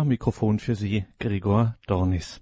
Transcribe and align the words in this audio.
Am 0.00 0.08
Mikrofon 0.08 0.58
für 0.58 0.76
Sie 0.76 1.04
Gregor 1.18 1.76
Dornis. 1.86 2.40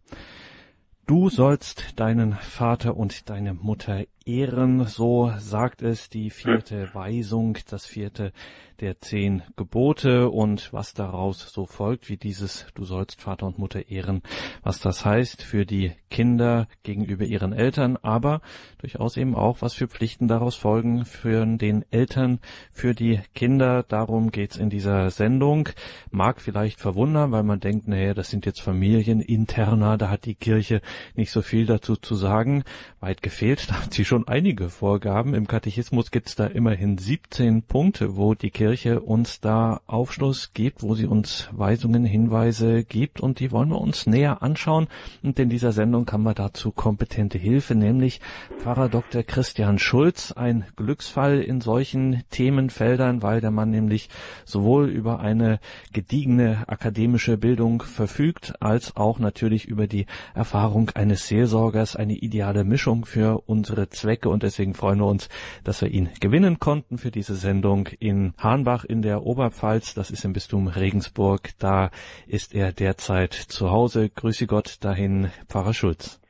Du 1.09 1.29
sollst 1.29 1.99
deinen 1.99 2.35
Vater 2.35 2.97
und 2.97 3.29
deine 3.31 3.53
Mutter 3.53 4.05
ehren, 4.29 4.85
so 4.85 5.33
sagt 5.39 5.83
es 5.83 6.11
die 6.11 6.31
vierte 6.31 6.91
Weisung, 6.93 7.57
das 7.69 7.87
vierte 7.87 8.33
der 8.81 9.01
zehn 9.01 9.43
Gebote 9.57 10.29
und 10.29 10.73
was 10.73 10.95
daraus 10.95 11.53
so 11.53 11.67
folgt, 11.67 12.09
wie 12.09 12.17
dieses 12.17 12.67
Du 12.75 12.85
sollst 12.85 13.21
Vater 13.21 13.47
und 13.47 13.59
Mutter 13.59 13.89
ehren, 13.89 14.23
was 14.63 14.79
das 14.79 15.05
heißt 15.05 15.43
für 15.43 15.67
die 15.67 15.93
Kinder 16.11 16.69
gegenüber 16.85 17.25
ihren 17.25 17.53
Eltern, 17.53 17.97
aber 18.01 18.41
durchaus 18.79 19.17
eben 19.17 19.35
auch, 19.35 19.63
was 19.63 19.75
für 19.75 19.89
Pflichten 19.89 20.29
daraus 20.29 20.55
folgen 20.55 21.05
für 21.05 21.45
den 21.45 21.85
Eltern, 21.91 22.39
für 22.71 22.95
die 22.95 23.21
Kinder. 23.35 23.83
Darum 23.83 24.31
geht's 24.31 24.57
in 24.57 24.71
dieser 24.71 25.11
Sendung. 25.11 25.69
Mag 26.11 26.41
vielleicht 26.41 26.81
verwundern, 26.81 27.33
weil 27.33 27.43
man 27.43 27.61
denkt, 27.61 27.89
naja, 27.89 28.15
das 28.15 28.31
sind 28.31 28.47
jetzt 28.47 28.61
Familieninterner, 28.61 29.99
da 29.99 30.09
hat 30.09 30.25
die 30.25 30.35
Kirche 30.35 30.81
nicht 31.15 31.31
so 31.31 31.43
viel 31.43 31.67
dazu 31.67 31.97
zu 31.97 32.15
sagen. 32.15 32.65
Weit 33.01 33.23
gefehlt, 33.23 33.69
da 33.71 33.83
hat 33.83 33.93
sie 33.93 34.05
schon 34.05 34.18
einige 34.27 34.71
Vorgaben. 34.71 35.35
Im 35.35 35.47
Katechismus 35.47 36.11
gibt's 36.11 36.35
da 36.35 36.47
immerhin 36.47 36.99
17 36.99 37.63
Punkte, 37.63 38.17
wo 38.17 38.35
die 38.35 38.51
Kirche 38.51 39.01
uns 39.01 39.41
da 39.41 39.81
Aufschluss 39.87 40.53
gibt, 40.55 40.83
wo 40.83 40.95
sie 40.95 41.07
uns 41.07 41.49
Weisungen, 41.53 42.05
Hinweise 42.05 42.85
gibt 42.85 43.21
und 43.21 43.39
die 43.39 43.53
wollen 43.53 43.69
wir 43.69 43.81
uns 43.81 44.07
näher 44.07 44.43
anschauen. 44.43 44.89
Und 45.23 45.39
in 45.39 45.51
dieser 45.51 45.73
Sendung 45.73 46.11
haben 46.11 46.23
wir 46.23 46.35
dazu 46.35 46.71
kompetente 46.73 47.39
Hilfe, 47.39 47.75
nämlich 47.75 48.21
Pfarrer 48.59 48.89
Dr. 48.89 49.23
Christian 49.23 49.79
Schulz, 49.79 50.33
ein 50.33 50.65
Glücksfall 50.77 51.41
in 51.41 51.61
solchen 51.61 52.25
Themenfeldern, 52.31 53.23
weil 53.23 53.41
der 53.41 53.51
Mann 53.51 53.71
nämlich 53.71 54.09
sowohl 54.45 54.89
über 54.89 55.21
eine 55.21 55.61
gediegene 55.93 56.65
akademische 56.67 57.37
Bildung 57.37 57.83
verfügt, 57.83 58.55
als 58.61 58.97
auch 58.97 59.19
natürlich 59.19 59.67
über 59.67 59.87
die 59.87 60.07
Erfahrung 60.35 60.91
eines 60.95 61.29
Seelsorgers, 61.29 61.95
eine 61.95 62.15
ideale 62.15 62.65
Mischung 62.65 63.05
für 63.05 63.43
unsere 63.47 63.91
Zwecke 64.01 64.29
und 64.29 64.43
deswegen 64.43 64.75
freuen 64.75 64.99
wir 64.99 65.07
uns, 65.07 65.29
dass 65.65 65.81
wir 65.81 65.89
ihn 65.89 66.11
gewinnen 66.21 66.59
konnten 66.59 66.99
für 66.99 67.11
diese 67.11 67.35
Sendung 67.35 67.89
in 67.99 68.35
Hahn 68.37 68.59
Hornbach 68.59 68.85
in 68.85 69.03
der 69.03 69.23
Oberpfalz, 69.23 69.95
das 69.95 70.11
ist 70.11 70.25
im 70.25 70.33
Bistum 70.33 70.67
Regensburg. 70.67 71.51
Da 71.61 71.91
ist 72.27 72.55
er 72.57 72.73
derzeit 72.73 73.33
zu 73.33 73.71
Hause. 73.71 74.11
Grüße 74.11 74.49
Gott 74.49 74.83
dahin, 74.83 75.31
Pfarrer 75.49 75.75
Schulz. 75.75 76.21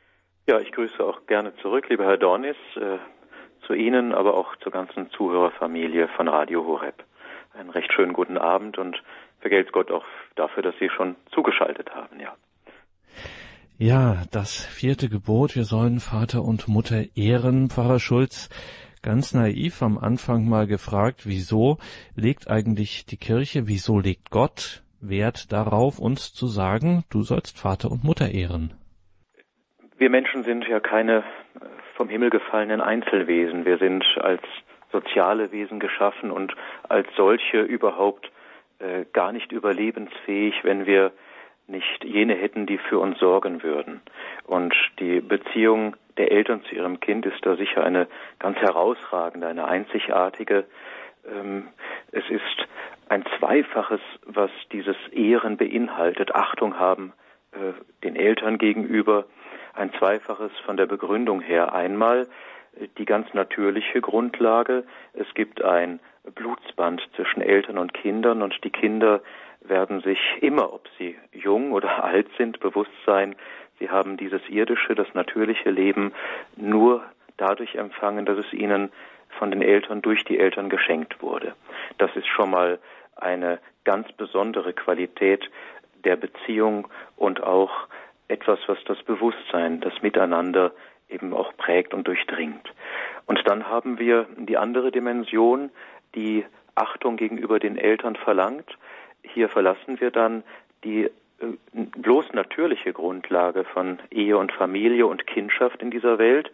Ja, 0.47 0.60
ich 0.60 0.70
grüße 0.72 1.02
auch 1.02 1.27
gerne 1.27 1.56
zurück, 1.56 1.88
lieber 1.88 2.05
Herr 2.05 2.19
Dornis, 2.19 2.56
äh, 2.77 2.98
zu 3.66 3.72
Ihnen, 3.72 4.12
aber 4.12 4.34
auch 4.34 4.56
zur 4.56 4.72
ganzen 4.72 5.10
Zuhörerfamilie 5.10 6.08
von 6.16 6.28
Radio 6.28 6.66
Horeb. 6.66 7.03
Einen 7.55 7.70
recht 7.70 7.92
schönen 7.94 8.12
guten 8.12 8.36
Abend 8.36 8.77
und 8.77 9.03
vergelt's 9.41 9.72
Gott 9.72 9.91
auch 9.91 10.05
dafür, 10.36 10.62
dass 10.62 10.75
Sie 10.78 10.91
schon 10.91 11.16
zugeschaltet 11.32 11.94
haben, 11.94 12.20
ja. 12.20 12.34
Ja, 13.81 14.25
das 14.33 14.67
vierte 14.67 15.09
Gebot, 15.09 15.55
wir 15.55 15.62
sollen 15.62 16.01
Vater 16.01 16.43
und 16.43 16.67
Mutter 16.67 17.05
ehren, 17.15 17.71
Pfarrer 17.71 18.01
Schulz 18.01 18.48
ganz 19.05 19.34
naiv 19.34 19.83
am 19.83 19.98
Anfang 19.98 20.48
mal 20.48 20.67
gefragt, 20.67 21.27
wieso 21.27 21.79
legt 22.17 22.51
eigentlich 22.51 23.06
die 23.06 23.19
Kirche, 23.19 23.69
wieso 23.69 24.01
legt 24.01 24.33
Gott 24.33 24.83
Wert 25.01 25.53
darauf, 25.53 26.01
uns 26.01 26.34
zu 26.34 26.49
sagen, 26.49 27.05
du 27.09 27.23
sollst 27.23 27.61
Vater 27.61 27.93
und 27.93 28.03
Mutter 28.03 28.29
ehren? 28.33 28.75
Wir 29.97 30.11
Menschen 30.11 30.43
sind 30.43 30.67
ja 30.67 30.81
keine 30.81 31.19
äh, 31.19 31.23
vom 31.95 32.09
Himmel 32.09 32.31
gefallenen 32.31 32.81
Einzelwesen. 32.81 33.65
Wir 33.65 33.79
sind 33.79 34.05
als 34.21 34.43
soziale 34.91 35.53
Wesen 35.53 35.79
geschaffen 35.79 36.33
und 36.33 36.53
als 36.89 37.06
solche 37.17 37.61
überhaupt 37.61 38.29
äh, 38.81 39.05
gar 39.12 39.31
nicht 39.31 39.53
überlebensfähig, 39.53 40.65
wenn 40.65 40.84
wir 40.84 41.12
nicht 41.69 42.05
jene 42.05 42.34
hätten, 42.34 42.66
die 42.66 42.78
für 42.78 42.98
uns 42.98 43.19
sorgen 43.19 43.62
würden. 43.62 44.00
Und 44.44 44.74
die 44.98 45.20
Beziehung 45.20 45.97
der 46.16 46.33
Eltern 46.33 46.62
zu 46.64 46.75
ihrem 46.75 47.00
Kind 47.00 47.27
ist 47.27 47.44
da 47.44 47.56
sicher 47.56 47.84
eine 47.84 48.08
ganz 48.38 48.59
herausragende, 48.59 49.47
eine 49.47 49.66
einzigartige. 49.66 50.65
Ähm, 51.26 51.69
es 52.10 52.28
ist 52.31 52.69
ein 53.09 53.25
Zweifaches, 53.38 54.00
was 54.25 54.50
dieses 54.72 54.97
Ehren 55.12 55.56
beinhaltet, 55.56 56.34
Achtung 56.34 56.78
haben 56.78 57.12
äh, 57.53 57.72
den 58.04 58.16
Eltern 58.16 58.59
gegenüber, 58.59 59.26
ein 59.75 59.93
Zweifaches 59.94 60.53
von 60.64 60.76
der 60.76 60.87
Begründung 60.87 61.41
her. 61.41 61.72
Einmal 61.72 62.26
äh, 62.78 62.88
die 62.98 63.04
ganz 63.04 63.32
natürliche 63.34 64.00
Grundlage, 64.00 64.84
es 65.14 65.32
gibt 65.34 65.62
ein 65.62 66.00
Blutsband 66.34 67.00
zwischen 67.14 67.41
Eltern 67.41 67.78
und 67.78 67.94
Kindern 67.94 68.43
und 68.43 68.62
die 68.64 68.70
Kinder 68.70 69.22
werden 69.69 70.01
sich 70.01 70.19
immer, 70.41 70.73
ob 70.73 70.89
sie 70.99 71.17
jung 71.33 71.73
oder 71.73 72.05
alt 72.05 72.29
sind, 72.37 72.61
bewusst 72.61 72.91
sein, 73.06 73.37
Sie 73.79 73.91
haben 73.91 74.17
dieses 74.17 74.41
irdische, 74.49 74.95
das 74.95 75.06
natürliche 75.15 75.71
Leben 75.71 76.12
nur 76.56 77.05
dadurch 77.37 77.77
empfangen, 77.77 78.27
dass 78.27 78.39
es 78.39 78.53
ihnen 78.53 78.91
von 79.39 79.51
den 79.51 79.62
Eltern 79.62 80.03
durch 80.03 80.25
die 80.25 80.39
Eltern 80.39 80.69
geschenkt 80.69 81.23
wurde. 81.23 81.55
Das 81.99 82.15
ist 82.17 82.27
schon 82.27 82.51
mal 82.51 82.79
eine 83.17 83.61
ganz 83.84 84.11
besondere 84.12 84.73
Qualität 84.73 85.49
der 86.05 86.17
Beziehung 86.17 86.89
und 87.17 87.43
auch 87.43 87.71
etwas, 88.27 88.59
was 88.67 88.79
das 88.85 89.03
Bewusstsein, 89.05 89.81
das 89.81 90.03
Miteinander 90.03 90.73
eben 91.09 91.33
auch 91.33 91.56
prägt 91.56 91.95
und 91.95 92.06
durchdringt. 92.06 92.73
Und 93.27 93.41
dann 93.47 93.69
haben 93.69 93.99
wir 93.99 94.27
die 94.37 94.59
andere 94.59 94.91
Dimension, 94.91 95.71
die 96.15 96.45
Achtung 96.75 97.17
gegenüber 97.17 97.59
den 97.59 97.77
Eltern 97.77 98.17
verlangt. 98.17 98.77
Hier 99.23 99.49
verlassen 99.49 100.01
wir 100.01 100.11
dann 100.11 100.43
die 100.84 101.05
äh, 101.05 101.11
bloß 101.73 102.33
natürliche 102.33 102.93
Grundlage 102.93 103.65
von 103.65 103.99
Ehe 104.11 104.37
und 104.37 104.53
Familie 104.53 105.06
und 105.06 105.27
Kindschaft 105.27 105.83
in 105.83 105.91
dieser 105.91 106.19
Welt 106.19 106.51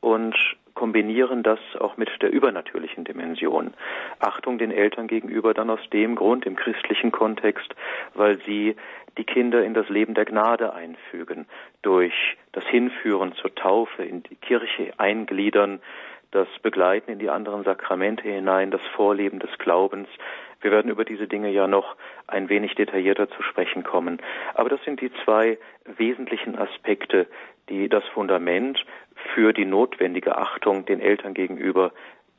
und 0.00 0.36
kombinieren 0.74 1.42
das 1.42 1.60
auch 1.78 1.96
mit 1.96 2.10
der 2.20 2.30
übernatürlichen 2.30 3.04
Dimension. 3.04 3.74
Achtung 4.18 4.58
den 4.58 4.70
Eltern 4.70 5.06
gegenüber 5.06 5.54
dann 5.54 5.70
aus 5.70 5.80
dem 5.92 6.16
Grund 6.16 6.46
im 6.46 6.56
christlichen 6.56 7.12
Kontext, 7.12 7.74
weil 8.14 8.38
sie 8.42 8.76
die 9.16 9.24
Kinder 9.24 9.64
in 9.64 9.74
das 9.74 9.88
Leben 9.88 10.14
der 10.14 10.24
Gnade 10.24 10.74
einfügen, 10.74 11.46
durch 11.82 12.12
das 12.52 12.66
Hinführen 12.66 13.32
zur 13.34 13.54
Taufe, 13.54 14.04
in 14.04 14.24
die 14.24 14.34
Kirche 14.36 14.92
eingliedern, 14.98 15.80
das 16.34 16.48
Begleiten 16.62 17.10
in 17.10 17.18
die 17.18 17.30
anderen 17.30 17.62
Sakramente 17.62 18.22
hinein, 18.22 18.70
das 18.70 18.82
Vorleben 18.94 19.38
des 19.38 19.56
Glaubens, 19.58 20.08
wir 20.64 20.70
werden 20.70 20.90
über 20.90 21.04
diese 21.04 21.28
Dinge 21.28 21.50
ja 21.50 21.66
noch 21.66 21.94
ein 22.26 22.48
wenig 22.48 22.74
detaillierter 22.74 23.28
zu 23.28 23.42
sprechen 23.42 23.84
kommen. 23.84 24.18
Aber 24.54 24.70
das 24.70 24.82
sind 24.84 25.02
die 25.02 25.12
zwei 25.22 25.58
wesentlichen 25.84 26.56
Aspekte, 26.56 27.26
die 27.68 27.90
das 27.90 28.02
Fundament 28.14 28.82
für 29.34 29.52
die 29.52 29.66
notwendige 29.66 30.38
Achtung 30.38 30.86
den 30.86 31.00
Eltern 31.00 31.34
gegenüber 31.34 31.92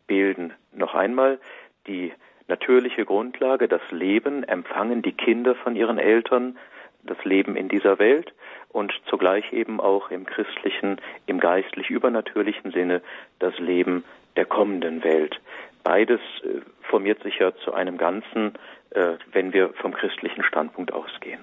bilden. 0.07 0.53
Noch 0.73 0.95
einmal 0.95 1.39
die 1.85 2.13
natürliche 2.47 3.05
Grundlage, 3.05 3.67
das 3.67 3.81
Leben 3.91 4.43
empfangen 4.43 5.03
die 5.03 5.13
Kinder 5.13 5.53
von 5.53 5.75
ihren 5.75 5.99
Eltern, 5.99 6.57
das 7.03 7.23
Leben 7.25 7.55
in 7.55 7.69
dieser 7.69 7.99
Welt 7.99 8.33
und 8.75 8.91
zugleich 9.09 9.53
eben 9.53 9.79
auch 9.79 10.11
im 10.11 10.25
christlichen, 10.25 10.97
im 11.27 11.39
geistlich 11.39 11.89
übernatürlichen 11.89 12.71
Sinne 12.71 13.01
das 13.39 13.57
Leben 13.57 14.03
der 14.35 14.45
kommenden 14.45 15.01
Welt. 15.03 15.39
Beides 15.83 16.19
äh, 16.43 16.59
formiert 16.81 17.23
sich 17.23 17.39
ja 17.39 17.55
zu 17.63 17.73
einem 17.73 17.97
Ganzen, 17.97 18.53
äh, 18.89 19.13
wenn 19.31 19.53
wir 19.53 19.73
vom 19.81 19.93
christlichen 19.93 20.43
Standpunkt 20.43 20.91
ausgehen. 20.91 21.39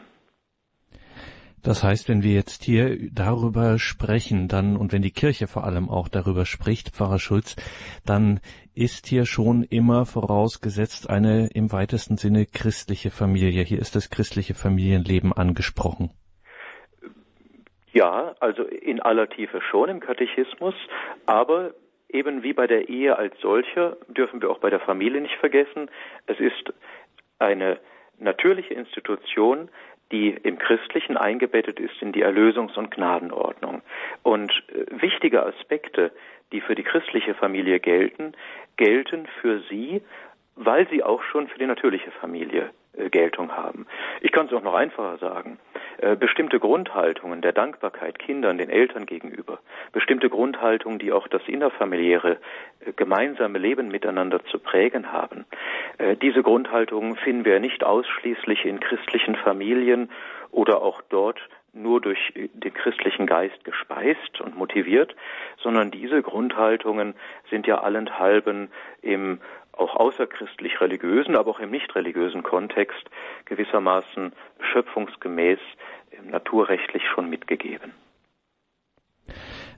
Das 1.62 1.82
heißt, 1.82 2.08
wenn 2.10 2.22
wir 2.22 2.34
jetzt 2.34 2.64
hier 2.64 2.98
darüber 3.10 3.78
sprechen, 3.78 4.48
dann, 4.48 4.76
und 4.76 4.92
wenn 4.92 5.00
die 5.00 5.12
Kirche 5.12 5.46
vor 5.46 5.64
allem 5.64 5.88
auch 5.88 6.08
darüber 6.08 6.44
spricht, 6.44 6.90
Pfarrer 6.90 7.20
Schulz, 7.20 7.56
dann 8.04 8.40
ist 8.74 9.06
hier 9.06 9.24
schon 9.24 9.62
immer 9.62 10.04
vorausgesetzt 10.04 11.08
eine 11.08 11.46
im 11.46 11.72
weitesten 11.72 12.18
Sinne 12.18 12.44
christliche 12.44 13.10
Familie. 13.10 13.62
Hier 13.62 13.78
ist 13.78 13.94
das 13.94 14.10
christliche 14.10 14.54
Familienleben 14.54 15.32
angesprochen. 15.32 16.10
Ja, 17.92 18.34
also 18.40 18.62
in 18.64 19.00
aller 19.00 19.28
Tiefe 19.28 19.60
schon 19.60 19.88
im 19.88 20.00
Katechismus, 20.00 20.74
aber 21.26 21.74
Eben 22.12 22.42
wie 22.42 22.52
bei 22.52 22.66
der 22.66 22.90
Ehe 22.90 23.16
als 23.16 23.34
solche 23.40 23.96
dürfen 24.06 24.42
wir 24.42 24.50
auch 24.50 24.58
bei 24.58 24.68
der 24.68 24.80
Familie 24.80 25.22
nicht 25.22 25.36
vergessen. 25.36 25.90
Es 26.26 26.38
ist 26.38 26.72
eine 27.38 27.78
natürliche 28.18 28.74
Institution, 28.74 29.70
die 30.12 30.28
im 30.28 30.58
Christlichen 30.58 31.16
eingebettet 31.16 31.80
ist 31.80 32.02
in 32.02 32.12
die 32.12 32.22
Erlösungs- 32.22 32.76
und 32.76 32.90
Gnadenordnung. 32.90 33.80
Und 34.22 34.52
äh, 34.68 35.00
wichtige 35.00 35.44
Aspekte, 35.44 36.12
die 36.52 36.60
für 36.60 36.74
die 36.74 36.82
christliche 36.82 37.34
Familie 37.34 37.80
gelten, 37.80 38.34
gelten 38.76 39.26
für 39.40 39.62
sie, 39.70 40.02
weil 40.56 40.88
sie 40.88 41.02
auch 41.02 41.22
schon 41.22 41.48
für 41.48 41.58
die 41.58 41.66
natürliche 41.66 42.10
Familie 42.12 42.70
äh, 42.94 43.08
Geltung 43.10 43.52
haben. 43.52 43.86
Ich 44.20 44.32
kann 44.32 44.46
es 44.46 44.52
auch 44.52 44.62
noch 44.62 44.74
einfacher 44.74 45.18
sagen. 45.18 45.58
äh, 46.02 46.16
bestimmte 46.16 46.58
Grundhaltungen 46.58 47.42
der 47.42 47.52
Dankbarkeit 47.52 48.18
Kindern, 48.18 48.58
den 48.58 48.70
Eltern 48.70 49.06
gegenüber, 49.06 49.60
bestimmte 49.92 50.28
Grundhaltungen, 50.28 50.98
die 50.98 51.12
auch 51.12 51.28
das 51.28 51.42
innerfamiliäre 51.46 52.38
äh, 52.80 52.92
gemeinsame 52.94 53.58
Leben 53.58 53.88
miteinander 53.88 54.44
zu 54.46 54.58
prägen 54.58 55.12
haben. 55.12 55.44
Äh, 55.98 56.16
diese 56.16 56.42
Grundhaltungen 56.42 57.16
finden 57.16 57.44
wir 57.44 57.60
nicht 57.60 57.84
ausschließlich 57.84 58.64
in 58.64 58.80
christlichen 58.80 59.36
Familien 59.36 60.10
oder 60.50 60.82
auch 60.82 61.02
dort 61.08 61.40
nur 61.74 62.00
durch 62.00 62.34
den 62.34 62.74
christlichen 62.74 63.26
Geist 63.26 63.64
gespeist 63.64 64.40
und 64.40 64.56
motiviert, 64.56 65.14
sondern 65.62 65.90
diese 65.90 66.20
Grundhaltungen 66.20 67.14
sind 67.48 67.66
ja 67.66 67.80
allenthalben 67.80 68.70
im 69.00 69.40
auch 69.72 69.96
außerchristlich 69.96 70.80
religiösen, 70.80 71.36
aber 71.36 71.50
auch 71.50 71.60
im 71.60 71.70
nicht 71.70 71.94
religiösen 71.94 72.42
Kontext 72.42 73.02
gewissermaßen 73.46 74.32
schöpfungsgemäß 74.72 75.58
naturrechtlich 76.24 77.02
schon 77.14 77.28
mitgegeben. 77.30 77.92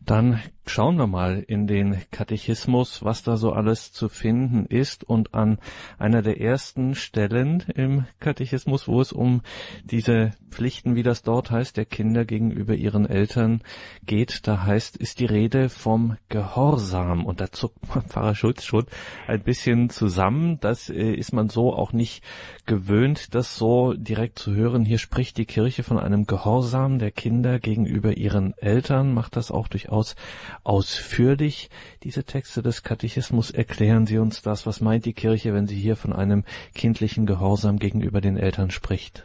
Dann 0.05 0.41
schauen 0.67 0.97
wir 0.97 1.07
mal 1.07 1.45
in 1.47 1.67
den 1.67 1.99
Katechismus, 2.11 3.05
was 3.05 3.23
da 3.23 3.37
so 3.37 3.53
alles 3.53 3.93
zu 3.93 4.09
finden 4.09 4.67
ist. 4.67 5.05
Und 5.05 5.35
an 5.35 5.59
einer 5.99 6.23
der 6.23 6.41
ersten 6.41 6.95
Stellen 6.95 7.63
im 7.75 8.05
Katechismus, 8.21 8.89
wo 8.89 9.01
es 9.01 9.13
um 9.13 9.43
diese 9.85 10.33
Pflichten, 10.51 10.95
wie 10.95 11.03
das 11.03 11.23
dort 11.23 11.51
heißt, 11.51 11.77
der 11.77 11.85
Kinder 11.85 12.25
gegenüber 12.25 12.75
ihren 12.75 13.07
Eltern 13.07 13.63
geht, 14.05 14.47
da 14.47 14.65
heißt, 14.65 14.97
ist 14.97 15.21
die 15.21 15.27
Rede 15.27 15.69
vom 15.69 16.17
Gehorsam. 16.29 17.25
Und 17.25 17.41
da 17.41 17.51
zuckt 17.51 17.79
Pfarrer 18.09 18.35
Schulz 18.35 18.65
schon 18.65 18.87
ein 19.27 19.43
bisschen 19.43 19.91
zusammen. 19.91 20.59
Das 20.61 20.91
äh, 20.91 21.13
ist 21.13 21.33
man 21.33 21.49
so 21.49 21.75
auch 21.75 21.93
nicht 21.93 22.23
gewöhnt, 22.67 23.35
das 23.35 23.57
so 23.57 23.95
direkt 23.95 24.39
zu 24.39 24.55
hören. 24.55 24.85
Hier 24.85 24.99
spricht 24.99 25.37
die 25.39 25.47
Kirche 25.47 25.83
von 25.83 25.99
einem 25.99 26.27
Gehorsam 26.27 26.99
der 26.99 27.11
Kinder 27.11 27.59
gegenüber 27.59 28.17
ihren 28.17 28.57
Eltern, 28.59 29.13
macht 29.13 29.37
das 29.37 29.51
auch 29.51 29.69
durchaus 29.69 29.94
durchaus 29.95 30.17
ausführlich. 30.65 31.71
Diese 32.03 32.25
Texte 32.25 32.63
des 32.63 32.83
Katechismus 32.83 33.51
erklären 33.51 34.07
Sie 34.07 34.19
uns 34.19 34.43
das. 34.43 34.67
Was 34.67 34.81
meint 34.81 35.05
die 35.05 35.15
Kirche, 35.15 35.55
wenn 35.55 35.67
sie 35.67 35.77
hier 35.77 35.97
von 35.97 36.13
einem 36.13 36.45
kindlichen 36.77 37.27
Gehorsam 37.27 37.79
gegenüber 37.79 38.21
den 38.21 38.37
Eltern 38.37 38.71
spricht? 38.71 39.25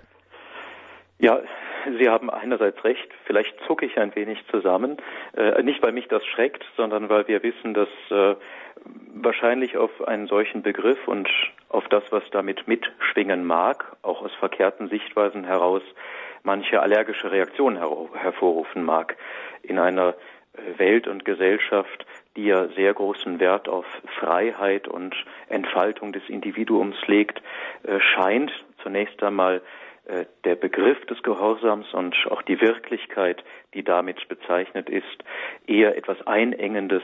Ja, 1.20 1.40
Sie 1.98 2.10
haben 2.10 2.30
einerseits 2.30 2.84
recht, 2.84 3.08
vielleicht 3.26 3.56
zucke 3.66 3.86
ich 3.86 3.98
ein 3.98 4.14
wenig 4.14 4.38
zusammen, 4.52 4.98
äh, 5.36 5.64
nicht 5.64 5.82
weil 5.82 5.94
mich 5.94 6.08
das 6.08 6.26
schreckt, 6.26 6.64
sondern 6.76 7.10
weil 7.10 7.28
wir 7.28 7.42
wissen, 7.42 7.74
dass 7.74 7.90
äh, 8.12 8.36
wahrscheinlich 9.16 9.78
auf 9.78 10.06
einen 10.06 10.28
solchen 10.28 10.62
Begriff 10.62 11.08
und 11.08 11.30
auf 11.70 11.88
das, 11.88 12.04
was 12.12 12.24
damit 12.32 12.68
mitschwingen 12.68 13.46
mag, 13.46 13.96
auch 14.02 14.22
aus 14.22 14.34
verkehrten 14.36 14.90
Sichtweisen 14.90 15.46
heraus, 15.46 15.82
manche 16.44 16.82
allergische 16.82 17.32
Reaktionen 17.32 17.78
her 17.78 17.90
hervorrufen 18.14 18.84
mag. 18.84 19.16
In 19.64 19.80
einer 19.80 20.16
Welt 20.78 21.08
und 21.08 21.26
Gesellschaft, 21.26 22.06
die 22.36 22.46
ja 22.46 22.68
sehr 22.70 22.94
großen 22.94 23.40
Wert 23.40 23.68
auf 23.68 23.86
Freiheit 24.20 24.88
und 24.88 25.16
Entfaltung 25.48 26.14
des 26.14 26.28
Individuums 26.28 26.98
legt, 27.08 27.42
äh, 27.84 28.00
scheint 28.00 28.52
zunächst 28.82 29.22
einmal 29.24 29.62
äh, 30.06 30.26
der 30.44 30.56
Begriff 30.56 31.06
des 31.06 31.22
Gehorsams 31.22 31.94
und 31.94 32.16
auch 32.32 32.42
die 32.42 32.60
Wirklichkeit, 32.62 33.44
die 33.74 33.84
damit 33.84 34.28
bezeichnet 34.28 34.90
ist, 34.90 35.24
eher 35.68 35.96
etwas 35.98 36.26
Einengendes 36.26 37.04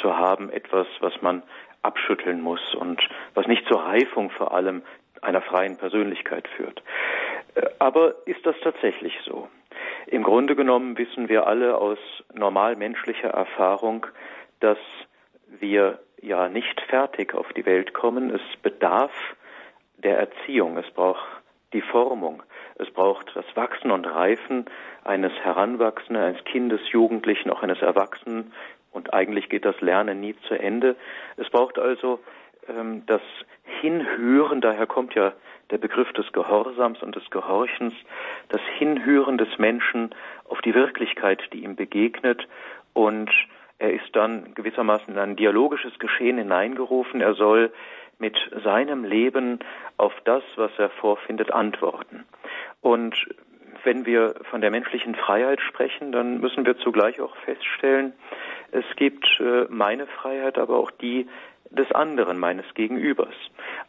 zu 0.00 0.16
haben, 0.16 0.50
etwas, 0.50 0.86
was 1.00 1.20
man 1.20 1.42
abschütteln 1.82 2.40
muss 2.40 2.74
und 2.74 3.00
was 3.34 3.46
nicht 3.46 3.66
zur 3.66 3.80
Reifung 3.80 4.30
vor 4.30 4.52
allem 4.52 4.82
einer 5.20 5.42
freien 5.42 5.76
Persönlichkeit 5.76 6.48
führt. 6.48 6.82
Äh, 7.54 7.66
aber 7.78 8.14
ist 8.26 8.44
das 8.46 8.56
tatsächlich 8.62 9.14
so? 9.24 9.48
Im 10.10 10.22
Grunde 10.22 10.56
genommen 10.56 10.96
wissen 10.96 11.28
wir 11.28 11.46
alle 11.46 11.76
aus 11.76 11.98
normal 12.32 12.76
menschlicher 12.76 13.28
Erfahrung, 13.28 14.06
dass 14.60 14.78
wir 15.60 15.98
ja 16.22 16.48
nicht 16.48 16.80
fertig 16.88 17.34
auf 17.34 17.52
die 17.52 17.66
Welt 17.66 17.92
kommen. 17.92 18.30
Es 18.30 18.40
bedarf 18.62 19.12
der 19.98 20.18
Erziehung, 20.18 20.78
es 20.78 20.90
braucht 20.92 21.26
die 21.74 21.82
Formung, 21.82 22.42
es 22.76 22.90
braucht 22.90 23.36
das 23.36 23.44
Wachsen 23.54 23.90
und 23.90 24.06
Reifen 24.06 24.64
eines 25.04 25.32
Heranwachsenden, 25.42 26.24
eines 26.24 26.44
Kindes, 26.44 26.80
Jugendlichen, 26.90 27.50
auch 27.50 27.62
eines 27.62 27.82
Erwachsenen. 27.82 28.54
Und 28.90 29.12
eigentlich 29.12 29.50
geht 29.50 29.66
das 29.66 29.78
Lernen 29.82 30.20
nie 30.20 30.34
zu 30.48 30.54
Ende. 30.54 30.96
Es 31.36 31.50
braucht 31.50 31.78
also 31.78 32.20
ähm, 32.66 33.04
das 33.04 33.20
Hinhören, 33.82 34.62
daher 34.62 34.86
kommt 34.86 35.14
ja 35.14 35.34
der 35.70 35.78
Begriff 35.78 36.12
des 36.12 36.32
Gehorsams 36.32 37.02
und 37.02 37.16
des 37.16 37.28
Gehorchens, 37.30 37.94
das 38.48 38.60
Hinhören 38.78 39.38
des 39.38 39.58
Menschen 39.58 40.14
auf 40.48 40.60
die 40.62 40.74
Wirklichkeit, 40.74 41.40
die 41.52 41.64
ihm 41.64 41.76
begegnet 41.76 42.46
und 42.94 43.30
er 43.78 43.92
ist 43.92 44.08
dann 44.12 44.54
gewissermaßen 44.54 45.14
in 45.14 45.20
ein 45.20 45.36
dialogisches 45.36 45.98
Geschehen 46.00 46.38
hineingerufen. 46.38 47.20
Er 47.20 47.34
soll 47.34 47.72
mit 48.18 48.36
seinem 48.64 49.04
Leben 49.04 49.60
auf 49.96 50.12
das, 50.24 50.42
was 50.56 50.72
er 50.78 50.90
vorfindet, 50.90 51.52
antworten. 51.52 52.24
Und 52.80 53.14
wenn 53.84 54.04
wir 54.06 54.34
von 54.50 54.60
der 54.60 54.72
menschlichen 54.72 55.14
Freiheit 55.14 55.60
sprechen, 55.60 56.10
dann 56.10 56.40
müssen 56.40 56.66
wir 56.66 56.76
zugleich 56.78 57.20
auch 57.20 57.36
feststellen, 57.36 58.12
es 58.72 58.84
gibt 58.96 59.24
äh, 59.40 59.66
meine 59.70 60.06
Freiheit, 60.06 60.58
aber 60.58 60.76
auch 60.76 60.90
die 60.90 61.26
des 61.70 61.90
anderen, 61.92 62.38
meines 62.38 62.66
Gegenübers. 62.74 63.34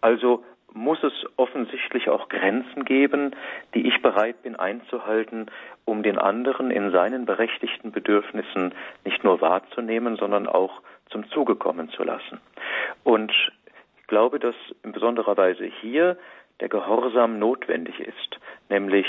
Also 0.02 0.44
muss 0.74 1.04
es 1.04 1.14
offensichtlich 1.36 2.10
auch 2.10 2.30
Grenzen 2.30 2.86
geben, 2.86 3.36
die 3.74 3.88
ich 3.88 4.02
bereit 4.02 4.42
bin 4.44 4.56
einzuhalten, 4.56 5.48
um 5.86 6.04
den 6.04 6.18
anderen 6.18 6.72
in 6.72 6.92
seinen 6.92 7.26
berechtigten 7.26 7.92
Bedürfnissen 7.92 8.74
nicht 9.06 9.24
nur 9.24 9.42
wahrzunehmen, 9.42 10.16
sondern 10.16 10.48
auch 10.48 10.82
zum 11.10 11.28
Zuge 11.30 11.56
kommen 11.56 11.90
zu 11.90 12.04
lassen. 12.04 12.40
Und 13.04 13.32
ich 14.00 14.08
glaube, 14.08 14.40
dass 14.40 14.56
in 14.84 14.92
besonderer 14.92 15.38
Weise 15.38 15.66
hier 15.66 16.18
der 16.60 16.70
Gehorsam 16.70 17.40
notwendig 17.40 18.00
ist, 18.00 18.40
nämlich 18.70 19.08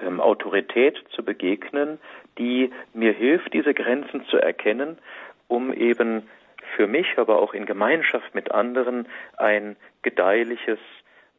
ähm, 0.00 0.20
Autorität 0.20 1.02
zu 1.10 1.24
begegnen, 1.24 1.98
die 2.38 2.70
mir 2.92 3.12
hilft, 3.12 3.52
diese 3.52 3.74
Grenzen 3.74 4.24
zu 4.26 4.36
erkennen, 4.38 4.98
um 5.48 5.72
eben 5.72 6.28
für 6.76 6.86
mich, 6.86 7.18
aber 7.18 7.40
auch 7.40 7.54
in 7.54 7.66
Gemeinschaft 7.66 8.34
mit 8.34 8.50
anderen 8.52 9.06
ein 9.36 9.76
gedeihliches 10.02 10.78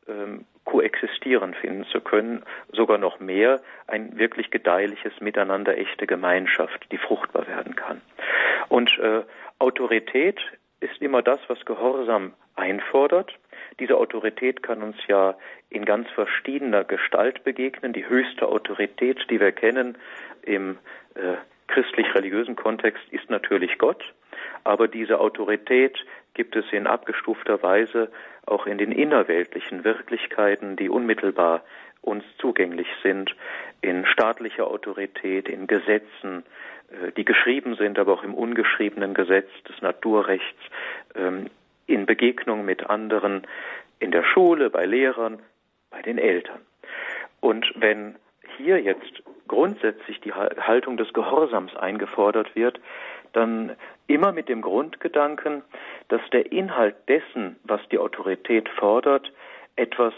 ähm, 0.08 0.46
Koexistieren 0.66 1.54
finden 1.54 1.86
zu 1.86 2.02
können, 2.02 2.44
sogar 2.72 2.98
noch 2.98 3.20
mehr 3.20 3.62
ein 3.88 4.18
wirklich 4.18 4.50
gedeihliches 4.50 5.14
Miteinander, 5.22 5.78
echte 5.78 6.08
Gemeinschaft, 6.08 6.88
die 6.92 6.98
fruchtbar 6.98 7.48
werden 7.48 7.76
kann. 7.76 8.02
Und 8.68 8.98
äh, 8.98 9.22
Autorität 9.60 10.40
ist 10.80 11.02
immer 11.02 11.22
das, 11.22 11.40
was 11.48 11.64
Gehorsam 11.66 12.34
einfordert. 12.56 13.32
Diese 13.80 13.98
Autorität 13.98 14.64
kann 14.64 14.82
uns 14.82 14.98
ja 15.08 15.36
in 15.70 15.86
ganz 15.86 16.10
verschiedener 16.12 16.84
Gestalt 16.84 17.44
begegnen. 17.44 17.94
Die 17.94 18.08
höchste 18.08 18.48
Autorität, 18.48 19.20
die 19.30 19.40
wir 19.40 19.52
kennen 19.52 19.98
im 20.42 20.78
äh, 21.16 21.36
christlich-religiösen 21.68 22.56
Kontext, 22.56 23.04
ist 23.12 23.30
natürlich 23.30 23.78
Gott. 23.78 24.04
Aber 24.64 24.88
diese 24.88 25.20
Autorität 25.20 25.98
gibt 26.34 26.56
es 26.56 26.66
in 26.72 26.88
abgestufter 26.88 27.62
Weise 27.64 28.12
auch 28.46 28.68
in 28.68 28.78
den 28.78 28.92
innerweltlichen 28.92 29.84
Wirklichkeiten, 29.84 30.76
die 30.76 30.90
unmittelbar 30.90 31.64
uns 32.02 32.24
zugänglich 32.38 32.88
sind, 33.02 33.36
in 33.82 34.06
staatlicher 34.06 34.68
Autorität, 34.68 35.50
in 35.50 35.68
Gesetzen, 35.68 36.44
äh, 36.90 37.12
die 37.14 37.26
geschrieben 37.26 37.76
sind, 37.76 37.98
aber 37.98 38.14
auch 38.14 38.24
im 38.24 38.34
ungeschriebenen 38.34 39.14
Gesetz 39.14 39.50
des 39.68 39.82
Naturrechts, 39.82 40.62
ähm, 41.16 41.50
in 41.88 42.06
Begegnung 42.06 42.66
mit 42.66 42.90
anderen, 42.90 43.48
in 44.00 44.12
der 44.12 44.24
Schule, 44.24 44.70
bei 44.70 44.86
Lehrern, 44.86 45.40
bei 45.90 46.02
den 46.02 46.18
Eltern. 46.18 46.62
Und 47.40 47.72
wenn 47.76 48.16
hier 48.58 48.82
jetzt 48.82 49.24
grundsätzlich 49.48 50.20
die 50.22 50.34
Haltung 50.34 50.98
des 50.98 51.14
Gehorsams 51.14 51.76
eingefordert 51.76 52.56
wird, 52.56 52.80
dann 53.34 53.76
immer 54.08 54.32
mit 54.32 54.50
dem 54.50 54.62
Grundgedanken, 54.62 55.64
dass 56.08 56.22
der 56.32 56.52
Inhalt 56.52 56.96
dessen, 57.08 57.58
was 57.64 57.82
die 57.92 58.00
Autorität 58.00 58.70
fordert, 58.70 59.32
etwas 59.76 60.14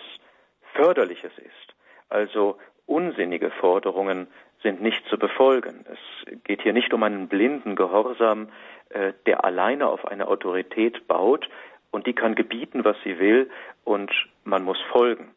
Förderliches 0.74 1.32
ist. 1.38 1.75
Also 2.10 2.58
unsinnige 2.86 3.50
Forderungen 3.51 4.27
sind 4.63 4.82
nicht 4.82 5.06
zu 5.08 5.17
befolgen. 5.17 5.86
Es 5.91 6.44
geht 6.44 6.62
hier 6.62 6.74
nicht 6.74 6.94
um 6.94 7.03
einen 7.03 7.27
blinden 7.27 7.75
Gehorsam, 7.75 8.50
äh, 8.89 9.13
der 9.25 9.46
alleine 9.46 9.88
auf 9.88 10.06
eine 10.08 10.27
Autorität 10.27 11.08
baut 11.08 11.50
und 11.91 12.08
die 12.08 12.13
kann 12.13 12.36
gebieten, 12.36 12.86
was 12.86 12.98
sie 13.03 13.20
will 13.20 13.50
und 13.84 14.12
man 14.44 14.63
muss 14.63 14.79
folgen. 14.91 15.32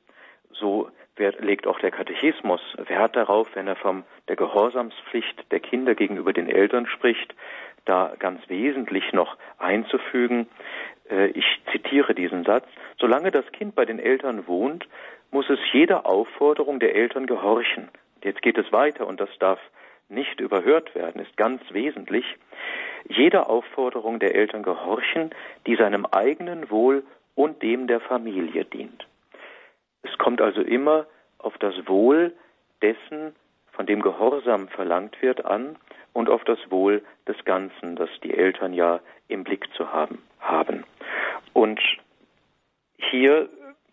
So 0.53 0.91
legt 1.21 1.67
auch 1.67 1.79
der 1.79 1.91
Katechismus 1.91 2.61
Wert 2.77 3.15
darauf, 3.17 3.49
wenn 3.55 3.69
er 3.69 3.77
von 3.77 4.05
der 4.29 4.37
Gehorsamspflicht 4.37 5.51
der 5.51 5.61
Kinder 5.61 5.95
gegenüber 5.95 6.33
den 6.33 6.49
Eltern 6.49 6.87
spricht, 6.87 7.35
da 7.85 8.15
ganz 8.19 8.41
wesentlich 8.49 9.13
noch 9.13 9.37
einzufügen. 9.59 10.49
Äh, 11.11 11.29
ich 11.29 11.45
zitiere 11.73 12.15
diesen 12.15 12.45
Satz. 12.45 12.67
Solange 12.99 13.31
das 13.31 13.45
Kind 13.53 13.75
bei 13.75 13.85
den 13.85 13.99
Eltern 13.99 14.47
wohnt, 14.47 14.89
muss 15.31 15.49
es 15.49 15.61
jeder 15.73 16.07
Aufforderung 16.07 16.81
der 16.81 16.95
Eltern 16.95 17.27
gehorchen, 17.27 17.89
jetzt 18.25 18.43
geht 18.43 18.59
es 18.59 18.73
weiter 18.73 19.07
und 19.07 19.21
das 19.21 19.31
darf 19.39 19.61
nicht 20.09 20.41
überhört 20.41 20.95
werden, 20.95 21.23
ist 21.23 21.37
ganz 21.37 21.63
wesentlich, 21.71 22.25
jeder 23.09 23.49
Aufforderung 23.49 24.19
der 24.19 24.35
Eltern 24.35 24.63
gehorchen, 24.63 25.31
die 25.67 25.77
seinem 25.77 26.05
eigenen 26.05 26.71
Wohl 26.71 27.05
und 27.35 27.63
dem 27.63 27.87
der 27.87 28.01
Familie 28.01 28.65
dient. 28.65 29.07
Es 30.03 30.17
kommt 30.19 30.41
also 30.41 30.61
immer 30.63 31.07
auf 31.39 31.57
das 31.59 31.75
Wohl 31.87 32.33
dessen, 32.83 33.35
von 33.73 33.87
dem 33.87 34.03
Gehorsam 34.03 34.69
verlangt 34.69 35.21
wird, 35.23 35.45
an 35.45 35.77
und 36.13 36.29
auf 36.29 36.45
das 36.45 36.59
Wohl 36.71 37.03
des 37.27 37.37
Ganzen, 37.45 37.97
das 37.97 38.11
die 38.23 38.35
Eltern 38.35 38.73
ja 38.73 39.01
im 39.29 39.45
Blick 39.45 39.73
zu 39.75 39.93
haben 39.93 40.19
haben. 40.41 40.85
Und 41.53 41.81
hier 42.97 43.49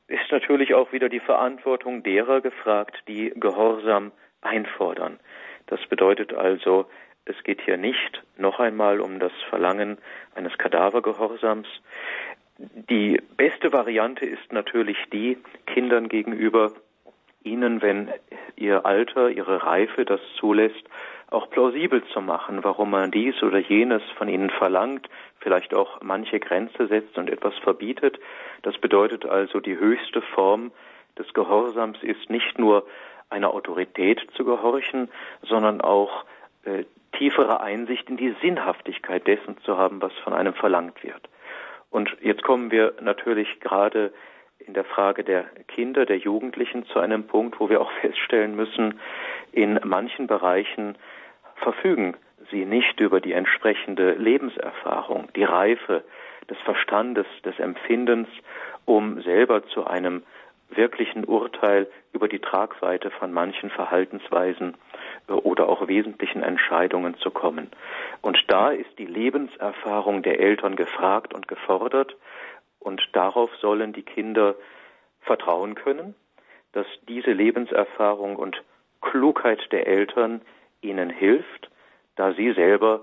ist 0.07 0.31
natürlich 0.31 0.73
auch 0.73 0.91
wieder 0.91 1.09
die 1.09 1.19
Verantwortung 1.19 2.03
derer 2.03 2.41
gefragt, 2.41 2.97
die 3.07 3.33
Gehorsam 3.35 4.11
einfordern. 4.41 5.19
Das 5.67 5.85
bedeutet 5.87 6.33
also, 6.33 6.85
es 7.25 7.35
geht 7.43 7.61
hier 7.61 7.77
nicht 7.77 8.23
noch 8.37 8.59
einmal 8.59 9.01
um 9.01 9.19
das 9.19 9.33
Verlangen 9.49 9.97
eines 10.33 10.57
Kadavergehorsams. 10.57 11.67
Die 12.57 13.21
beste 13.37 13.71
Variante 13.71 14.25
ist 14.25 14.51
natürlich 14.51 14.97
die, 15.11 15.37
Kindern 15.67 16.09
gegenüber 16.09 16.71
ihnen, 17.43 17.81
wenn 17.81 18.09
ihr 18.55 18.85
Alter, 18.85 19.29
ihre 19.29 19.63
Reife 19.63 20.05
das 20.05 20.19
zulässt, 20.39 20.83
auch 21.29 21.49
plausibel 21.49 22.03
zu 22.05 22.21
machen, 22.21 22.63
warum 22.63 22.91
man 22.91 23.11
dies 23.11 23.41
oder 23.43 23.59
jenes 23.59 24.01
von 24.17 24.27
ihnen 24.27 24.49
verlangt, 24.49 25.07
vielleicht 25.39 25.73
auch 25.73 26.01
manche 26.01 26.39
Grenze 26.39 26.87
setzt 26.87 27.17
und 27.17 27.29
etwas 27.29 27.55
verbietet. 27.59 28.19
Das 28.63 28.77
bedeutet 28.77 29.25
also, 29.25 29.59
die 29.59 29.77
höchste 29.77 30.21
Form 30.21 30.71
des 31.17 31.31
Gehorsams 31.33 32.01
ist 32.01 32.29
nicht 32.29 32.57
nur 32.57 32.87
einer 33.29 33.53
Autorität 33.53 34.25
zu 34.35 34.45
gehorchen, 34.45 35.09
sondern 35.43 35.81
auch 35.81 36.25
äh, 36.63 36.85
tiefere 37.17 37.61
Einsicht 37.61 38.09
in 38.09 38.17
die 38.17 38.35
Sinnhaftigkeit 38.41 39.27
dessen 39.27 39.57
zu 39.63 39.77
haben, 39.77 40.01
was 40.01 40.13
von 40.23 40.33
einem 40.33 40.53
verlangt 40.53 41.03
wird. 41.03 41.27
Und 41.89 42.15
jetzt 42.21 42.43
kommen 42.43 42.71
wir 42.71 42.93
natürlich 43.01 43.59
gerade 43.59 44.11
in 44.59 44.73
der 44.73 44.83
Frage 44.83 45.23
der 45.23 45.45
Kinder, 45.67 46.05
der 46.05 46.17
Jugendlichen 46.17 46.85
zu 46.87 46.99
einem 46.99 47.25
Punkt, 47.25 47.59
wo 47.59 47.69
wir 47.69 47.81
auch 47.81 47.91
feststellen 48.01 48.55
müssen, 48.55 48.99
in 49.51 49.79
manchen 49.83 50.27
Bereichen 50.27 50.97
verfügen 51.55 52.15
sie 52.51 52.65
nicht 52.65 52.99
über 52.99 53.19
die 53.19 53.33
entsprechende 53.33 54.13
Lebenserfahrung, 54.13 55.29
die 55.35 55.43
Reife 55.43 56.03
des 56.49 56.57
Verstandes, 56.59 57.25
des 57.43 57.59
Empfindens, 57.59 58.27
um 58.85 59.21
selber 59.21 59.65
zu 59.67 59.85
einem 59.85 60.23
wirklichen 60.69 61.25
Urteil 61.25 61.87
über 62.13 62.27
die 62.27 62.39
Tragweite 62.39 63.09
von 63.11 63.31
manchen 63.31 63.69
Verhaltensweisen 63.69 64.75
äh, 65.27 65.33
oder 65.33 65.69
auch 65.69 65.87
wesentlichen 65.87 66.43
Entscheidungen 66.43 67.15
zu 67.17 67.31
kommen. 67.31 67.69
Und 68.21 68.37
da 68.47 68.69
ist 68.69 68.97
die 68.97 69.05
Lebenserfahrung 69.05 70.23
der 70.23 70.39
Eltern 70.39 70.75
gefragt 70.75 71.33
und 71.33 71.47
gefordert, 71.47 72.15
und 72.79 73.01
darauf 73.13 73.53
sollen 73.57 73.91
die 73.91 74.03
Kinder 74.03 74.55
vertrauen 75.21 75.75
können, 75.75 76.15
dass 76.71 76.87
diese 77.07 77.31
Lebenserfahrung 77.31 78.35
und 78.37 78.63
Klugheit 79.01 79.71
der 79.71 79.87
Eltern 79.87 80.41
ihnen 80.81 81.09
hilft, 81.09 81.69
da 82.15 82.33
sie 82.33 82.53
selber 82.53 83.01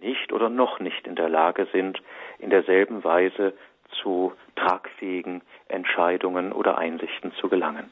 nicht 0.00 0.32
oder 0.32 0.48
noch 0.48 0.80
nicht 0.80 1.06
in 1.06 1.16
der 1.16 1.28
Lage 1.28 1.66
sind, 1.72 2.00
in 2.38 2.50
derselben 2.50 3.04
Weise 3.04 3.52
zu 4.02 4.32
tragfähigen 4.56 5.42
Entscheidungen 5.68 6.52
oder 6.52 6.78
Einsichten 6.78 7.32
zu 7.32 7.48
gelangen. 7.48 7.90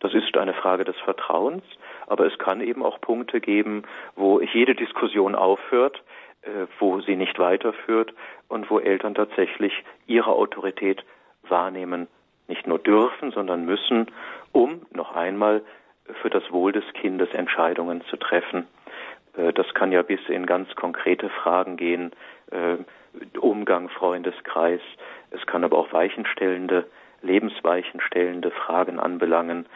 Das 0.00 0.14
ist 0.14 0.36
eine 0.36 0.54
Frage 0.54 0.84
des 0.84 0.96
Vertrauens, 0.98 1.64
aber 2.06 2.26
es 2.26 2.38
kann 2.38 2.60
eben 2.60 2.84
auch 2.84 3.00
Punkte 3.00 3.40
geben, 3.40 3.84
wo 4.14 4.40
jede 4.40 4.74
Diskussion 4.74 5.34
aufhört, 5.34 6.02
äh, 6.42 6.66
wo 6.78 7.00
sie 7.00 7.16
nicht 7.16 7.38
weiterführt 7.38 8.12
und 8.48 8.70
wo 8.70 8.78
Eltern 8.78 9.14
tatsächlich 9.14 9.72
ihre 10.06 10.32
Autorität 10.32 11.04
wahrnehmen, 11.48 12.08
nicht 12.48 12.66
nur 12.66 12.78
dürfen, 12.78 13.32
sondern 13.32 13.64
müssen, 13.64 14.06
um 14.52 14.82
noch 14.92 15.14
einmal 15.14 15.62
für 16.22 16.30
das 16.30 16.50
Wohl 16.52 16.72
des 16.72 16.84
Kindes 16.92 17.30
Entscheidungen 17.32 18.02
zu 18.04 18.16
treffen. 18.16 18.66
Äh, 19.36 19.52
das 19.52 19.72
kann 19.74 19.92
ja 19.92 20.02
bis 20.02 20.20
in 20.28 20.46
ganz 20.46 20.74
konkrete 20.76 21.28
Fragen 21.28 21.76
gehen, 21.76 22.12
äh, 22.50 22.76
Umgang, 23.38 23.88
Freundeskreis. 23.88 24.80
Es 25.36 25.46
kann 25.46 25.64
aber 25.64 25.78
auch 25.78 25.92
weichenstellende, 25.92 26.86
lebensweichenstellende 27.22 28.50
Fragen 28.50 28.98
anbelangen, 28.98 29.66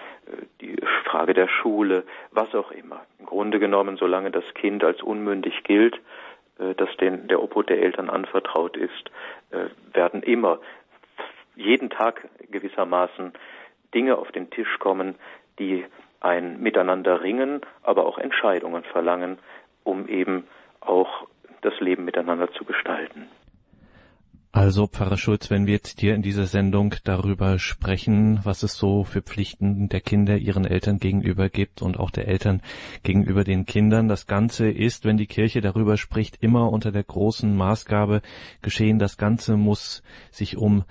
die 0.61 0.77
Frage 1.05 1.35
der 1.35 1.49
Schule, 1.49 2.05
was 2.31 2.55
auch 2.55 2.71
immer. 2.71 3.03
Im 3.19 3.27
Grunde 3.27 3.59
genommen, 3.59 3.97
solange 3.97 4.31
das 4.31 4.45
Kind 4.55 4.85
als 4.85 5.03
unmündig 5.03 5.63
gilt, 5.65 6.01
äh, 6.59 6.75
das 6.77 6.89
den, 6.97 7.29
der 7.29 7.43
Obhut 7.43 7.69
der 7.69 7.83
Eltern 7.83 8.09
anvertraut 8.09 8.77
ist, 8.77 9.11
äh, 9.51 9.67
werden 9.93 10.23
immer 10.23 10.61
jeden 11.57 11.91
Tag 11.91 12.29
gewissermaßen 12.51 13.33
Dinge 13.95 14.17
auf 14.17 14.31
den 14.33 14.51
Tisch 14.51 14.79
kommen, 14.79 15.17
die 15.59 15.85
ein 16.21 16.61
Miteinander 16.61 17.23
ringen, 17.23 17.61
aber 17.83 18.07
auch 18.07 18.19
Entscheidungen 18.19 18.85
verlangen, 18.85 19.39
um 19.85 20.07
eben 20.09 20.47
auch 20.81 21.27
das 21.63 21.79
Leben 21.81 22.05
miteinander 22.05 22.51
zu 22.53 22.65
gestalten. 22.65 23.29
Also, 24.53 24.89
Pfarrer 24.89 25.17
Schulz, 25.17 25.49
wenn 25.49 25.67
wir 25.67 25.75
jetzt 25.75 26.01
hier 26.01 26.17
in 26.17 26.23
dieser 26.23 26.47
Sendung 26.47 26.97
darüber 27.05 27.61
sprechen, 27.61 28.41
was 28.43 28.65
es 28.65 28.75
so 28.75 29.05
für 29.05 29.23
Pflichten 29.23 29.89
der 29.89 30.01
Kinder 30.01 30.39
ihren 30.39 30.65
Eltern 30.65 30.99
gegenüber 30.99 31.49
gibt 31.49 31.83
und 31.83 32.01
auch 32.01 32.11
der 32.11 32.27
Eltern 32.27 32.61
gegenüber 33.05 33.45
den 33.45 33.65
Kindern, 33.65 34.09
das 34.09 34.27
Ganze 34.27 34.69
ist, 34.69 35.05
wenn 35.05 35.19
die 35.19 35.29
Kirche 35.29 35.61
darüber 35.61 35.97
spricht, 35.97 36.43
immer 36.43 36.73
unter 36.73 36.91
der 36.91 37.05
großen 37.05 37.57
Maßgabe 37.57 38.23
geschehen. 38.61 38.99
Das 38.99 39.17
Ganze 39.17 39.57
muss 39.57 40.03
sich 40.33 40.57
um 40.57 40.83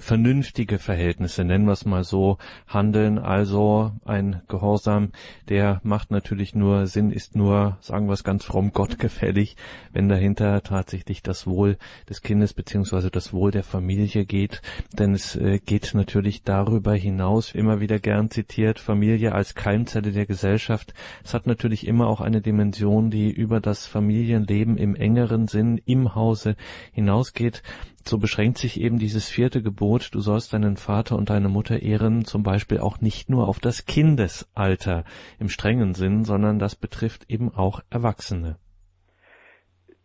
vernünftige 0.00 0.78
Verhältnisse, 0.78 1.44
nennen 1.44 1.66
wir 1.66 1.72
es 1.72 1.84
mal 1.84 2.04
so, 2.04 2.38
handeln. 2.66 3.18
Also 3.18 3.92
ein 4.04 4.42
Gehorsam, 4.48 5.10
der 5.48 5.80
macht 5.82 6.10
natürlich 6.10 6.54
nur 6.54 6.86
Sinn, 6.86 7.10
ist 7.10 7.36
nur, 7.36 7.78
sagen 7.80 8.06
wir 8.06 8.12
es 8.12 8.24
ganz 8.24 8.44
fromm, 8.44 8.72
Gott 8.74 8.98
gefällig, 8.98 9.56
wenn 9.92 10.08
dahinter 10.08 10.62
tatsächlich 10.62 11.22
das 11.22 11.46
Wohl 11.46 11.78
des 12.08 12.22
Kindes 12.22 12.54
beziehungsweise 12.54 13.10
das 13.10 13.32
Wohl 13.32 13.50
der 13.50 13.64
Familie 13.64 14.24
geht. 14.24 14.62
Denn 14.98 15.14
es 15.14 15.36
äh, 15.36 15.58
geht 15.58 15.92
natürlich 15.94 16.42
darüber 16.42 16.94
hinaus, 16.94 17.54
immer 17.54 17.80
wieder 17.80 17.98
gern 17.98 18.30
zitiert, 18.30 18.78
Familie 18.78 19.32
als 19.32 19.54
Keimzelle 19.54 20.12
der 20.12 20.26
Gesellschaft. 20.26 20.94
Es 21.24 21.34
hat 21.34 21.46
natürlich 21.46 21.86
immer 21.86 22.06
auch 22.06 22.20
eine 22.20 22.40
Dimension, 22.40 23.10
die 23.10 23.30
über 23.30 23.60
das 23.60 23.86
Familienleben 23.86 24.76
im 24.76 24.94
engeren 24.94 25.48
Sinn 25.48 25.80
im 25.84 26.14
Hause 26.14 26.56
hinausgeht 26.92 27.62
so 28.08 28.18
beschränkt 28.18 28.58
sich 28.58 28.80
eben 28.80 28.98
dieses 28.98 29.28
vierte 29.28 29.62
Gebot, 29.62 30.14
du 30.14 30.20
sollst 30.20 30.52
deinen 30.52 30.76
Vater 30.76 31.16
und 31.16 31.30
deine 31.30 31.48
Mutter 31.48 31.82
ehren, 31.82 32.24
zum 32.24 32.42
Beispiel 32.42 32.78
auch 32.78 33.00
nicht 33.00 33.28
nur 33.28 33.48
auf 33.48 33.58
das 33.60 33.86
Kindesalter 33.86 35.04
im 35.38 35.48
strengen 35.48 35.94
Sinn, 35.94 36.24
sondern 36.24 36.58
das 36.58 36.76
betrifft 36.76 37.30
eben 37.30 37.52
auch 37.54 37.80
Erwachsene. 37.90 38.56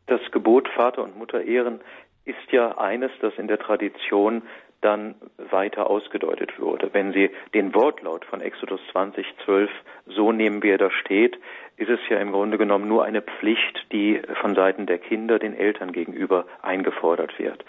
Das 0.07 0.21
Gebot 0.31 0.67
Vater 0.75 1.03
und 1.03 1.17
Mutter 1.17 1.43
ehren 1.43 1.79
ist 2.25 2.51
ja 2.51 2.77
eines, 2.77 3.11
das 3.21 3.33
in 3.37 3.47
der 3.47 3.59
Tradition 3.59 4.43
dann 4.81 5.15
weiter 5.37 5.89
ausgedeutet 5.89 6.59
wurde. 6.59 6.89
Wenn 6.93 7.13
Sie 7.13 7.29
den 7.53 7.73
Wortlaut 7.73 8.25
von 8.25 8.41
Exodus 8.41 8.81
20, 8.91 9.25
12 9.45 9.69
so 10.07 10.31
nehmen, 10.31 10.63
wie 10.63 10.71
er 10.71 10.77
da 10.77 10.91
steht, 10.91 11.39
ist 11.77 11.89
es 11.89 11.99
ja 12.09 12.17
im 12.19 12.31
Grunde 12.31 12.57
genommen 12.57 12.87
nur 12.87 13.05
eine 13.05 13.21
Pflicht, 13.21 13.85
die 13.91 14.21
von 14.41 14.55
Seiten 14.55 14.85
der 14.85 14.97
Kinder 14.97 15.39
den 15.39 15.55
Eltern 15.55 15.91
gegenüber 15.91 16.45
eingefordert 16.61 17.37
wird. 17.39 17.63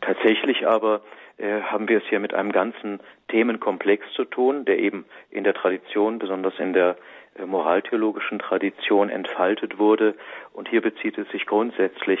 Tatsächlich 0.00 0.66
aber 0.66 1.02
äh, 1.38 1.60
haben 1.62 1.88
wir 1.88 1.98
es 1.98 2.04
hier 2.08 2.20
mit 2.20 2.34
einem 2.34 2.52
ganzen 2.52 3.00
Themenkomplex 3.28 4.04
zu 4.12 4.24
tun, 4.24 4.64
der 4.64 4.78
eben 4.78 5.04
in 5.30 5.44
der 5.44 5.54
Tradition, 5.54 6.18
besonders 6.18 6.58
in 6.58 6.72
der 6.72 6.96
moraltheologischen 7.44 8.38
Tradition 8.38 9.08
entfaltet 9.10 9.78
wurde. 9.78 10.14
Und 10.52 10.68
hier 10.68 10.80
bezieht 10.80 11.18
es 11.18 11.28
sich 11.30 11.46
grundsätzlich 11.46 12.20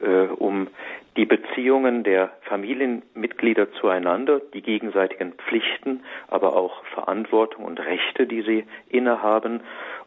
äh, 0.00 0.26
um 0.26 0.68
die 1.16 1.26
Beziehungen 1.26 2.04
der 2.04 2.30
Familienmitglieder 2.42 3.72
zueinander, 3.72 4.40
die 4.54 4.62
gegenseitigen 4.62 5.32
Pflichten, 5.34 6.04
aber 6.28 6.56
auch 6.56 6.84
Verantwortung 6.86 7.64
und 7.64 7.80
Rechte, 7.80 8.26
die 8.26 8.42
sie 8.42 8.66
innehaben. 8.88 9.60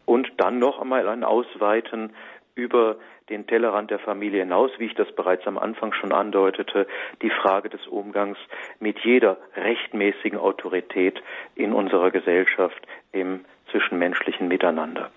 Und 0.04 0.30
dann 0.38 0.58
noch 0.58 0.80
einmal 0.80 1.08
ein 1.08 1.24
Ausweiten 1.24 2.12
über 2.54 2.96
den 3.28 3.46
Tellerrand 3.46 3.90
der 3.90 4.00
Familie 4.00 4.40
hinaus, 4.40 4.72
wie 4.78 4.86
ich 4.86 4.94
das 4.94 5.10
bereits 5.12 5.46
am 5.46 5.56
Anfang 5.56 5.92
schon 5.92 6.12
andeutete, 6.12 6.86
die 7.22 7.30
Frage 7.30 7.68
des 7.68 7.86
Umgangs 7.86 8.36
mit 8.80 8.98
jeder 9.00 9.38
rechtmäßigen 9.54 10.38
Autorität 10.38 11.22
in 11.54 11.72
unserer 11.72 12.10
Gesellschaft 12.10 12.86
im 13.12 13.44
zwischenmenschlichen 13.70 14.48
Miteinander. 14.48 15.10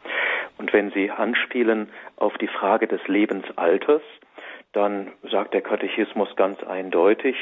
Und 0.58 0.74
wenn 0.74 0.92
Sie 0.92 1.12
anspielen 1.12 1.90
auf 2.16 2.38
die 2.38 2.48
Frage 2.48 2.88
des 2.88 3.06
Lebensalters, 3.08 4.02
dann 4.72 5.12
sagt 5.30 5.54
der 5.54 5.62
Katechismus 5.62 6.36
ganz 6.36 6.64
eindeutig, 6.64 7.36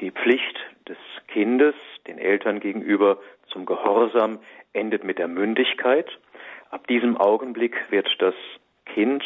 die 0.00 0.10
Pflicht 0.10 0.58
des 0.88 0.96
Kindes 1.28 1.74
den 2.06 2.18
Eltern 2.18 2.60
gegenüber 2.60 3.18
zum 3.48 3.66
Gehorsam 3.66 4.38
endet 4.72 5.04
mit 5.04 5.18
der 5.18 5.28
Mündigkeit. 5.28 6.06
Ab 6.70 6.86
diesem 6.86 7.16
Augenblick 7.16 7.90
wird 7.90 8.08
das 8.20 8.34
Kind 8.86 9.24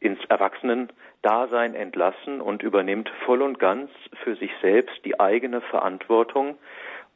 ins 0.00 0.24
Erwachsenen-Dasein 0.28 1.74
entlassen 1.74 2.40
und 2.40 2.62
übernimmt 2.62 3.10
voll 3.24 3.42
und 3.42 3.58
ganz 3.58 3.90
für 4.24 4.34
sich 4.36 4.50
selbst 4.60 5.04
die 5.04 5.20
eigene 5.20 5.60
Verantwortung 5.60 6.56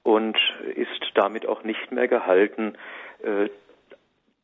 und 0.03 0.39
ist 0.75 1.11
damit 1.15 1.47
auch 1.47 1.65
nicht 1.65 1.91
mehr 1.91 2.07
gehalten, 2.07 2.77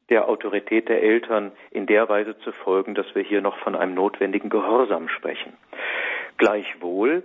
der 0.09 0.29
Autorität 0.29 0.89
der 0.89 1.03
Eltern 1.03 1.53
in 1.71 1.87
der 1.87 2.09
Weise 2.09 2.39
zu 2.41 2.53
folgen, 2.53 2.95
dass 2.95 3.15
wir 3.15 3.23
hier 3.23 3.41
noch 3.41 3.57
von 3.59 3.75
einem 3.75 3.95
notwendigen 3.95 4.51
Gehorsam 4.51 5.09
sprechen. 5.09 5.55
Gleichwohl 6.37 7.23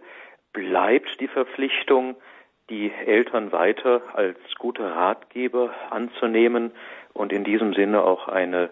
bleibt 0.54 1.20
die 1.20 1.28
Verpflichtung, 1.28 2.16
die 2.70 2.92
Eltern 3.06 3.52
weiter 3.52 4.02
als 4.14 4.38
gute 4.58 4.84
Ratgeber 4.84 5.74
anzunehmen 5.90 6.72
und 7.14 7.32
in 7.32 7.44
diesem 7.44 7.74
Sinne 7.74 8.04
auch 8.04 8.28
eine 8.28 8.70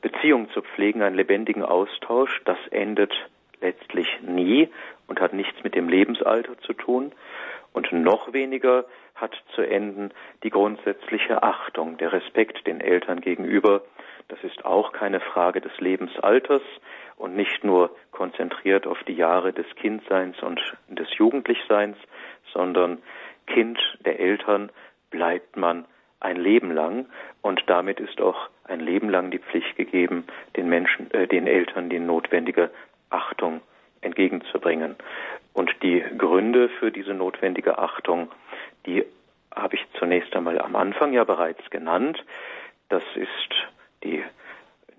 Beziehung 0.00 0.50
zu 0.50 0.62
pflegen, 0.62 1.02
einen 1.02 1.16
lebendigen 1.16 1.62
Austausch. 1.62 2.40
Das 2.44 2.58
endet 2.70 3.12
letztlich 3.60 4.08
nie 4.22 4.68
und 5.06 5.20
hat 5.20 5.32
nichts 5.32 5.62
mit 5.64 5.74
dem 5.74 5.88
Lebensalter 5.88 6.58
zu 6.58 6.72
tun. 6.72 7.12
Und 7.72 7.92
noch 7.92 8.32
weniger 8.32 8.84
hat 9.20 9.36
zu 9.54 9.62
enden 9.62 10.10
die 10.42 10.50
grundsätzliche 10.50 11.42
Achtung, 11.42 11.98
der 11.98 12.12
Respekt 12.12 12.66
den 12.66 12.80
Eltern 12.80 13.20
gegenüber. 13.20 13.82
Das 14.28 14.42
ist 14.42 14.64
auch 14.64 14.92
keine 14.92 15.20
Frage 15.20 15.60
des 15.60 15.72
Lebensalters 15.78 16.62
und 17.16 17.34
nicht 17.34 17.64
nur 17.64 17.90
konzentriert 18.12 18.86
auf 18.86 19.02
die 19.04 19.14
Jahre 19.14 19.52
des 19.52 19.66
Kindseins 19.76 20.40
und 20.42 20.60
des 20.88 21.08
Jugendlichseins, 21.16 21.96
sondern 22.52 22.98
Kind 23.46 23.78
der 24.04 24.20
Eltern 24.20 24.70
bleibt 25.10 25.56
man 25.56 25.86
ein 26.20 26.36
Leben 26.36 26.72
lang 26.72 27.06
und 27.42 27.62
damit 27.66 28.00
ist 28.00 28.20
auch 28.20 28.48
ein 28.64 28.80
Leben 28.80 29.08
lang 29.08 29.30
die 29.30 29.38
Pflicht 29.38 29.76
gegeben, 29.76 30.24
den 30.56 30.68
Menschen, 30.68 31.10
äh, 31.12 31.26
den 31.26 31.46
Eltern 31.46 31.88
die 31.88 31.98
notwendige 31.98 32.70
Achtung 33.10 33.60
entgegenzubringen. 34.00 34.96
Und 35.54 35.74
die 35.82 36.04
Gründe 36.16 36.68
für 36.68 36.92
diese 36.92 37.14
notwendige 37.14 37.78
Achtung, 37.78 38.30
die 38.88 39.04
habe 39.54 39.76
ich 39.76 39.84
zunächst 39.98 40.34
einmal 40.34 40.58
am 40.60 40.76
Anfang 40.76 41.12
ja 41.12 41.24
bereits 41.24 41.68
genannt. 41.70 42.24
Das 42.88 43.02
ist 43.14 43.54
die 44.02 44.22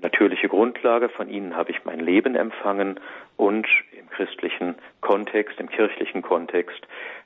natürliche 0.02 0.48
Grundlage. 0.48 1.10
Von 1.10 1.30
ihnen 1.30 1.56
habe 1.56 1.72
ich 1.72 1.86
mein 1.86 2.00
Leben 2.00 2.36
empfangen 2.36 3.00
und 3.36 3.68
im 3.98 4.10
christlichen 4.10 4.76
Kontext, 5.02 5.60
im 5.60 5.70
kirchlichen 5.70 6.22
Kontext, 6.22 6.80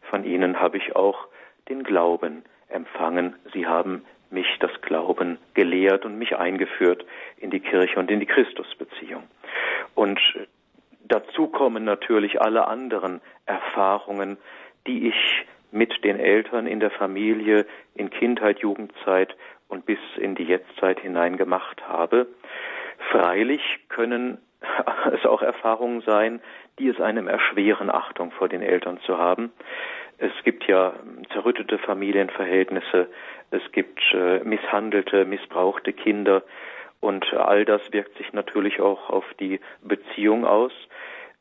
von 0.10 0.24
ihnen 0.24 0.60
habe 0.60 0.78
ich 0.78 0.96
auch 0.96 1.28
den 1.70 1.84
Glauben 1.84 2.44
empfangen. 2.70 3.36
Sie 3.54 3.68
haben 3.68 4.06
mich 4.30 4.48
das 4.60 4.72
Glauben 4.82 5.38
gelehrt 5.54 6.06
und 6.06 6.18
mich 6.18 6.36
eingeführt 6.38 7.06
in 7.38 7.52
die 7.52 7.60
Kirche 7.60 8.00
und 8.00 8.10
in 8.10 8.20
die 8.20 8.26
Christusbeziehung. 8.26 9.24
Und 9.96 10.20
dazu 11.04 11.48
kommen 11.48 11.84
natürlich 11.84 12.42
alle 12.42 12.68
anderen 12.68 13.22
Erfahrungen, 13.46 14.38
die 14.88 15.10
ich 15.10 15.46
mit 15.74 16.04
den 16.04 16.20
Eltern 16.20 16.68
in 16.68 16.80
der 16.80 16.92
Familie, 16.92 17.66
in 17.96 18.10
Kindheit, 18.10 18.60
Jugendzeit 18.60 19.36
und 19.68 19.86
bis 19.86 20.00
in 20.18 20.36
die 20.36 20.44
Jetztzeit 20.44 21.00
hinein 21.00 21.36
gemacht 21.36 21.88
habe. 21.88 22.28
Freilich 23.12 23.62
können 23.90 24.38
es 25.14 25.26
auch 25.26 25.42
Erfahrungen 25.42 26.02
sein, 26.02 26.42
die 26.80 26.88
es 26.88 27.02
einem 27.02 27.28
erschweren, 27.28 27.90
Achtung 27.90 28.32
vor 28.32 28.48
den 28.48 28.62
Eltern 28.62 29.00
zu 29.06 29.18
haben. 29.18 29.52
Es 30.20 30.32
gibt 30.44 30.68
ja 30.68 30.94
zerrüttete 31.32 31.80
Familienverhältnisse, 31.80 33.08
es 33.52 33.72
gibt 33.72 34.00
äh, 34.14 34.40
misshandelte, 34.44 35.26
missbrauchte 35.26 35.92
Kinder 35.92 36.44
und 37.00 37.34
all 37.34 37.66
das 37.66 37.82
wirkt 37.92 38.18
sich 38.18 38.32
natürlich 38.32 38.80
auch 38.80 39.10
auf 39.10 39.26
die 39.40 39.60
Beziehung 39.82 40.46
aus, 40.46 40.72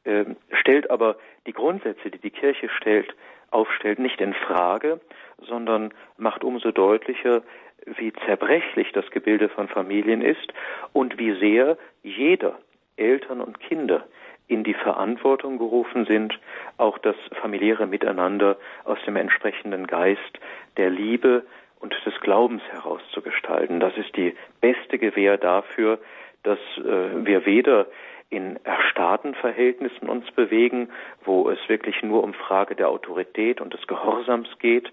äh, 0.04 0.24
stellt 0.52 0.90
aber 0.90 1.16
die 1.46 1.52
Grundsätze, 1.52 2.10
die 2.10 2.18
die 2.18 2.30
Kirche 2.30 2.68
stellt, 2.70 3.14
aufstellt, 3.52 3.99
nicht 3.99 4.21
in 4.21 4.35
Frage, 4.35 5.00
sondern 5.38 5.92
macht 6.16 6.44
umso 6.44 6.71
deutlicher, 6.71 7.42
wie 7.87 8.12
zerbrechlich 8.26 8.92
das 8.92 9.11
Gebilde 9.11 9.49
von 9.49 9.68
Familien 9.68 10.23
ist 10.23 10.52
und 10.92 11.18
wie 11.18 11.32
sehr 11.38 11.76
jeder, 12.02 12.59
Eltern 12.96 13.40
und 13.40 13.59
Kinder, 13.61 14.05
in 14.48 14.64
die 14.64 14.74
Verantwortung 14.74 15.59
gerufen 15.59 16.05
sind, 16.05 16.38
auch 16.76 16.98
das 16.98 17.16
familiäre 17.40 17.87
Miteinander 17.87 18.57
aus 18.85 18.98
dem 19.07 19.16
entsprechenden 19.16 19.87
Geist 19.87 20.38
der 20.76 20.90
Liebe 20.90 21.44
und 21.81 21.94
des 22.05 22.20
Glaubens 22.20 22.62
herauszugestalten. 22.70 23.81
Das 23.81 23.96
ist 23.96 24.14
die 24.16 24.35
beste 24.61 24.98
Gewähr 24.98 25.38
dafür, 25.38 25.98
dass 26.42 26.59
äh, 26.79 27.24
wir 27.24 27.46
weder 27.46 27.87
in 28.33 28.59
erstarrten 28.64 29.35
Verhältnissen 29.35 30.09
uns 30.09 30.31
bewegen, 30.33 30.88
wo 31.25 31.51
es 31.51 31.59
wirklich 31.68 32.03
nur 32.03 32.25
um 32.25 32.33
Frage 32.33 32.75
der 32.75 32.88
Autorität 32.88 33.61
und 33.61 33.75
des 33.75 33.87
Gehorsams 33.87 34.49
geht, 34.59 34.90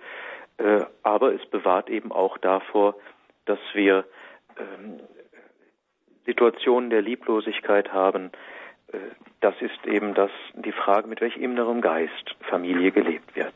äh, 0.58 0.82
aber 1.04 1.34
es 1.34 1.46
bewahrt 1.46 1.90
eben 1.90 2.12
auch 2.12 2.38
davor, 2.38 2.96
dass 3.46 3.60
wir 3.74 4.04
ähm, 4.58 5.00
Situationen 6.26 6.90
der 6.90 7.02
Lieblosigkeit 7.02 7.94
haben, 7.94 8.32
äh, 8.92 8.98
das 9.40 9.56
ist 9.62 9.86
eben 9.86 10.14
das, 10.14 10.32
die 10.54 10.74
Frage, 10.74 11.08
mit 11.08 11.22
welchem 11.22 11.42
innerem 11.42 11.80
Geist 11.80 12.36
Familie 12.42 12.92
gelebt 12.92 13.36
wird. 13.38 13.56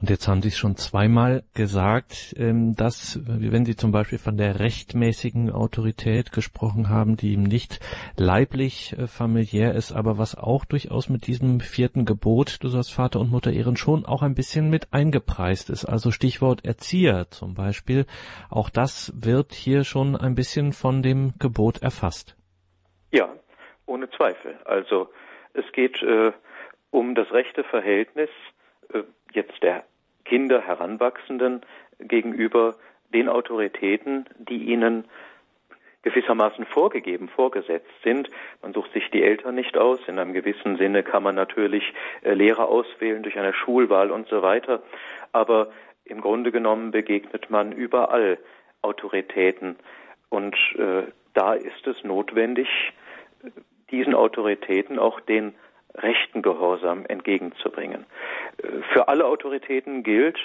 Und 0.00 0.10
jetzt 0.10 0.26
haben 0.28 0.42
Sie 0.42 0.48
es 0.48 0.58
schon 0.58 0.76
zweimal 0.76 1.44
gesagt, 1.54 2.34
ähm, 2.36 2.74
dass, 2.74 3.20
wenn 3.24 3.64
Sie 3.64 3.76
zum 3.76 3.92
Beispiel 3.92 4.18
von 4.18 4.36
der 4.36 4.60
rechtmäßigen 4.60 5.50
Autorität 5.50 6.32
gesprochen 6.32 6.88
haben, 6.88 7.16
die 7.16 7.32
ihm 7.32 7.44
nicht 7.44 7.80
leiblich 8.16 8.96
äh, 8.98 9.06
familiär 9.06 9.74
ist, 9.74 9.92
aber 9.92 10.18
was 10.18 10.36
auch 10.36 10.64
durchaus 10.64 11.08
mit 11.08 11.26
diesem 11.26 11.60
vierten 11.60 12.04
Gebot, 12.04 12.58
du 12.62 12.68
sollst 12.68 12.92
Vater 12.92 13.20
und 13.20 13.30
Mutter 13.30 13.52
ehren, 13.52 13.76
schon 13.76 14.04
auch 14.04 14.22
ein 14.22 14.34
bisschen 14.34 14.68
mit 14.68 14.92
eingepreist 14.92 15.70
ist. 15.70 15.84
Also 15.84 16.10
Stichwort 16.10 16.64
Erzieher 16.64 17.30
zum 17.30 17.54
Beispiel. 17.54 18.04
Auch 18.50 18.70
das 18.70 19.12
wird 19.16 19.52
hier 19.52 19.84
schon 19.84 20.16
ein 20.16 20.34
bisschen 20.34 20.72
von 20.72 21.02
dem 21.02 21.34
Gebot 21.38 21.82
erfasst. 21.82 22.36
Ja, 23.12 23.32
ohne 23.86 24.10
Zweifel. 24.10 24.58
Also 24.64 25.08
es 25.52 25.70
geht 25.72 26.02
äh, 26.02 26.32
um 26.90 27.14
das 27.14 27.30
rechte 27.32 27.64
Verhältnis 27.64 28.28
äh, 28.28 28.53
jetzt 29.32 29.62
der 29.62 29.84
Kinder, 30.24 30.60
Heranwachsenden 30.60 31.62
gegenüber 31.98 32.76
den 33.12 33.28
Autoritäten, 33.28 34.26
die 34.38 34.64
ihnen 34.64 35.04
gewissermaßen 36.02 36.66
vorgegeben, 36.66 37.28
vorgesetzt 37.28 37.90
sind. 38.02 38.30
Man 38.62 38.74
sucht 38.74 38.92
sich 38.92 39.10
die 39.10 39.22
Eltern 39.22 39.54
nicht 39.54 39.76
aus. 39.76 40.00
In 40.06 40.18
einem 40.18 40.34
gewissen 40.34 40.76
Sinne 40.76 41.02
kann 41.02 41.22
man 41.22 41.34
natürlich 41.34 41.94
äh, 42.22 42.34
Lehrer 42.34 42.68
auswählen 42.68 43.22
durch 43.22 43.38
eine 43.38 43.54
Schulwahl 43.54 44.10
und 44.10 44.28
so 44.28 44.42
weiter. 44.42 44.82
Aber 45.32 45.72
im 46.04 46.20
Grunde 46.20 46.52
genommen 46.52 46.90
begegnet 46.90 47.48
man 47.50 47.72
überall 47.72 48.38
Autoritäten. 48.82 49.76
Und 50.28 50.56
äh, 50.76 51.04
da 51.32 51.54
ist 51.54 51.86
es 51.86 52.04
notwendig, 52.04 52.68
diesen 53.90 54.14
Autoritäten 54.14 54.98
auch 54.98 55.20
den 55.20 55.54
rechten 55.96 56.42
Gehorsam 56.42 57.06
entgegenzubringen. 57.06 58.06
Für 58.92 59.08
alle 59.08 59.26
Autoritäten 59.26 60.02
gilt, 60.02 60.38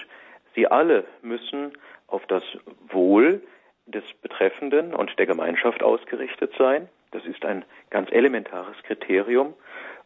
sie 0.56 0.68
alle 0.68 1.06
müssen 1.22 1.74
auf 2.08 2.26
das 2.28 2.44
Wohl 2.90 3.42
des 3.86 4.04
Betreffenden 4.22 4.94
und 4.94 5.18
der 5.18 5.26
Gemeinschaft 5.26 5.82
ausgerichtet 5.84 6.54
sein. 6.58 6.88
Das 7.12 7.26
ist 7.26 7.44
ein 7.46 7.66
ganz 7.90 8.12
elementares 8.12 8.78
Kriterium. 8.84 9.54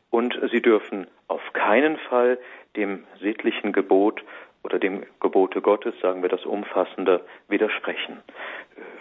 Und 0.09 0.39
sie 0.51 0.61
dürfen 0.61 1.07
auf 1.27 1.41
keinen 1.53 1.97
Fall 1.97 2.37
dem 2.75 3.03
sittlichen 3.19 3.73
Gebot 3.73 4.23
oder 4.63 4.79
dem 4.79 5.05
Gebote 5.19 5.61
Gottes, 5.61 5.93
sagen 6.01 6.21
wir 6.21 6.29
das 6.29 6.45
umfassender, 6.45 7.21
widersprechen. 7.47 8.21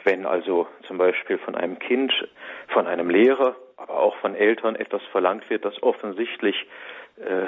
Wenn 0.05 0.27
also 0.27 0.66
zum 0.87 0.98
Beispiel 0.98 1.38
von 1.38 1.55
einem 1.55 1.79
Kind, 1.79 2.12
von 2.68 2.87
einem 2.87 3.09
Lehrer, 3.09 3.57
aber 3.77 4.01
auch 4.01 4.16
von 4.16 4.35
Eltern 4.35 4.77
etwas 4.77 5.03
verlangt 5.12 5.48
wird, 5.51 5.64
das 5.64 5.83
offensichtlich 5.83 6.57
äh, 7.16 7.46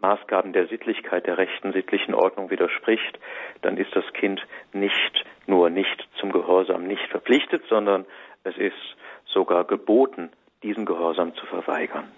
Maßgaben 0.00 0.52
der 0.52 0.66
Sittlichkeit, 0.66 1.26
der 1.26 1.38
rechten 1.38 1.72
sittlichen 1.72 2.14
Ordnung 2.14 2.50
widerspricht, 2.50 3.18
dann 3.62 3.78
ist 3.78 3.94
das 3.96 4.04
Kind 4.12 4.46
nicht 4.72 5.24
nur 5.46 5.70
nicht 5.70 6.08
zum 6.20 6.30
Gehorsam 6.30 6.86
nicht 6.86 7.06
verpflichtet, 7.08 7.64
sondern 7.68 8.04
es 8.42 8.56
ist 8.58 8.96
sogar 9.24 9.64
geboten, 9.64 10.30
diesen 10.62 10.84
Gehorsam 10.84 11.34
zu 11.34 11.46
verweigern. 11.46 12.12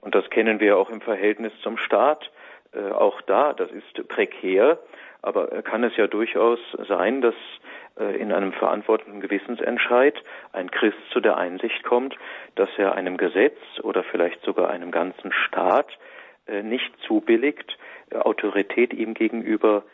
Und 0.00 0.14
das 0.14 0.28
kennen 0.30 0.60
wir 0.60 0.78
auch 0.78 0.90
im 0.90 1.00
Verhältnis 1.00 1.52
zum 1.62 1.76
Staat. 1.76 2.30
Äh, 2.78 2.92
auch 2.92 3.20
da, 3.22 3.52
das 3.52 3.70
ist 3.70 4.08
prekär, 4.08 4.78
aber 5.22 5.48
kann 5.62 5.82
es 5.84 5.96
ja 5.96 6.06
durchaus 6.06 6.58
sein, 6.88 7.20
dass 7.20 7.34
äh, 7.98 8.16
in 8.16 8.32
einem 8.32 8.52
verantwortlichen 8.52 9.20
Gewissensentscheid 9.20 10.14
ein 10.52 10.70
Christ 10.70 10.98
zu 11.12 11.20
der 11.20 11.36
Einsicht 11.36 11.82
kommt, 11.82 12.16
dass 12.54 12.68
er 12.76 12.94
einem 12.94 13.16
Gesetz 13.16 13.58
oder 13.82 14.04
vielleicht 14.04 14.42
sogar 14.42 14.70
einem 14.70 14.90
ganzen 14.90 15.32
Staat 15.32 15.98
äh, 16.46 16.62
nicht 16.62 16.92
zubilligt, 17.06 17.76
Autorität 18.14 18.94
ihm 18.94 19.12
gegenüber 19.12 19.84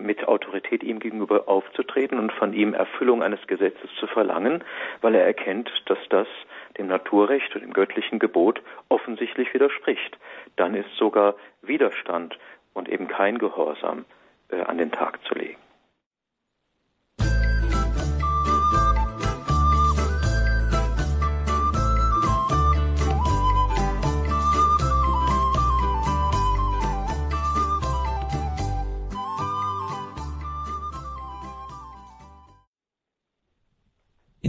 mit 0.00 0.28
Autorität 0.28 0.84
ihm 0.84 1.00
gegenüber 1.00 1.48
aufzutreten 1.48 2.18
und 2.18 2.32
von 2.32 2.54
ihm 2.54 2.74
Erfüllung 2.74 3.24
eines 3.24 3.44
Gesetzes 3.48 3.90
zu 3.98 4.06
verlangen, 4.06 4.62
weil 5.00 5.16
er 5.16 5.26
erkennt, 5.26 5.68
dass 5.86 5.98
das 6.10 6.28
dem 6.78 6.88
Naturrecht 6.88 7.54
und 7.54 7.62
dem 7.62 7.72
göttlichen 7.72 8.18
Gebot 8.18 8.62
offensichtlich 8.88 9.52
widerspricht. 9.54 10.18
Dann 10.56 10.74
ist 10.74 10.90
sogar 10.96 11.34
Widerstand 11.62 12.38
und 12.72 12.88
eben 12.88 13.08
kein 13.08 13.38
Gehorsam 13.38 14.04
äh, 14.48 14.60
an 14.60 14.78
den 14.78 14.92
Tag 14.92 15.24
zu 15.26 15.34
legen. 15.34 15.63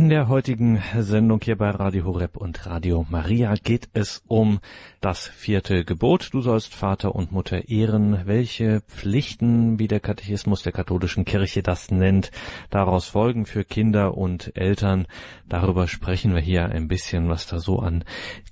In 0.05 0.09
der 0.09 0.27
heutigen 0.27 0.83
Sendung 0.99 1.41
hier 1.43 1.57
bei 1.57 1.71
Radio 1.71 2.05
Horeb 2.05 2.37
und 2.37 2.67
Radio 2.67 3.07
Maria 3.09 3.55
geht 3.55 3.89
es 3.93 4.21
um 4.27 4.59
das 5.01 5.27
vierte 5.27 5.83
Gebot. 5.83 6.29
Du 6.31 6.41
sollst 6.41 6.75
Vater 6.75 7.15
und 7.15 7.31
Mutter 7.31 7.69
ehren. 7.69 8.21
Welche 8.25 8.81
Pflichten, 8.81 9.79
wie 9.79 9.87
der 9.87 9.99
Katechismus 9.99 10.61
der 10.61 10.73
katholischen 10.73 11.25
Kirche 11.25 11.63
das 11.63 11.89
nennt, 11.89 12.29
daraus 12.69 13.07
folgen 13.07 13.47
für 13.47 13.63
Kinder 13.63 14.15
und 14.15 14.55
Eltern. 14.55 15.07
Darüber 15.49 15.87
sprechen 15.87 16.35
wir 16.35 16.41
hier 16.41 16.65
ein 16.65 16.87
bisschen, 16.87 17.27
was 17.27 17.47
da 17.47 17.57
so 17.57 17.79
an 17.79 18.03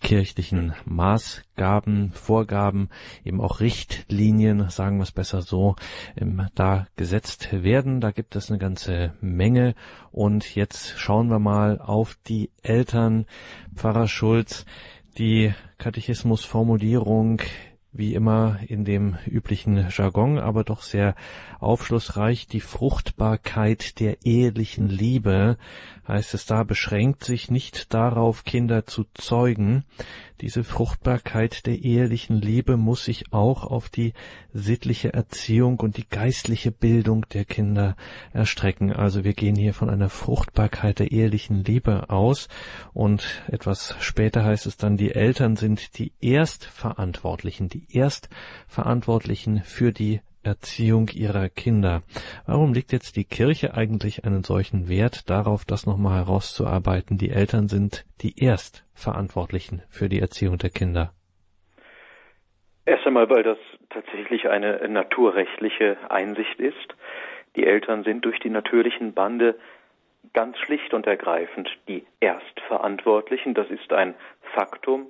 kirchlichen 0.02 0.74
Maßgaben, 1.54 2.12
Vorgaben, 2.12 2.90
eben 3.24 3.40
auch 3.40 3.60
Richtlinien, 3.60 4.70
sagen 4.70 4.98
wir 4.98 5.04
es 5.04 5.12
besser 5.12 5.42
so, 5.42 5.76
ähm, 6.18 6.48
da 6.56 6.88
gesetzt 6.96 7.50
werden. 7.52 8.02
Da 8.02 8.12
gibt 8.12 8.36
es 8.36 8.50
eine 8.50 8.60
ganze 8.60 9.14
Menge. 9.22 9.76
Und 10.12 10.56
jetzt 10.56 10.98
schauen 10.98 11.30
wir 11.30 11.40
mal 11.40 11.80
auf 11.80 12.18
die 12.28 12.50
Eltern. 12.64 13.26
Pfarrer 13.76 14.08
Schulz, 14.08 14.66
die 15.18 15.54
Katechismusformulierung 15.78 17.42
wie 17.94 18.16
immer 18.16 18.60
in 18.68 18.86
dem 18.86 19.18
üblichen 19.26 19.88
Jargon, 19.90 20.40
aber 20.40 20.64
doch 20.64 20.82
sehr 20.82 21.16
aufschlussreich. 21.60 22.48
Die 22.48 22.60
Fruchtbarkeit 22.60 24.00
der 24.00 24.26
ehelichen 24.26 24.90
Liebe, 24.90 25.58
heißt 26.08 26.34
es 26.34 26.46
da, 26.46 26.64
beschränkt 26.64 27.24
sich 27.24 27.50
nicht 27.50 27.94
darauf, 27.94 28.44
Kinder 28.44 28.86
zu 28.86 29.06
zeugen. 29.14 29.86
Diese 30.42 30.66
Fruchtbarkeit 30.66 31.66
der 31.68 31.78
ehelichen 31.78 32.42
Liebe 32.42 32.76
muss 32.76 33.06
sich 33.06 33.32
auch 33.32 33.64
auf 33.64 33.88
die 33.88 34.14
sittliche 34.52 35.14
Erziehung 35.14 35.80
und 35.80 35.96
die 35.96 36.08
geistliche 36.10 36.72
Bildung 36.72 37.26
der 37.30 37.46
Kinder 37.46 37.96
erstrecken. 38.34 38.92
Also 38.92 39.24
wir 39.24 39.34
gehen 39.34 39.56
hier 39.56 39.74
von 39.74 39.90
einer 39.90 40.10
Fruchtbarkeit 40.10 41.00
der 41.00 41.12
ehelichen 41.12 41.64
Liebe 41.64 42.10
aus 42.10 42.50
und 42.94 43.44
etwas 43.48 43.96
später 44.02 44.44
heißt 44.44 44.66
es 44.66 44.76
dann, 44.76 44.98
die 44.98 45.16
Eltern 45.16 45.56
sind 45.56 45.98
die 45.98 46.12
Erstverantwortlichen, 46.20 47.70
die 47.70 47.83
Erstverantwortlichen 47.92 49.62
für 49.64 49.92
die 49.92 50.22
Erziehung 50.44 51.08
ihrer 51.14 51.50
Kinder. 51.50 52.04
Warum 52.46 52.74
legt 52.74 52.92
jetzt 52.92 53.16
die 53.16 53.24
Kirche 53.24 53.74
eigentlich 53.76 54.26
einen 54.26 54.44
solchen 54.44 54.90
Wert 54.90 55.30
darauf, 55.30 55.64
das 55.66 55.86
nochmal 55.86 56.20
herauszuarbeiten? 56.20 57.18
Die 57.18 57.30
Eltern 57.30 57.70
sind 57.70 58.06
die 58.22 58.44
Erstverantwortlichen 58.44 59.82
für 59.90 60.10
die 60.10 60.20
Erziehung 60.20 60.58
der 60.58 60.70
Kinder. 60.70 61.14
Erst 62.86 63.08
einmal, 63.08 63.30
weil 63.30 63.44
das 63.44 63.58
tatsächlich 63.90 64.50
eine 64.50 64.88
naturrechtliche 64.90 65.98
Einsicht 66.10 66.60
ist. 66.60 66.96
Die 67.56 67.66
Eltern 67.66 68.04
sind 68.04 68.26
durch 68.26 68.40
die 68.40 68.50
natürlichen 68.50 69.14
Bande 69.14 69.56
ganz 70.34 70.58
schlicht 70.58 70.94
und 70.94 71.08
ergreifend 71.08 71.70
die 71.88 72.06
Erstverantwortlichen. 72.20 73.54
Das 73.54 73.70
ist 73.70 73.94
ein 73.94 74.16
Faktum, 74.54 75.08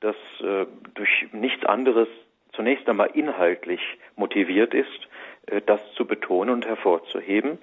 das 0.00 0.16
äh, 0.40 0.66
durch 0.94 1.26
nichts 1.32 1.64
anderes 1.64 2.08
zunächst 2.52 2.88
einmal 2.88 3.10
inhaltlich 3.14 3.80
motiviert 4.16 4.74
ist, 4.74 5.08
äh, 5.46 5.60
das 5.64 5.80
zu 5.94 6.06
betonen 6.06 6.50
und 6.50 6.66
hervorzuheben. 6.66 7.58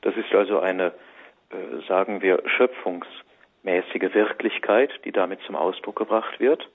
Das 0.00 0.16
ist 0.16 0.32
also 0.32 0.60
eine, 0.60 0.92
äh, 1.50 1.86
sagen 1.86 2.22
wir, 2.22 2.42
schöpfungsmäßige 2.46 4.14
Wirklichkeit, 4.14 4.90
die 5.04 5.12
damit 5.12 5.40
zum 5.42 5.56
Ausdruck 5.56 5.96
gebracht 5.96 6.40
wird. 6.40 6.68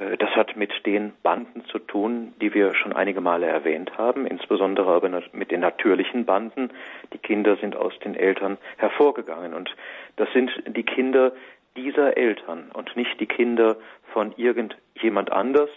Äh, 0.00 0.16
das 0.16 0.30
hat 0.30 0.56
mit 0.56 0.84
den 0.86 1.12
Banden 1.22 1.64
zu 1.66 1.78
tun, 1.78 2.34
die 2.40 2.52
wir 2.54 2.74
schon 2.74 2.92
einige 2.92 3.20
Male 3.20 3.46
erwähnt 3.46 3.96
haben, 3.96 4.26
insbesondere 4.26 4.90
aber 4.92 5.22
mit 5.32 5.50
den 5.50 5.60
natürlichen 5.60 6.24
Banden. 6.24 6.70
Die 7.12 7.18
Kinder 7.18 7.56
sind 7.56 7.76
aus 7.76 7.96
den 8.00 8.14
Eltern 8.14 8.58
hervorgegangen 8.78 9.54
und 9.54 9.74
das 10.16 10.30
sind 10.32 10.50
die 10.66 10.84
Kinder 10.84 11.32
dieser 11.76 12.16
Eltern 12.16 12.70
und 12.72 12.96
nicht 12.96 13.18
die 13.20 13.26
Kinder 13.26 13.76
von 14.12 14.32
irgendjemand 14.36 15.32
anders, 15.32 15.70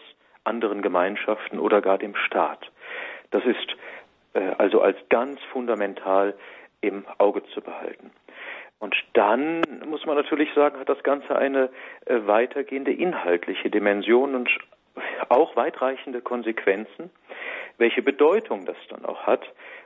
anderen 0.44 0.82
Gemeinschaften 0.82 1.60
oder 1.60 1.82
gar 1.82 1.98
dem 1.98 2.16
Staat. 2.16 2.72
Das 3.32 3.44
ist 3.46 3.76
äh, 4.34 4.52
also 4.58 4.82
als 4.82 4.98
ganz 5.10 5.40
fundamental 5.52 6.36
im 6.82 7.06
Auge 7.18 7.44
zu 7.54 7.62
behalten. 7.62 8.12
Und 8.80 8.96
dann 9.14 9.62
muss 9.86 10.06
man 10.06 10.18
natürlich 10.18 10.54
sagen, 10.54 10.78
hat 10.80 10.90
das 10.90 11.04
Ganze 11.04 11.36
eine 11.38 11.70
äh, 12.06 12.20
weitergehende 12.26 12.92
inhaltliche 12.92 13.70
Dimension 13.70 14.36
und 14.36 14.50
auch 15.30 15.56
weitreichende 15.56 16.22
Konsequenzen, 16.22 17.10
welche 17.78 18.02
Bedeutung 18.02 18.66
das 18.66 18.76
dann 18.90 19.06
auch 19.06 19.24
hat 19.24 19.42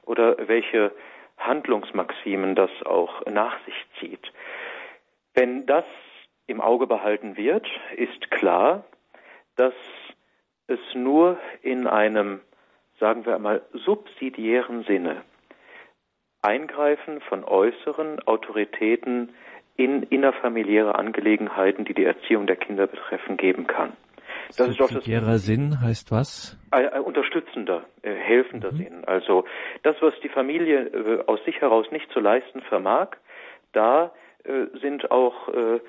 oder 0.06 0.36
welche 0.48 0.92
Handlungsmaximen 1.38 2.56
das 2.56 2.72
auch 2.86 3.26
nach 3.28 3.56
sich 3.66 3.86
zieht. 4.00 4.32
Wenn 5.38 5.68
das 5.68 5.86
im 6.48 6.62
Auge 6.62 6.88
behalten 6.88 7.38
wird, 7.38 7.68
ist 7.96 8.32
klar, 8.32 8.86
dass 9.56 9.76
es 10.66 10.80
nur 10.96 11.38
in 11.62 11.86
einem, 11.86 12.40
sagen 13.00 13.24
wir 13.24 13.36
einmal, 13.36 13.62
subsidiären 13.74 14.84
Sinne 14.86 15.22
Eingreifen 16.42 17.22
von 17.22 17.44
äußeren 17.44 18.20
Autoritäten 18.24 19.30
in 19.76 20.02
innerfamiliäre 20.02 20.96
Angelegenheiten, 20.96 21.86
die 21.86 21.94
die 21.94 22.06
Erziehung 22.06 22.48
der 22.48 22.56
Kinder 22.56 22.88
betreffen, 22.88 23.38
geben 23.38 23.68
kann. 23.68 23.94
Das 24.58 24.70
ist 24.70 24.80
doch 24.80 24.90
das 24.90 25.44
Sinn 25.44 25.82
heißt 25.82 26.10
was? 26.10 26.58
Ein, 26.72 26.90
ein 26.90 27.02
unterstützender, 27.02 27.84
äh, 28.02 28.12
helfender 28.12 28.72
mhm. 28.72 28.78
Sinn. 28.78 29.06
Also 29.06 29.46
das, 29.84 29.98
was 30.00 30.16
die 30.24 30.30
Familie 30.30 30.88
äh, 30.88 31.24
aus 31.28 31.44
sich 31.46 31.62
heraus 31.62 31.86
nicht 31.92 32.10
zu 32.12 32.20
leisten 32.20 32.62
vermag, 32.62 33.10
da 33.74 34.06
äh, 34.06 34.10
sind 34.82 35.12
auch 35.12 35.50
äh, 35.50 35.80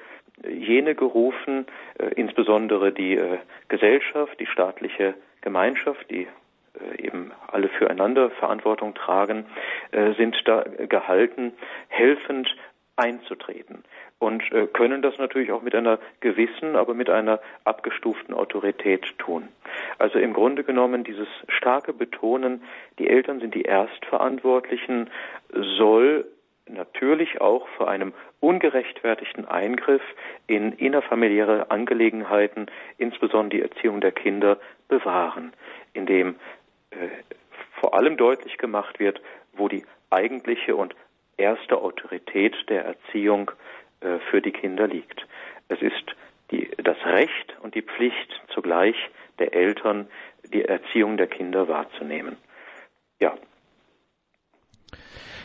jene 0.47 0.94
gerufen, 0.94 1.66
äh, 1.99 2.07
insbesondere 2.14 2.92
die 2.92 3.16
äh, 3.16 3.38
Gesellschaft, 3.68 4.38
die 4.40 4.47
staatliche 4.47 5.14
Gemeinschaft, 5.40 6.11
die 6.11 6.27
äh, 6.27 7.03
eben 7.03 7.33
alle 7.47 7.68
füreinander 7.68 8.31
Verantwortung 8.31 8.94
tragen, 8.94 9.47
äh, 9.92 10.12
sind 10.14 10.37
da 10.44 10.64
gehalten, 10.88 11.53
helfend 11.88 12.55
einzutreten 12.97 13.85
und 14.18 14.42
äh, 14.53 14.66
können 14.66 15.03
das 15.03 15.16
natürlich 15.18 15.53
auch 15.53 15.62
mit 15.62 15.75
einer 15.75 15.99
gewissen, 16.21 16.75
aber 16.75 16.94
mit 16.94 17.09
einer 17.09 17.40
abgestuften 17.64 18.35
Autorität 18.35 19.16
tun. 19.18 19.49
Also 19.99 20.18
im 20.18 20.33
Grunde 20.33 20.64
genommen 20.64 21.05
dieses 21.05 21.29
starke 21.49 21.92
Betonen, 21.92 22.62
die 22.99 23.09
Eltern 23.09 23.38
sind 23.38 23.55
die 23.55 23.62
Erstverantwortlichen, 23.62 25.11
soll 25.53 26.27
natürlich 26.70 27.40
auch 27.40 27.66
vor 27.76 27.88
einem 27.88 28.12
ungerechtfertigten 28.40 29.46
Eingriff 29.46 30.02
in 30.46 30.72
innerfamiliäre 30.72 31.70
Angelegenheiten, 31.70 32.66
insbesondere 32.98 33.48
die 33.59 33.62
Erziehung 33.62 34.00
der 34.00 34.12
Kinder, 34.12 34.59
bewahren, 34.88 35.52
indem 35.92 36.37
äh, 36.90 37.09
vor 37.81 37.94
allem 37.94 38.16
deutlich 38.16 38.59
gemacht 38.59 38.98
wird, 38.98 39.20
wo 39.52 39.68
die 39.68 39.85
eigentliche 40.11 40.76
und 40.76 40.94
erste 41.37 41.78
Autorität 41.78 42.54
der 42.68 42.85
Erziehung 42.85 43.50
äh, 44.00 44.18
für 44.31 44.40
die 44.40 44.52
Kinder 44.52 44.87
liegt. 44.87 45.26
Es 45.68 45.81
ist 45.83 46.16
die, 46.50 46.70
das 46.78 46.96
Recht 47.04 47.57
und 47.62 47.74
die 47.74 47.83
Pflicht 47.83 48.40
zugleich 48.54 48.96
der 49.38 49.54
Eltern, 49.54 50.09
die 50.52 50.64
Erziehung 50.64 51.16
der 51.16 51.26
Kinder 51.26 51.68
wahrzunehmen. 51.68 52.37
Ja, 53.20 53.37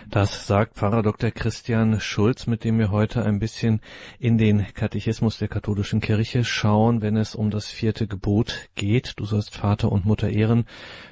das 0.10 0.48
sagt 0.48 0.76
Pfarrer 0.76 1.02
Dr. 1.02 1.32
Christian 1.32 2.00
Schulz, 2.00 2.48
mit 2.48 2.64
dem 2.64 2.78
wir 2.78 2.92
heute 2.92 3.24
ein 3.24 3.40
bisschen 3.40 3.82
in 4.20 4.38
den 4.38 4.66
Katechismus 4.74 5.38
der 5.38 5.48
katholischen 5.48 6.02
Kirche 6.02 6.44
schauen, 6.44 7.02
wenn 7.02 7.18
es 7.18 7.36
um 7.36 7.50
das 7.50 7.68
vierte 7.68 8.08
Gebot 8.08 8.70
geht. 8.76 9.14
Du 9.18 9.26
sollst 9.26 9.56
Vater 9.56 9.92
und 9.92 10.06
Mutter 10.06 10.30
ehren. 10.30 10.66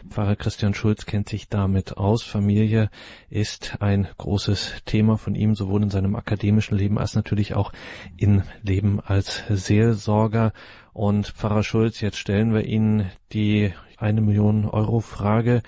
Pfarrer 0.10 0.36
Christian 0.36 0.74
Schulz 0.74 1.06
kennt 1.06 1.30
sich 1.30 1.48
damit 1.50 1.98
aus. 1.98 2.24
Familie 2.24 2.90
ist 3.30 3.78
ein 3.80 4.08
großes 4.18 4.84
Thema 4.86 5.18
von 5.18 5.36
ihm, 5.36 5.56
sowohl 5.56 5.84
in 5.84 5.90
seinem 5.90 6.16
akademischen 6.16 6.78
Leben 6.78 6.98
als 6.98 7.16
natürlich 7.16 7.56
auch 7.56 7.72
im 8.18 8.44
Leben 8.62 9.00
als 9.00 9.44
Seelsorger. 9.50 10.54
Und 10.94 11.28
Pfarrer 11.28 11.64
Schulz, 11.64 12.02
jetzt 12.02 12.18
stellen 12.18 12.54
wir 12.54 12.66
Ihnen 12.66 13.10
die 13.32 13.74
eine 14.02 14.22
Million 14.22 14.66
Euro 14.66 15.00
Frage. 15.00 15.62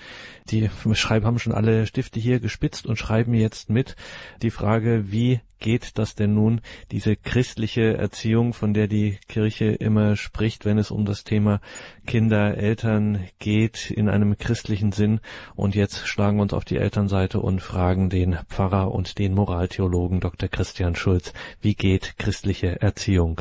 Die 0.50 0.68
schreiben, 0.92 1.26
haben 1.26 1.38
schon 1.38 1.54
alle 1.54 1.86
Stifte 1.86 2.20
hier 2.20 2.40
gespitzt 2.40 2.86
und 2.86 2.96
schreiben 2.96 3.34
jetzt 3.34 3.70
mit 3.70 3.96
die 4.42 4.50
Frage, 4.50 5.12
wie 5.12 5.40
geht 5.64 5.98
das 5.98 6.14
denn 6.14 6.34
nun, 6.34 6.60
diese 6.92 7.16
christliche 7.16 7.96
Erziehung, 7.96 8.52
von 8.52 8.74
der 8.74 8.86
die 8.86 9.18
Kirche 9.28 9.66
immer 9.66 10.14
spricht, 10.14 10.66
wenn 10.66 10.76
es 10.76 10.90
um 10.90 11.06
das 11.06 11.24
Thema 11.24 11.60
Kinder, 12.06 12.58
Eltern 12.58 13.26
geht, 13.38 13.90
in 13.90 14.10
einem 14.10 14.36
christlichen 14.36 14.92
Sinn. 14.92 15.20
Und 15.56 15.74
jetzt 15.74 16.06
schlagen 16.06 16.36
wir 16.36 16.42
uns 16.42 16.52
auf 16.52 16.66
die 16.66 16.76
Elternseite 16.76 17.40
und 17.40 17.62
fragen 17.62 18.10
den 18.10 18.36
Pfarrer 18.50 18.92
und 18.92 19.18
den 19.18 19.32
Moraltheologen 19.32 20.20
Dr. 20.20 20.50
Christian 20.50 20.96
Schulz, 20.96 21.32
wie 21.62 21.74
geht 21.74 22.18
christliche 22.18 22.82
Erziehung? 22.82 23.40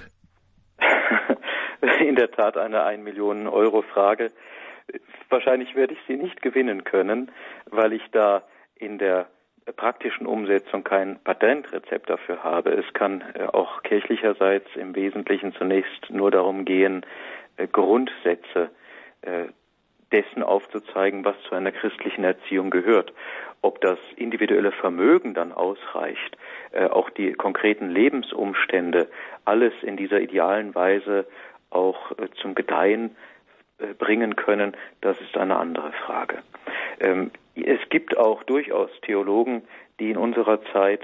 In 2.08 2.16
der 2.16 2.32
Tat 2.32 2.56
eine 2.56 2.84
1 2.84 3.04
Millionen 3.04 3.48
Euro 3.48 3.82
Frage. 3.82 4.32
Wahrscheinlich 5.30 5.76
werde 5.76 5.94
ich 5.94 6.00
sie 6.08 6.16
nicht 6.18 6.42
gewinnen 6.42 6.84
können, 6.84 7.32
weil 7.70 7.94
ich 7.94 8.04
da 8.12 8.44
in 8.76 8.98
der 8.98 9.28
praktischen 9.72 10.28
Umsetzung 10.28 10.84
kein 10.84 11.20
Patentrezept 11.24 12.10
dafür 12.10 12.44
habe. 12.44 12.72
Es 12.72 12.94
kann 12.94 13.24
äh, 13.34 13.46
auch 13.46 13.84
kirchlicherseits 13.84 14.68
im 14.76 14.96
Wesentlichen 14.96 15.54
zunächst 15.54 16.10
nur 16.10 16.32
darum 16.32 16.66
gehen, 16.66 17.06
äh, 17.58 17.68
Grundsätze 17.68 18.70
äh, 19.22 19.46
dessen 20.12 20.44
aufzuzeigen, 20.44 21.26
was 21.26 21.36
zu 21.48 21.56
einer 21.56 21.72
christlichen 21.72 22.24
Erziehung 22.24 22.70
gehört. 22.70 23.14
Ob 23.62 23.82
das 23.82 23.98
individuelle 24.16 24.72
Vermögen 24.72 25.34
dann 25.34 25.52
ausreicht, 25.52 26.38
auch 26.92 27.10
die 27.10 27.34
konkreten 27.34 27.90
Lebensumstände, 27.90 29.08
alles 29.46 29.74
in 29.82 29.98
dieser 29.98 30.20
idealen 30.20 30.76
Weise 30.76 31.26
auch 31.72 32.12
zum 32.42 32.54
Gedeihen 32.54 33.16
bringen 33.98 34.36
können, 34.36 34.76
das 35.02 35.20
ist 35.22 35.38
eine 35.38 35.58
andere 35.58 35.92
Frage. 35.92 36.40
Ähm, 37.00 37.32
es 37.56 37.80
gibt 37.90 38.18
auch 38.18 38.44
durchaus 38.44 38.90
Theologen, 39.02 39.64
die 40.00 40.12
in 40.12 40.18
unserer 40.18 40.64
Zeit 40.72 41.02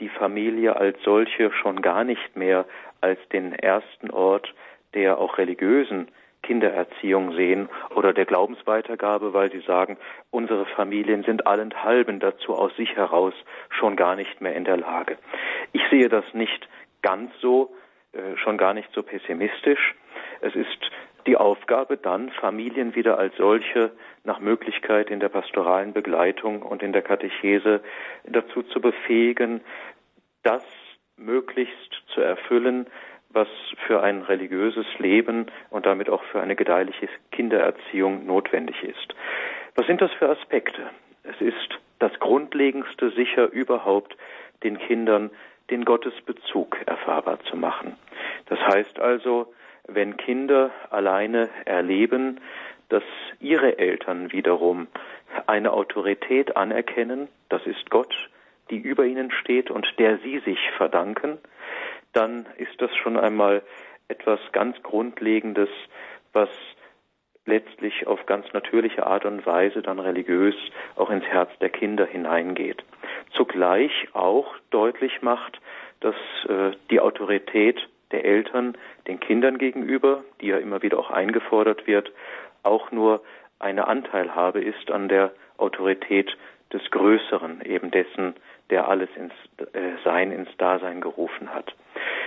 die 0.00 0.08
Familie 0.08 0.76
als 0.76 0.96
solche 1.02 1.52
schon 1.52 1.82
gar 1.82 2.04
nicht 2.04 2.36
mehr 2.36 2.64
als 3.00 3.18
den 3.28 3.52
ersten 3.52 4.10
Ort 4.10 4.54
der 4.94 5.18
auch 5.18 5.36
religiösen 5.36 6.08
Kindererziehung 6.42 7.34
sehen 7.34 7.68
oder 7.94 8.12
der 8.12 8.24
Glaubensweitergabe, 8.24 9.34
weil 9.34 9.50
sie 9.50 9.60
sagen, 9.60 9.98
unsere 10.30 10.64
Familien 10.64 11.24
sind 11.24 11.46
allenthalben 11.46 12.20
dazu 12.20 12.54
aus 12.54 12.74
sich 12.76 12.96
heraus 12.96 13.34
schon 13.68 13.96
gar 13.96 14.16
nicht 14.16 14.40
mehr 14.40 14.54
in 14.54 14.64
der 14.64 14.76
Lage. 14.76 15.18
Ich 15.72 15.82
sehe 15.90 16.08
das 16.08 16.24
nicht 16.32 16.68
ganz 17.02 17.32
so, 17.40 17.74
äh, 18.12 18.36
schon 18.36 18.58
gar 18.58 18.74
nicht 18.74 18.88
so 18.92 19.02
pessimistisch. 19.02 19.94
Es 20.40 20.54
ist 20.54 20.90
die 21.26 21.36
Aufgabe 21.36 21.96
dann, 21.96 22.30
Familien 22.30 22.94
wieder 22.94 23.18
als 23.18 23.36
solche 23.36 23.90
nach 24.24 24.40
Möglichkeit 24.40 25.10
in 25.10 25.20
der 25.20 25.28
pastoralen 25.28 25.92
Begleitung 25.92 26.62
und 26.62 26.82
in 26.82 26.92
der 26.92 27.02
Katechese 27.02 27.80
dazu 28.24 28.62
zu 28.62 28.80
befähigen, 28.80 29.60
das 30.42 30.62
möglichst 31.16 32.02
zu 32.14 32.20
erfüllen, 32.20 32.86
was 33.30 33.48
für 33.86 34.02
ein 34.02 34.22
religiöses 34.22 34.86
Leben 34.98 35.46
und 35.70 35.84
damit 35.84 36.08
auch 36.08 36.22
für 36.24 36.40
eine 36.40 36.56
gedeihliche 36.56 37.08
Kindererziehung 37.32 38.26
notwendig 38.26 38.82
ist. 38.82 39.14
Was 39.74 39.86
sind 39.86 40.00
das 40.00 40.12
für 40.12 40.28
Aspekte? 40.28 40.90
Es 41.22 41.40
ist 41.40 41.78
das 41.98 42.12
Grundlegendste 42.20 43.10
sicher 43.10 43.50
überhaupt, 43.50 44.16
den 44.62 44.78
Kindern 44.78 45.30
den 45.70 45.84
Gottesbezug 45.84 46.78
erfahrbar 46.86 47.40
zu 47.40 47.56
machen. 47.56 47.96
Das 48.46 48.58
heißt 48.60 49.00
also, 49.00 49.52
wenn 49.86 50.16
Kinder 50.16 50.70
alleine 50.90 51.48
erleben, 51.64 52.40
dass 52.88 53.02
ihre 53.40 53.78
Eltern 53.78 54.32
wiederum 54.32 54.86
eine 55.46 55.72
Autorität 55.72 56.56
anerkennen, 56.56 57.28
das 57.48 57.66
ist 57.66 57.90
Gott, 57.90 58.14
die 58.70 58.78
über 58.78 59.04
ihnen 59.04 59.30
steht 59.30 59.70
und 59.70 59.86
der 59.98 60.18
sie 60.18 60.38
sich 60.40 60.58
verdanken, 60.76 61.38
dann 62.12 62.46
ist 62.56 62.80
das 62.80 62.94
schon 62.96 63.16
einmal 63.16 63.62
etwas 64.08 64.40
ganz 64.52 64.80
Grundlegendes, 64.82 65.68
was 66.32 66.48
letztlich 67.44 68.06
auf 68.06 68.26
ganz 68.26 68.52
natürliche 68.52 69.06
Art 69.06 69.24
und 69.24 69.46
Weise 69.46 69.82
dann 69.82 70.00
religiös 70.00 70.56
auch 70.96 71.10
ins 71.10 71.24
Herz 71.24 71.50
der 71.60 71.70
Kinder 71.70 72.04
hineingeht. 72.04 72.84
Zugleich 73.32 74.08
auch 74.12 74.54
deutlich 74.70 75.22
macht, 75.22 75.60
dass 76.00 76.16
äh, 76.48 76.72
die 76.90 77.00
Autorität 77.00 77.88
der 78.12 78.24
Eltern 78.24 78.76
den 79.06 79.20
Kindern 79.20 79.58
gegenüber, 79.58 80.24
die 80.40 80.48
ja 80.48 80.58
immer 80.58 80.82
wieder 80.82 80.98
auch 80.98 81.10
eingefordert 81.10 81.86
wird, 81.86 82.12
auch 82.62 82.90
nur 82.90 83.22
eine 83.58 83.88
Anteilhabe 83.88 84.60
ist 84.60 84.90
an 84.90 85.08
der 85.08 85.32
Autorität 85.58 86.36
des 86.72 86.82
Größeren, 86.90 87.62
eben 87.64 87.90
dessen, 87.90 88.34
der 88.70 88.88
alles 88.88 89.08
ins 89.16 89.32
äh, 89.72 89.92
Sein, 90.04 90.32
ins 90.32 90.48
Dasein 90.58 91.00
gerufen 91.00 91.54
hat. 91.54 91.74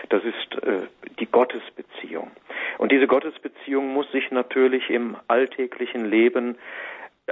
Das 0.09 0.23
ist 0.23 0.63
äh, 0.63 0.87
die 1.19 1.25
Gottesbeziehung. 1.25 2.31
Und 2.77 2.91
diese 2.91 3.07
Gottesbeziehung 3.07 3.93
muss 3.93 4.09
sich 4.11 4.31
natürlich 4.31 4.89
im 4.89 5.17
alltäglichen 5.27 6.05
Leben 6.05 6.57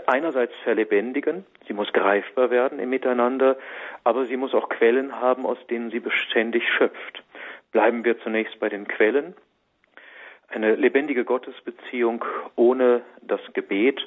einerseits 0.06 0.54
verlebendigen, 0.64 1.46
sie 1.68 1.74
muss 1.74 1.92
greifbar 1.92 2.52
werden 2.52 2.80
im 2.80 2.90
Miteinander, 2.90 3.58
aber 4.04 4.26
sie 4.26 4.38
muss 4.38 4.54
auch 4.54 4.70
Quellen 4.70 5.20
haben, 5.20 5.46
aus 5.46 5.58
denen 5.68 5.90
sie 5.90 6.00
beständig 6.00 6.64
schöpft. 6.70 7.24
Bleiben 7.72 8.04
wir 8.06 8.20
zunächst 8.20 8.60
bei 8.60 8.70
den 8.70 8.88
Quellen. 8.88 9.36
Eine 10.50 10.76
lebendige 10.76 11.26
Gottesbeziehung 11.26 12.24
ohne 12.56 13.02
das 13.22 13.42
Gebet 13.54 14.02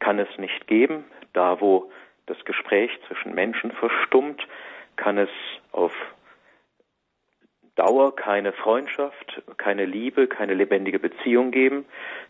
kann 0.00 0.18
es 0.18 0.28
nicht 0.38 0.66
geben. 0.66 1.04
Da, 1.32 1.60
wo 1.60 1.90
das 2.26 2.42
Gespräch 2.44 2.90
zwischen 3.06 3.34
Menschen 3.34 3.70
verstummt, 3.72 4.46
kann 4.96 5.18
es 5.18 5.30
auf 5.72 5.92
Dauer 7.76 8.14
keine 8.14 8.52
Freundschaft, 8.52 9.42
keine 9.56 9.84
Liebe, 9.84 10.28
keine 10.28 10.54
lebendige 10.54 10.98
Beziehung 10.98 11.50
geben. 11.50 11.84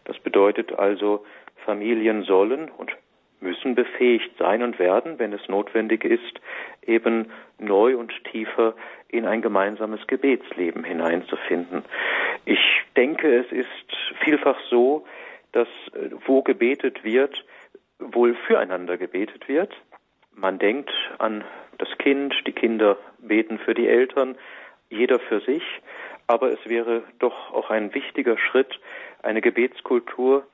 Das 0.04 0.18
bedeutet 0.18 0.72
also, 0.72 1.24
Familien 1.64 2.24
sollen 2.24 2.70
und 2.70 2.92
müssen 3.44 3.76
befähigt 3.76 4.36
sein 4.38 4.62
und 4.62 4.80
werden, 4.80 5.20
wenn 5.20 5.32
es 5.32 5.48
notwendig 5.48 6.04
ist, 6.04 6.40
eben 6.84 7.30
neu 7.58 7.96
und 7.96 8.12
tiefer 8.24 8.74
in 9.08 9.26
ein 9.26 9.42
gemeinsames 9.42 10.04
Gebetsleben 10.08 10.82
hineinzufinden. 10.82 11.84
Ich 12.44 12.58
denke, 12.96 13.36
es 13.36 13.52
ist 13.52 13.68
vielfach 14.24 14.58
so, 14.68 15.06
dass 15.52 15.68
äh, 15.92 16.10
wo 16.26 16.42
gebetet 16.42 17.04
wird, 17.04 17.44
wohl 18.00 18.34
füreinander 18.46 18.96
gebetet 18.96 19.48
wird. 19.48 19.72
Man 20.34 20.58
denkt 20.58 20.90
an 21.18 21.44
das 21.78 21.88
Kind, 21.98 22.34
die 22.46 22.52
Kinder 22.52 22.98
beten 23.18 23.58
für 23.58 23.74
die 23.74 23.86
Eltern, 23.86 24.36
jeder 24.90 25.18
für 25.20 25.40
sich, 25.40 25.62
aber 26.26 26.50
es 26.50 26.68
wäre 26.68 27.02
doch 27.18 27.52
auch 27.52 27.70
ein 27.70 27.94
wichtiger 27.94 28.36
Schritt, 28.38 28.80
eine 29.22 29.40
Gebetskultur 29.40 30.46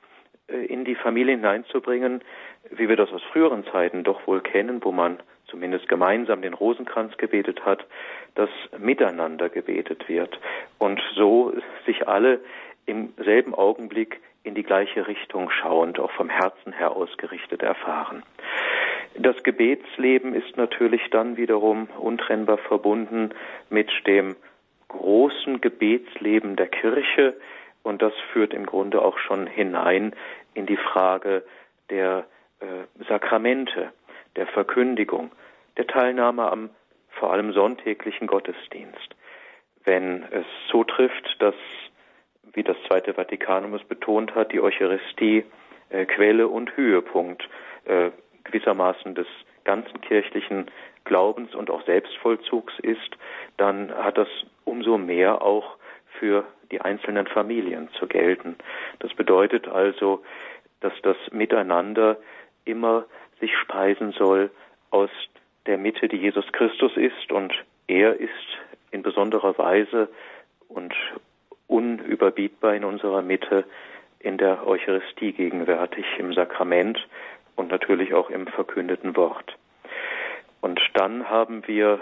äh, 0.47 0.65
in 0.65 0.85
die 0.85 0.95
Familie 0.95 1.35
hineinzubringen, 1.35 2.23
wie 2.69 2.89
wir 2.89 2.95
das 2.95 3.11
aus 3.11 3.23
früheren 3.31 3.65
Zeiten 3.65 4.03
doch 4.03 4.27
wohl 4.27 4.41
kennen, 4.41 4.83
wo 4.83 4.91
man 4.91 5.19
zumindest 5.47 5.87
gemeinsam 5.87 6.41
den 6.41 6.53
Rosenkranz 6.53 7.17
gebetet 7.17 7.65
hat, 7.65 7.85
dass 8.35 8.49
miteinander 8.77 9.49
gebetet 9.49 10.07
wird 10.07 10.39
und 10.77 11.01
so 11.15 11.53
sich 11.85 12.07
alle 12.07 12.39
im 12.85 13.13
selben 13.17 13.53
Augenblick 13.53 14.21
in 14.43 14.55
die 14.55 14.63
gleiche 14.63 15.07
Richtung 15.07 15.51
schauend, 15.51 15.99
auch 15.99 16.11
vom 16.11 16.29
Herzen 16.29 16.73
her 16.73 16.95
ausgerichtet 16.95 17.61
erfahren. 17.61 18.23
Das 19.15 19.43
Gebetsleben 19.43 20.33
ist 20.33 20.57
natürlich 20.57 21.01
dann 21.11 21.37
wiederum 21.37 21.89
untrennbar 21.99 22.57
verbunden 22.57 23.31
mit 23.69 23.89
dem 24.07 24.35
großen 24.87 25.61
Gebetsleben 25.61 26.55
der 26.55 26.67
Kirche 26.67 27.35
und 27.83 28.01
das 28.01 28.13
führt 28.31 28.53
im 28.53 28.65
Grunde 28.65 29.01
auch 29.01 29.17
schon 29.17 29.47
hinein 29.47 30.13
in 30.53 30.65
die 30.65 30.77
Frage 30.77 31.43
der 31.89 32.25
äh, 32.61 33.03
Sakramente, 33.07 33.91
der 34.35 34.47
Verkündigung, 34.47 35.31
der 35.77 35.87
Teilnahme 35.87 36.49
am 36.51 36.69
vor 37.09 37.33
allem 37.33 37.51
sonntäglichen 37.53 38.27
Gottesdienst. 38.27 39.15
Wenn 39.83 40.23
es 40.31 40.45
so 40.71 40.83
trifft, 40.83 41.35
dass, 41.39 41.55
wie 42.53 42.63
das 42.63 42.77
Zweite 42.87 43.13
Vatikanum 43.13 43.73
es 43.73 43.83
betont 43.83 44.33
hat, 44.35 44.51
die 44.53 44.61
Eucharistie 44.61 45.45
äh, 45.89 46.05
Quelle 46.05 46.47
und 46.47 46.75
Höhepunkt 46.77 47.47
äh, 47.85 48.11
gewissermaßen 48.43 49.15
des 49.15 49.27
ganzen 49.63 50.01
kirchlichen 50.01 50.71
Glaubens 51.03 51.53
und 51.55 51.69
auch 51.69 51.83
Selbstvollzugs 51.85 52.73
ist, 52.79 53.17
dann 53.57 53.91
hat 53.93 54.17
das 54.17 54.27
umso 54.65 54.97
mehr 54.97 55.41
auch 55.41 55.77
für 56.19 56.45
die 56.71 56.81
einzelnen 56.81 57.27
Familien 57.27 57.89
zu 57.99 58.07
gelten. 58.07 58.55
Das 58.99 59.13
bedeutet 59.13 59.67
also, 59.67 60.23
dass 60.79 60.93
das 61.03 61.17
Miteinander 61.31 62.17
immer 62.65 63.05
sich 63.39 63.51
speisen 63.57 64.11
soll 64.11 64.51
aus 64.89 65.09
der 65.65 65.77
Mitte, 65.77 66.07
die 66.07 66.17
Jesus 66.17 66.45
Christus 66.51 66.95
ist 66.95 67.31
und 67.31 67.53
er 67.87 68.19
ist 68.19 68.31
in 68.91 69.03
besonderer 69.03 69.57
Weise 69.57 70.09
und 70.67 70.93
unüberbietbar 71.67 72.75
in 72.75 72.83
unserer 72.83 73.21
Mitte 73.21 73.65
in 74.19 74.37
der 74.37 74.67
Eucharistie 74.67 75.33
gegenwärtig, 75.33 76.05
im 76.17 76.33
Sakrament 76.33 76.99
und 77.55 77.71
natürlich 77.71 78.13
auch 78.13 78.29
im 78.29 78.47
verkündeten 78.47 79.15
Wort. 79.15 79.57
Und 80.61 80.79
dann 80.93 81.29
haben 81.29 81.67
wir 81.67 81.99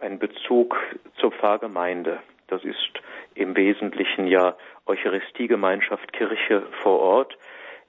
einen 0.00 0.18
Bezug 0.18 0.76
zur 1.18 1.32
Pfarrgemeinde. 1.32 2.20
Das 2.48 2.62
ist 2.64 2.92
im 3.34 3.56
Wesentlichen 3.56 4.26
ja 4.28 4.56
Eucharistiegemeinschaft 4.86 6.12
Kirche 6.12 6.62
vor 6.82 7.00
Ort, 7.00 7.36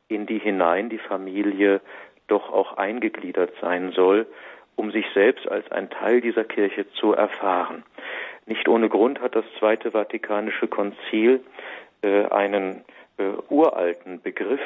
in 0.08 0.26
die 0.26 0.40
hinein 0.40 0.90
die 0.90 1.00
Familie 1.00 1.82
doch 2.28 2.52
auch 2.52 2.78
eingegliedert 2.78 3.54
sein 3.62 3.92
soll, 3.92 4.28
um 4.76 4.92
sich 4.92 5.06
selbst 5.14 5.48
als 5.48 5.70
ein 5.72 5.90
Teil 5.90 6.22
dieser 6.22 6.44
Kirche 6.44 6.90
zu 6.94 7.14
erfahren. 7.14 7.84
Nicht 8.46 8.68
ohne 8.68 8.90
Grund 8.90 9.20
hat 9.22 9.36
das 9.36 9.46
Zweite 9.60 9.92
Vatikanische 9.92 10.68
Konzil 10.68 11.42
äh, 12.02 12.26
einen 12.26 12.84
äh, 13.18 13.24
uralten 13.50 14.22
Begriff 14.22 14.62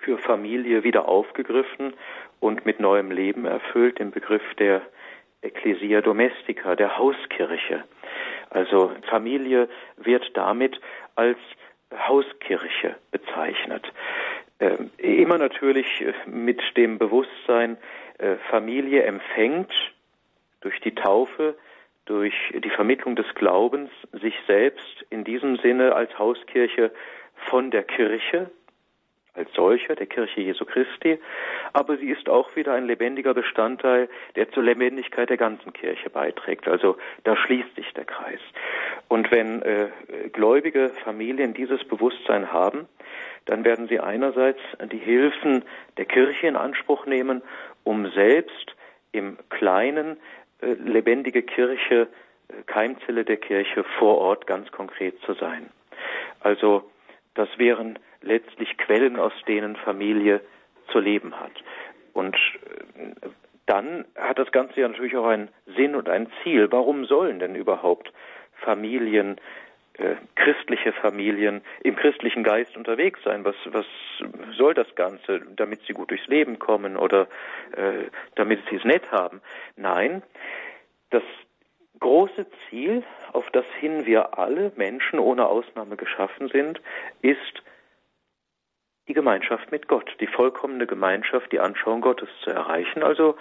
für 0.00 0.18
Familie 0.18 0.82
wieder 0.84 1.08
aufgegriffen 1.08 1.94
und 2.40 2.66
mit 2.66 2.80
neuem 2.80 3.10
Leben 3.10 3.44
erfüllt, 3.44 3.98
den 4.00 4.10
Begriff 4.10 4.42
der 4.58 4.82
Ecclesia 5.42 6.00
Domestica, 6.00 6.74
der 6.74 6.98
Hauskirche. 6.98 7.84
Also 8.50 8.92
Familie 9.08 9.68
wird 9.96 10.36
damit 10.36 10.80
als 11.14 11.38
Hauskirche 11.92 12.96
bezeichnet. 13.10 13.92
Ähm, 14.62 14.92
immer 14.98 15.38
natürlich 15.38 16.04
mit 16.24 16.60
dem 16.76 16.96
Bewusstsein, 16.96 17.76
äh, 18.18 18.36
Familie 18.48 19.02
empfängt 19.02 19.72
durch 20.60 20.78
die 20.80 20.94
Taufe, 20.94 21.56
durch 22.04 22.34
die 22.54 22.70
Vermittlung 22.70 23.16
des 23.16 23.26
Glaubens 23.34 23.90
sich 24.12 24.34
selbst 24.46 25.04
in 25.10 25.24
diesem 25.24 25.56
Sinne 25.56 25.96
als 25.96 26.16
Hauskirche 26.16 26.92
von 27.50 27.72
der 27.72 27.82
Kirche, 27.82 28.52
als 29.34 29.52
solcher, 29.54 29.94
der 29.94 30.06
Kirche 30.06 30.40
Jesu 30.42 30.64
Christi, 30.64 31.18
aber 31.72 31.96
sie 31.96 32.10
ist 32.10 32.28
auch 32.28 32.54
wieder 32.54 32.74
ein 32.74 32.86
lebendiger 32.86 33.32
Bestandteil, 33.32 34.08
der 34.36 34.50
zur 34.50 34.62
Lebendigkeit 34.62 35.30
der 35.30 35.38
ganzen 35.38 35.72
Kirche 35.72 36.10
beiträgt. 36.10 36.68
Also 36.68 36.96
da 37.24 37.36
schließt 37.36 37.74
sich 37.74 37.90
der 37.94 38.04
Kreis. 38.04 38.40
Und 39.08 39.30
wenn 39.30 39.62
äh, 39.62 39.88
gläubige 40.32 40.90
Familien 41.04 41.54
dieses 41.54 41.82
Bewusstsein 41.84 42.52
haben, 42.52 42.86
dann 43.46 43.64
werden 43.64 43.88
sie 43.88 44.00
einerseits 44.00 44.60
die 44.90 44.98
Hilfen 44.98 45.64
der 45.96 46.04
Kirche 46.04 46.46
in 46.46 46.56
Anspruch 46.56 47.06
nehmen, 47.06 47.42
um 47.84 48.10
selbst 48.10 48.76
im 49.12 49.38
Kleinen 49.48 50.18
äh, 50.60 50.74
lebendige 50.74 51.42
Kirche, 51.42 52.08
äh, 52.48 52.62
Keimzelle 52.66 53.24
der 53.24 53.38
Kirche 53.38 53.84
vor 53.98 54.18
Ort 54.18 54.46
ganz 54.46 54.70
konkret 54.70 55.18
zu 55.22 55.34
sein. 55.34 55.70
Also 56.40 56.90
das 57.34 57.48
wären 57.58 57.98
letztlich 58.20 58.76
Quellen, 58.78 59.18
aus 59.18 59.32
denen 59.46 59.76
Familie 59.76 60.40
zu 60.90 60.98
leben 60.98 61.38
hat. 61.38 61.52
Und 62.12 62.36
äh, 62.36 63.28
dann 63.66 64.04
hat 64.16 64.38
das 64.38 64.50
Ganze 64.52 64.80
ja 64.80 64.88
natürlich 64.88 65.16
auch 65.16 65.26
einen 65.26 65.48
Sinn 65.76 65.94
und 65.94 66.08
ein 66.08 66.28
Ziel. 66.42 66.70
Warum 66.70 67.04
sollen 67.04 67.38
denn 67.38 67.54
überhaupt 67.54 68.12
Familien, 68.64 69.38
äh, 69.94 70.16
christliche 70.34 70.92
Familien 70.92 71.62
im 71.82 71.96
christlichen 71.96 72.42
Geist 72.42 72.76
unterwegs 72.76 73.20
sein? 73.24 73.44
Was, 73.44 73.56
was 73.66 73.86
soll 74.56 74.74
das 74.74 74.94
Ganze? 74.94 75.40
Damit 75.56 75.80
sie 75.86 75.92
gut 75.92 76.10
durchs 76.10 76.26
Leben 76.26 76.58
kommen 76.58 76.96
oder 76.96 77.28
äh, 77.76 78.10
damit 78.34 78.60
sie 78.68 78.76
es 78.76 78.84
nett 78.84 79.10
haben? 79.10 79.40
Nein, 79.76 80.22
das 81.10 81.22
große 82.02 82.46
Ziel, 82.68 83.04
auf 83.32 83.48
das 83.50 83.64
hin 83.78 84.06
wir 84.06 84.36
alle 84.36 84.72
Menschen 84.76 85.20
ohne 85.20 85.46
Ausnahme 85.46 85.96
geschaffen 85.96 86.48
sind, 86.48 86.80
ist 87.22 87.62
die 89.08 89.14
Gemeinschaft 89.14 89.70
mit 89.70 89.86
Gott, 89.88 90.10
die 90.20 90.26
vollkommene 90.26 90.86
Gemeinschaft, 90.86 91.52
die 91.52 91.60
Anschauung 91.60 92.00
Gottes 92.00 92.28
zu 92.42 92.50
erreichen, 92.50 93.02
also 93.04 93.36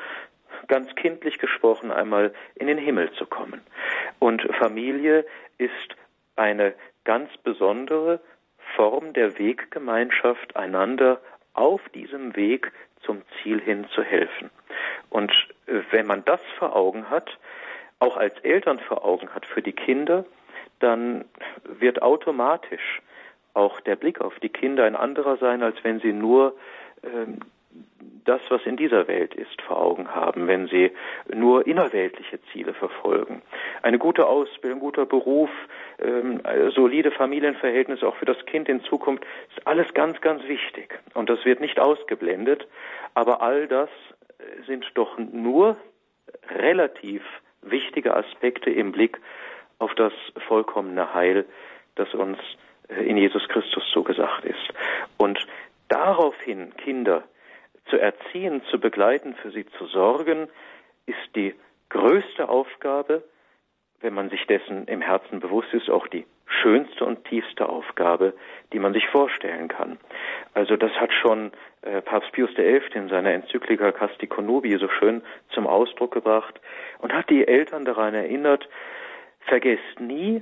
ganz 0.68 0.94
kindlich 0.96 1.40
gesprochen 1.40 1.92
einmal 1.92 2.34
in 2.56 2.68
den 2.68 2.78
Himmel 2.78 3.12
zu 3.14 3.26
kommen. 3.26 3.62
Und 4.20 4.44
Familie 4.60 5.26
ist 5.58 5.96
eine 6.36 6.76
ganz 7.04 7.36
besondere 7.38 8.20
Form 8.76 9.14
der 9.14 9.40
Weggemeinschaft, 9.40 10.56
einander 10.56 11.20
auf 11.54 11.82
diesem 11.90 12.36
Weg 12.36 12.72
zum 13.02 13.24
Ziel 13.42 13.60
hin 13.60 13.88
zu 13.96 14.04
helfen. 14.04 14.52
Und 15.10 15.32
äh, 15.66 15.82
wenn 15.90 16.06
man 16.06 16.24
das 16.26 16.42
vor 16.60 16.76
Augen 16.76 17.10
hat, 17.10 17.38
auch 18.02 18.18
als 18.18 18.38
Eltern 18.40 18.80
vor 18.80 19.06
Augen 19.06 19.30
hat 19.30 19.46
für 19.46 19.62
die 19.62 19.74
Kinder, 19.74 20.26
dann 20.80 21.26
wird 21.64 22.02
automatisch 22.02 23.02
auch 23.54 23.80
der 23.82 23.96
Blick 23.96 24.22
auf 24.22 24.40
die 24.40 24.50
Kinder 24.50 24.86
ein 24.86 24.96
anderer 24.96 25.38
sein, 25.38 25.62
als 25.62 25.76
wenn 25.84 26.00
sie 26.00 26.14
nur 26.14 26.56
ähm, 27.04 27.40
das, 28.26 28.42
was 28.50 28.66
in 28.66 28.76
dieser 28.76 29.08
Welt 29.08 29.36
ist, 29.36 29.62
vor 29.62 29.80
Augen 29.80 30.16
haben, 30.16 30.48
wenn 30.48 30.68
sie 30.68 30.92
nur 31.34 31.68
innerweltliche 31.68 32.40
Ziele 32.52 32.74
verfolgen. 32.74 33.42
Eine 33.84 34.00
gute 34.00 34.26
Ausbildung, 34.26 34.80
guter 34.80 35.06
Beruf, 35.06 35.50
ähm, 36.00 36.42
solide 36.74 37.12
Familienverhältnisse 37.12 38.08
auch 38.08 38.16
für 38.16 38.26
das 38.26 38.44
Kind 38.46 38.68
in 38.68 38.84
Zukunft, 38.84 39.26
ist 39.56 39.68
alles 39.68 39.94
ganz, 39.94 40.22
ganz 40.22 40.44
wichtig. 40.48 41.00
Und 41.14 41.30
das 41.30 41.46
wird 41.46 41.62
nicht 41.62 41.80
ausgeblendet. 41.80 42.68
Aber 43.14 43.42
all 43.42 43.68
das 43.68 43.90
sind 44.66 44.86
doch 44.96 45.18
nur 45.18 45.78
relativ 46.50 47.24
wichtige 47.62 48.16
Aspekte 48.16 48.70
im 48.70 48.92
Blick 48.92 49.20
auf 49.80 49.94
das 49.96 50.14
vollkommene 50.48 51.14
Heil, 51.14 51.46
das 51.96 52.14
uns 52.14 52.38
äh, 52.88 53.04
in 53.04 53.18
Jesus 53.18 53.48
Christus 53.48 53.84
zugesagt 53.92 54.46
ist. 54.46 54.74
Und 55.18 55.40
daraufhin 55.88 56.76
Kinder 56.78 57.24
zu 57.90 57.98
erziehen, 57.98 58.62
zu 58.70 58.80
begleiten, 58.80 59.36
für 59.36 59.52
sie 59.52 59.66
zu 59.78 59.86
sorgen, 59.88 60.48
ist 61.06 61.36
die 61.36 61.56
größte 61.90 62.48
Aufgabe, 62.48 63.24
wenn 64.00 64.14
man 64.14 64.30
sich 64.30 64.46
dessen 64.48 64.88
im 64.88 65.02
Herzen 65.02 65.40
bewusst 65.40 65.74
ist, 65.74 65.90
auch 65.90 66.08
die 66.08 66.26
schönste 66.52 67.06
und 67.06 67.26
tiefste 67.26 67.70
Aufgabe, 67.70 68.34
die 68.74 68.80
man 68.80 68.94
sich 68.94 69.08
vorstellen 69.08 69.68
kann. 69.68 69.98
Also 70.54 70.76
das 70.76 70.92
hat 70.94 71.12
schon 71.14 71.52
äh, 71.82 72.02
Papst 72.02 72.32
Pius 72.32 72.52
XI. 72.54 72.82
in 72.94 73.10
seiner 73.10 73.32
Enzyklika 73.32 73.92
Casti 73.92 74.28
Connubii 74.28 74.78
so 74.78 74.90
schön 74.90 75.22
zum 75.50 75.68
Ausdruck 75.68 76.14
gebracht 76.14 76.60
und 77.00 77.14
hat 77.14 77.30
die 77.30 77.48
Eltern 77.48 77.86
daran 77.86 78.14
erinnert, 78.14 78.68
vergesst 79.42 80.00
nie, 80.00 80.42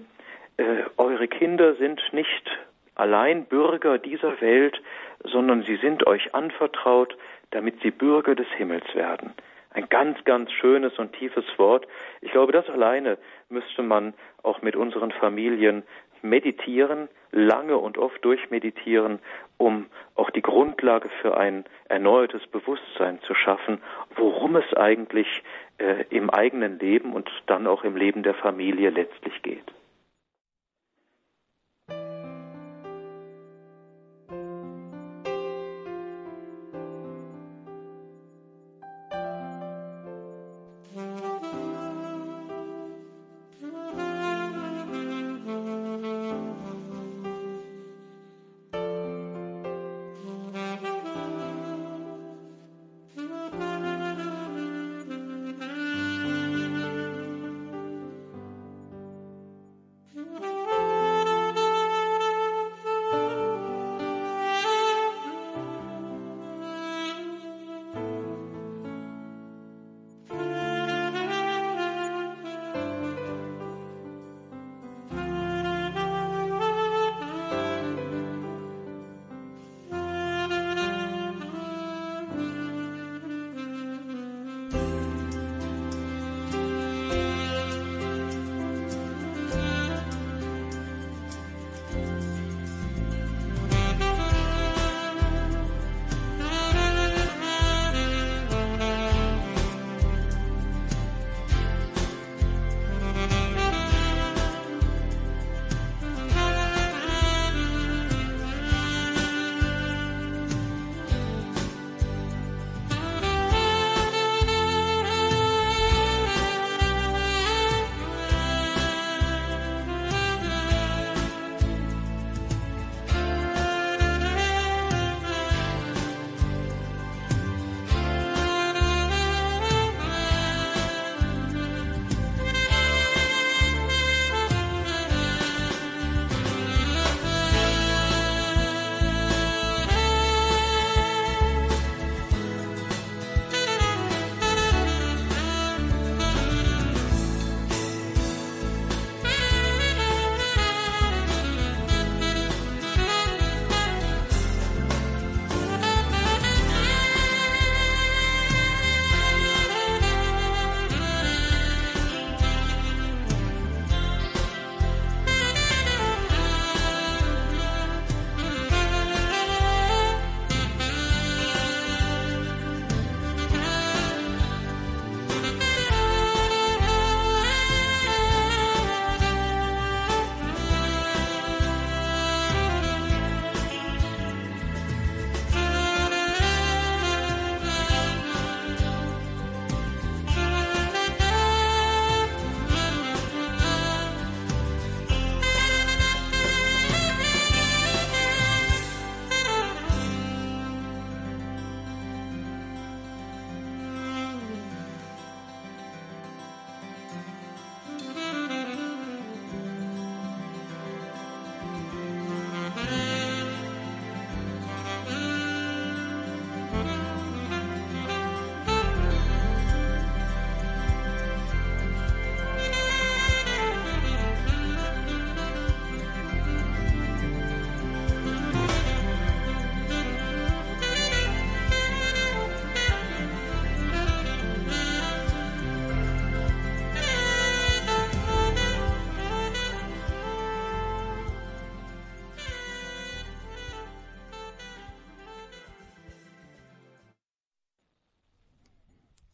äh, 0.58 0.84
eure 0.98 1.28
Kinder 1.28 1.76
sind 1.76 2.02
nicht 2.12 2.50
allein 2.96 3.46
Bürger 3.46 3.98
dieser 3.98 4.42
Welt, 4.42 4.82
sondern 5.24 5.64
sie 5.64 5.78
sind 5.78 6.06
euch 6.08 6.36
anvertraut, 6.36 7.18
damit 7.52 7.82
sie 7.82 7.92
Bürger 7.92 8.36
des 8.36 8.48
Himmels 8.58 8.94
werden. 8.94 9.34
Ein 9.72 9.88
ganz, 9.90 10.24
ganz 10.26 10.52
schönes 10.52 10.98
und 10.98 11.14
tiefes 11.14 11.46
Wort. 11.58 11.88
Ich 12.22 12.32
glaube, 12.32 12.52
das 12.52 12.70
alleine 12.70 13.18
müsste 13.50 13.82
man 13.84 14.14
auch 14.44 14.62
mit 14.62 14.76
unseren 14.76 15.12
Familien 15.12 15.84
meditieren, 16.22 17.08
lange 17.32 17.78
und 17.78 17.98
oft 17.98 18.24
durchmeditieren, 18.24 19.20
um 19.58 19.86
auch 20.16 20.30
die 20.30 20.42
Grundlage 20.42 21.10
für 21.22 21.38
ein 21.38 21.66
erneuertes 21.88 22.46
Bewusstsein 22.48 23.20
zu 23.22 23.34
schaffen, 23.34 23.82
worum 24.16 24.56
es 24.56 24.74
eigentlich 24.76 25.44
äh, 25.78 26.06
im 26.10 26.30
eigenen 26.30 26.80
Leben 26.80 27.14
und 27.14 27.30
dann 27.46 27.68
auch 27.68 27.84
im 27.84 27.96
Leben 27.96 28.24
der 28.24 28.34
Familie 28.34 28.90
letztlich 28.90 29.42
geht. 29.42 29.64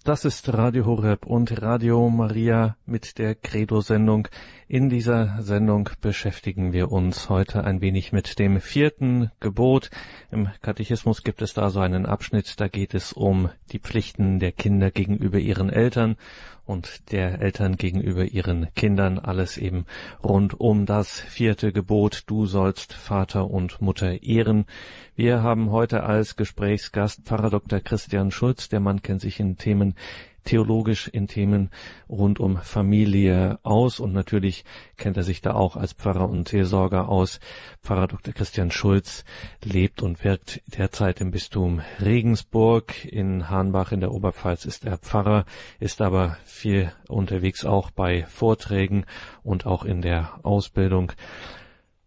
Das 0.06 0.24
ist 0.24 0.54
Radio 0.54 0.86
Horeb 0.86 1.26
und 1.26 1.64
Radio 1.64 2.12
Maria 2.12 2.78
mit 2.86 3.18
der 3.18 3.36
Credo-Sendung. 3.36 4.28
In 4.68 4.90
dieser 4.90 5.42
Sendung 5.42 5.90
beschäftigen 6.02 6.74
wir 6.74 6.92
uns 6.92 7.30
heute 7.30 7.64
ein 7.64 7.82
wenig 7.82 8.12
mit 8.12 8.40
dem 8.40 8.62
vierten 8.62 9.32
Gebot. 9.40 9.90
Im 10.32 10.50
Katechismus 10.62 11.24
gibt 11.24 11.42
es 11.42 11.54
da 11.54 11.70
so 11.70 11.80
einen 11.80 12.06
Abschnitt, 12.06 12.60
da 12.60 12.68
geht 12.68 12.94
es 12.94 13.14
um 13.14 13.50
die 13.72 13.80
Pflichten 13.80 14.40
der 14.40 14.52
Kinder 14.52 14.92
gegenüber 14.92 15.40
ihren 15.40 15.70
Eltern 15.70 16.18
und 16.66 17.12
der 17.12 17.42
Eltern 17.42 17.78
gegenüber 17.78 18.26
ihren 18.26 18.74
Kindern, 18.74 19.20
alles 19.20 19.58
eben 19.58 19.86
rund 20.24 20.60
um 20.60 20.86
das 20.86 21.20
vierte 21.20 21.72
Gebot, 21.72 22.24
du 22.28 22.46
sollst 22.46 22.94
Vater 22.94 23.50
und 23.50 23.82
Mutter 23.82 24.24
ehren. 24.24 24.66
Wir 25.16 25.44
haben 25.44 25.72
heute 25.72 26.04
als 26.04 26.36
Gesprächsgast 26.36 27.22
Pfarrer 27.26 27.52
Dr. 27.52 27.80
Christian 27.80 28.32
Schulz, 28.32 28.68
der 28.68 28.80
Mann 28.80 29.02
kennt 29.02 29.22
sich 29.22 29.40
in 29.40 29.58
Themen 29.58 29.96
theologisch 30.46 31.08
in 31.08 31.28
Themen 31.28 31.70
rund 32.08 32.40
um 32.40 32.58
Familie 32.58 33.60
aus 33.64 34.00
und 34.00 34.14
natürlich 34.14 34.64
kennt 34.98 35.18
er 35.18 35.24
sich 35.24 35.42
da 35.42 35.54
auch 35.54 35.76
als 35.76 35.94
Pfarrer 35.94 36.30
und 36.30 36.48
Seelsorger 36.48 37.10
aus. 37.10 37.40
Pfarrer 37.84 38.08
Dr. 38.08 38.34
Christian 38.34 38.72
Schulz 38.72 39.26
lebt 39.64 40.02
und 40.02 40.24
wirkt 40.24 40.62
derzeit 40.68 41.20
im 41.20 41.32
Bistum 41.32 41.82
Regensburg. 42.00 43.06
In 43.06 43.50
Hahnbach 43.50 43.92
in 43.92 44.00
der 44.00 44.14
Oberpfalz 44.14 44.66
ist 44.66 44.86
er 44.86 44.98
Pfarrer, 44.98 45.46
ist 45.80 46.02
aber 46.02 46.38
viel 46.46 46.92
unterwegs 47.10 47.66
auch 47.66 47.92
bei 47.92 48.26
Vorträgen 48.26 49.06
und 49.44 49.66
auch 49.66 49.84
in 49.84 50.02
der 50.02 50.40
Ausbildung. 50.44 51.12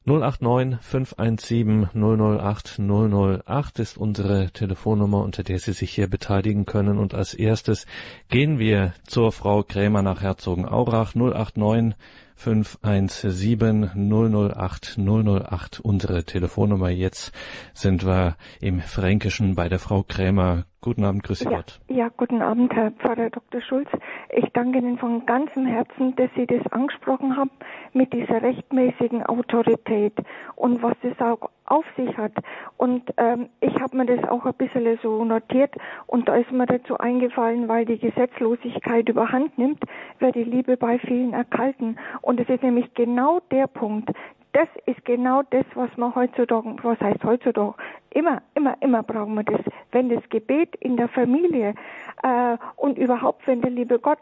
089 0.09 0.79
517 0.81 1.91
008 1.93 2.79
008 2.79 3.79
ist 3.79 3.99
unsere 3.99 4.51
Telefonnummer, 4.51 5.23
unter 5.23 5.43
der 5.43 5.59
Sie 5.59 5.75
sich 5.75 5.91
hier 5.91 6.09
beteiligen 6.09 6.65
können. 6.65 6.97
Und 6.97 7.13
als 7.13 7.35
erstes 7.35 7.85
gehen 8.31 8.59
wir 8.59 8.95
zur 9.07 9.33
Frau 9.33 9.63
Krämer 9.63 10.01
nach 10.01 10.23
Herzogenaurach 10.23 11.15
089 11.15 11.95
517 12.37 13.91
008 14.11 14.97
008 14.97 15.81
unsere 15.81 16.25
Telefonnummer. 16.25 16.89
Jetzt 16.89 17.33
sind 17.75 18.07
wir 18.07 18.37
im 18.61 18.81
Fränkischen 18.81 19.57
bei 19.57 19.69
der 19.69 19.79
Frau 19.79 20.05
Krämer. 20.05 20.65
Guten 20.81 21.05
Abend, 21.05 21.25
grüß 21.25 21.43
ja, 21.43 21.51
Gott. 21.51 21.81
Ja, 21.89 22.09
guten 22.17 22.41
Abend, 22.41 22.73
Herr 22.73 22.93
Pfarrer 22.93 23.31
Dr. 23.31 23.61
Schulz. 23.61 23.89
Ich 24.31 24.45
danke 24.53 24.79
Ihnen 24.79 24.97
von 24.97 25.27
ganzem 25.27 25.67
Herzen, 25.67 26.15
dass 26.15 26.31
Sie 26.37 26.47
das 26.47 26.65
angesprochen 26.71 27.37
haben 27.37 27.51
mit 27.95 28.13
dieser 28.13 28.41
rechtmäßigen 28.43 29.27
Autorität 29.27 30.15
und 30.55 30.81
was 30.81 30.97
es 31.03 31.21
auch 31.21 31.51
auf 31.65 31.85
sich 31.97 32.17
hat. 32.17 32.33
Und 32.77 33.03
ähm, 33.17 33.49
ich 33.61 33.75
habe 33.81 33.97
mir 33.97 34.07
das 34.07 34.29
auch 34.29 34.47
ein 34.47 34.55
bisschen 34.55 34.99
so 35.03 35.25
notiert 35.25 35.75
und 36.07 36.29
da 36.29 36.37
ist 36.37 36.53
mir 36.53 36.67
dazu 36.67 36.97
eingefallen, 36.97 37.67
weil 37.67 37.85
die 37.85 37.99
Gesetzlosigkeit 37.99 39.09
überhand 39.09 39.59
nimmt, 39.59 39.83
wird 40.21 40.37
die 40.37 40.45
Liebe 40.45 40.77
bei 40.77 41.01
vielen 41.01 41.33
erkalten. 41.33 41.99
Und 42.23 42.39
es 42.39 42.49
ist 42.49 42.63
nämlich 42.63 42.95
genau 42.95 43.41
der 43.51 43.67
Punkt, 43.67 44.11
das 44.53 44.69
ist 44.87 45.05
genau 45.05 45.43
das, 45.51 45.65
was 45.75 45.95
man 45.97 46.15
heutzutage, 46.15 46.77
was 46.83 46.99
heißt 47.01 47.23
heutzutage, 47.25 47.75
immer, 48.11 48.43
immer, 48.55 48.77
immer 48.81 49.03
brauchen 49.03 49.35
wir 49.35 49.45
das. 49.45 49.61
Wenn 49.93 50.09
das 50.09 50.27
Gebet 50.29 50.75
in 50.77 50.97
der 50.97 51.09
Familie 51.09 51.75
äh, 52.23 52.57
und 52.77 52.99
überhaupt, 52.99 53.47
wenn 53.47 53.61
der 53.61 53.71
liebe 53.71 53.99
Gott 53.99 54.19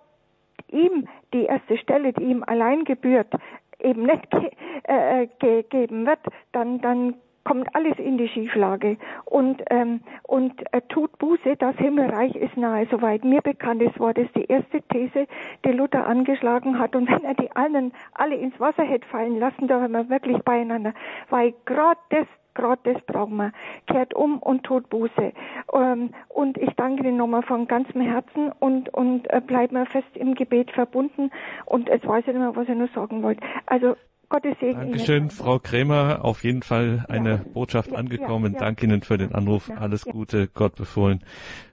ihm 0.70 1.06
die 1.32 1.44
erste 1.44 1.78
Stelle, 1.78 2.12
die 2.12 2.24
ihm 2.24 2.42
allein 2.44 2.84
gebührt, 2.84 3.32
eben 3.78 4.02
nicht 4.02 4.30
ge 4.30 4.50
äh, 4.84 5.28
gegeben 5.38 6.06
wird, 6.06 6.20
dann, 6.52 6.80
dann 6.80 7.14
kommt 7.46 7.72
alles 7.76 7.96
in 7.98 8.18
die 8.18 8.28
Schieflage 8.28 8.96
und 9.24 9.62
ähm, 9.70 10.00
und 10.24 10.52
äh, 10.72 10.80
tut 10.88 11.16
Buße, 11.18 11.54
das 11.56 11.76
Himmelreich 11.76 12.34
ist 12.34 12.56
nahe. 12.56 12.88
Soweit 12.90 13.24
mir 13.24 13.40
bekannt 13.40 13.82
ist, 13.82 14.00
war 14.00 14.12
das 14.12 14.26
die 14.34 14.46
erste 14.46 14.82
These, 14.82 15.28
die 15.64 15.70
Luther 15.70 16.08
angeschlagen 16.08 16.80
hat. 16.80 16.96
Und 16.96 17.08
wenn 17.08 17.22
er 17.22 17.34
die 17.34 17.52
anderen 17.52 17.92
alle 18.14 18.34
ins 18.34 18.58
Wasser 18.58 18.82
hätte 18.82 19.06
fallen 19.06 19.38
lassen, 19.38 19.68
da 19.68 19.80
wären 19.80 19.92
wir 19.92 20.08
wirklich 20.08 20.38
beieinander, 20.38 20.92
weil 21.30 21.54
gerade 21.66 22.00
das 22.10 22.26
gerade 22.54 22.94
das 22.94 23.00
brauchen 23.04 23.36
wir. 23.36 23.52
Kehrt 23.86 24.14
um 24.14 24.38
und 24.38 24.64
tut 24.64 24.88
Buße. 24.88 25.32
Ähm, 25.72 26.10
und 26.28 26.58
ich 26.58 26.74
danke 26.76 27.06
Ihnen 27.06 27.18
nochmal 27.18 27.42
von 27.42 27.68
ganzem 27.68 28.00
Herzen 28.00 28.50
und, 28.58 28.92
und 28.92 29.30
äh, 29.30 29.40
bleiben 29.40 29.76
wir 29.76 29.86
fest 29.86 30.08
im 30.14 30.34
Gebet 30.34 30.72
verbunden. 30.72 31.30
Und 31.66 31.88
jetzt 31.88 32.06
weiß 32.06 32.22
ich 32.26 32.32
nicht 32.32 32.38
mehr, 32.38 32.56
was 32.56 32.68
ich 32.68 32.74
noch 32.74 32.92
sagen 32.94 33.22
wollte. 33.22 33.42
Also 33.66 33.94
Gottes 34.28 34.56
Segen. 34.58 34.80
Dankeschön, 34.80 35.22
Ihnen. 35.24 35.30
Frau 35.30 35.60
Krämer. 35.60 36.24
Auf 36.24 36.42
jeden 36.42 36.62
Fall 36.62 37.04
eine 37.08 37.30
ja. 37.30 37.40
Botschaft 37.52 37.92
ja, 37.92 37.98
angekommen. 37.98 38.54
Ja, 38.54 38.60
Danke 38.60 38.86
Ihnen 38.86 39.02
für 39.02 39.18
den 39.18 39.32
Anruf. 39.32 39.70
Alles 39.70 40.04
Gute, 40.04 40.48
Gott 40.48 40.74
befohlen. 40.74 41.22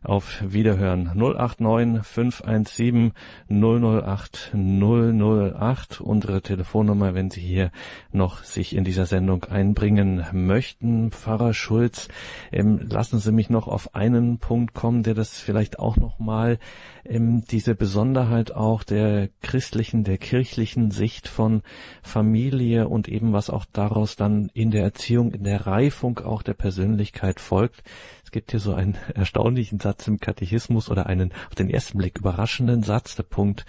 Auf 0.04 0.44
Wiederhören. 0.46 1.12
089 1.16 2.06
517 2.06 3.14
008 3.50 4.52
008. 4.54 6.02
Unsere 6.02 6.42
Telefonnummer, 6.42 7.16
wenn 7.16 7.32
Sie 7.32 7.42
hier 7.42 7.72
noch 8.12 8.44
sich 8.44 8.76
in 8.76 8.84
dieser 8.84 9.08
Sendung 9.08 9.46
einbringen 9.46 10.24
möchten. 10.32 11.12
Pfarrer 11.12 11.56
Schulz, 11.56 12.08
ähm, 12.52 12.82
lassen 12.88 13.18
Sie 13.18 13.32
mich 13.32 13.50
noch 13.50 13.68
auf 13.68 13.96
einen 13.96 14.38
Punkt 14.38 14.76
kommen, 14.76 15.02
der 15.02 15.16
das 15.16 15.40
vielleicht 15.40 15.80
auch 15.80 15.98
noch 15.98 16.20
mal 16.20 16.60
ähm, 17.04 17.44
diese 17.50 17.74
Besonderheit 17.74 18.52
auch 18.52 18.84
der 18.84 19.30
christlichen, 19.42 20.04
der 20.04 20.20
kirchlichen 20.20 20.92
Sicht 20.92 21.28
von 21.28 21.64
Familie 22.04 22.43
und 22.52 23.08
eben 23.08 23.34
was 23.34 23.50
auch 23.50 23.66
daraus 23.72 24.16
dann 24.16 24.50
in 24.54 24.72
der 24.72 24.84
Erziehung, 24.84 25.32
in 25.32 25.44
der 25.44 25.66
Reifung 25.66 26.20
auch 26.20 26.42
der 26.42 26.54
Persönlichkeit 26.54 27.40
folgt. 27.40 27.84
Es 28.24 28.32
gibt 28.32 28.52
hier 28.52 28.60
so 28.60 28.74
einen 28.74 28.98
erstaunlichen 29.16 29.80
Satz 29.80 30.08
im 30.08 30.20
Katechismus 30.20 30.90
oder 30.90 31.06
einen 31.06 31.32
auf 31.48 31.56
den 31.56 31.70
ersten 31.70 31.98
Blick 31.98 32.18
überraschenden 32.18 32.84
Satz, 32.84 33.16
der 33.16 33.24
Punkt 33.24 33.66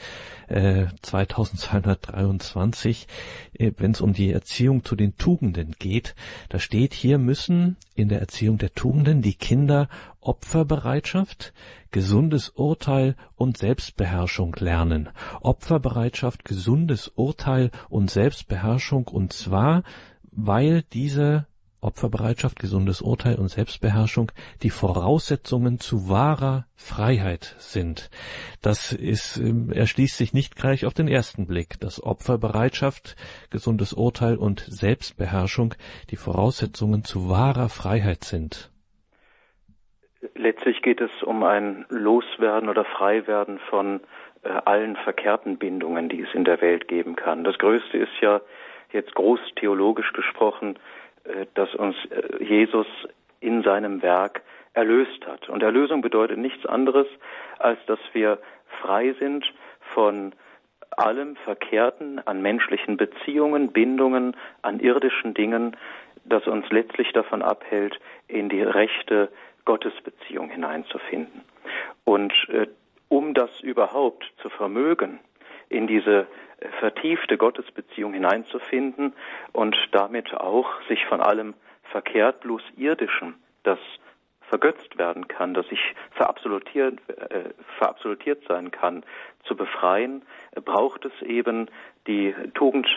äh, 0.49 0.87
2223, 1.03 3.07
äh, 3.55 3.72
wenn 3.77 3.93
es 3.93 4.01
um 4.01 4.12
die 4.12 4.33
Erziehung 4.33 4.85
zu 4.85 4.97
den 4.97 5.16
Tugenden 5.16 5.75
geht. 5.79 6.14
Da 6.49 6.59
steht, 6.59 6.95
hier 6.95 7.18
müssen 7.18 7.77
in 7.95 8.09
der 8.09 8.20
Erziehung 8.20 8.59
der 8.59 8.75
Tugenden 8.75 9.22
die 9.22 9.35
Kinder 9.35 9.89
Opferbereitschaft, 10.20 11.53
gesundes 11.95 12.49
Urteil 12.49 13.14
und 13.36 13.57
Selbstbeherrschung 13.57 14.57
lernen. 14.59 15.11
Opferbereitschaft, 15.42 16.45
gesundes 16.45 17.07
Urteil 17.07 17.70
und 17.88 18.11
Selbstbeherrschung 18.11 19.07
und 19.07 19.32
zwar, 19.32 19.84
weil 20.32 20.82
diese 20.82 21.47
Opferbereitschaft, 21.80 22.59
gesundes 22.59 23.01
Urteil 23.01 23.36
und 23.36 23.49
Selbstbeherrschung 23.49 24.32
die 24.64 24.70
Voraussetzungen 24.70 25.78
zu 25.78 26.09
wahrer 26.09 26.66
Freiheit 26.74 27.55
sind. 27.61 28.11
Das 28.61 28.92
ist, 28.92 29.36
ähm, 29.36 29.70
erschließt 29.70 30.16
sich 30.16 30.32
nicht 30.32 30.57
gleich 30.57 30.86
auf 30.86 30.95
den 30.95 31.07
ersten 31.07 31.47
Blick, 31.47 31.78
dass 31.78 32.03
Opferbereitschaft, 32.03 33.14
gesundes 33.51 33.92
Urteil 33.92 34.36
und 34.36 34.66
Selbstbeherrschung 34.68 35.76
die 36.11 36.16
Voraussetzungen 36.16 37.05
zu 37.05 37.28
wahrer 37.28 37.68
Freiheit 37.68 38.24
sind. 38.24 38.72
Letztlich 40.35 40.83
geht 40.83 41.01
es 41.01 41.22
um 41.22 41.43
ein 41.43 41.85
Loswerden 41.89 42.68
oder 42.68 42.85
Freiwerden 42.85 43.59
von 43.59 44.01
äh, 44.43 44.49
allen 44.49 44.97
verkehrten 44.97 45.59
Bindungen, 45.59 46.09
die 46.09 46.22
es 46.22 46.35
in 46.35 46.45
der 46.45 46.61
Welt 46.61 46.89
geben 46.89 47.16
kann. 47.16 47.45
Das 47.45 47.59
Größte 47.59 47.99
ist 47.99 48.20
ja 48.20 48.41
jetzt 48.93 49.14
groß 49.14 49.41
theologisch 49.57 50.12
gesprochen, 50.12 50.79
äh, 51.25 51.47
dass 51.55 51.75
uns 51.75 51.97
äh, 52.11 52.43
Jesus 52.43 52.87
in 53.41 53.62
seinem 53.62 54.03
Werk 54.03 54.43
erlöst 54.72 55.27
hat. 55.27 55.49
Und 55.49 55.62
Erlösung 55.62 56.01
bedeutet 56.01 56.39
nichts 56.39 56.66
anderes, 56.66 57.07
als 57.59 57.79
dass 57.87 57.99
wir 58.12 58.39
frei 58.81 59.14
sind 59.18 59.45
von 59.95 60.35
allem 60.97 61.37
Verkehrten 61.37 62.20
an 62.27 62.43
menschlichen 62.43 62.97
Beziehungen, 62.97 63.72
Bindungen, 63.72 64.37
an 64.62 64.81
irdischen 64.81 65.35
Dingen, 65.35 65.77
das 66.25 66.47
uns 66.47 66.68
letztlich 66.70 67.12
davon 67.12 67.43
abhält, 67.43 67.99
in 68.29 68.49
die 68.49 68.62
rechte 68.62 69.29
Gottesbeziehung 69.65 70.51
hineinzufinden. 70.51 71.43
Und 72.05 72.33
äh, 72.49 72.67
um 73.09 73.35
das 73.35 73.61
überhaupt 73.61 74.33
zu 74.43 74.49
vermögen, 74.51 75.21
in 75.69 75.87
diese 75.87 76.27
äh, 76.61 76.69
vertiefte 76.81 77.37
Gottesbeziehung 77.37 78.12
hineinzufinden 78.12 79.15
und 79.53 79.77
damit 79.93 80.35
auch 80.35 80.69
sich 80.89 81.05
von 81.07 81.21
allem 81.21 81.55
verkehrt 81.85 82.41
bloß 82.41 82.62
irdischen, 82.77 83.35
das 83.62 83.79
vergötzt 84.49 84.99
werden 84.99 85.27
kann, 85.29 85.55
das 85.55 85.67
sich 85.69 85.81
verabsolutiert, 86.12 86.99
äh, 87.09 87.51
verabsolutiert 87.79 88.45
sein 88.47 88.71
kann, 88.71 89.05
zu 89.45 89.57
befreien, 89.57 90.23
braucht 90.65 91.05
es 91.05 91.23
eben 91.23 91.69
die 92.07 92.35
Tugend 92.55 92.89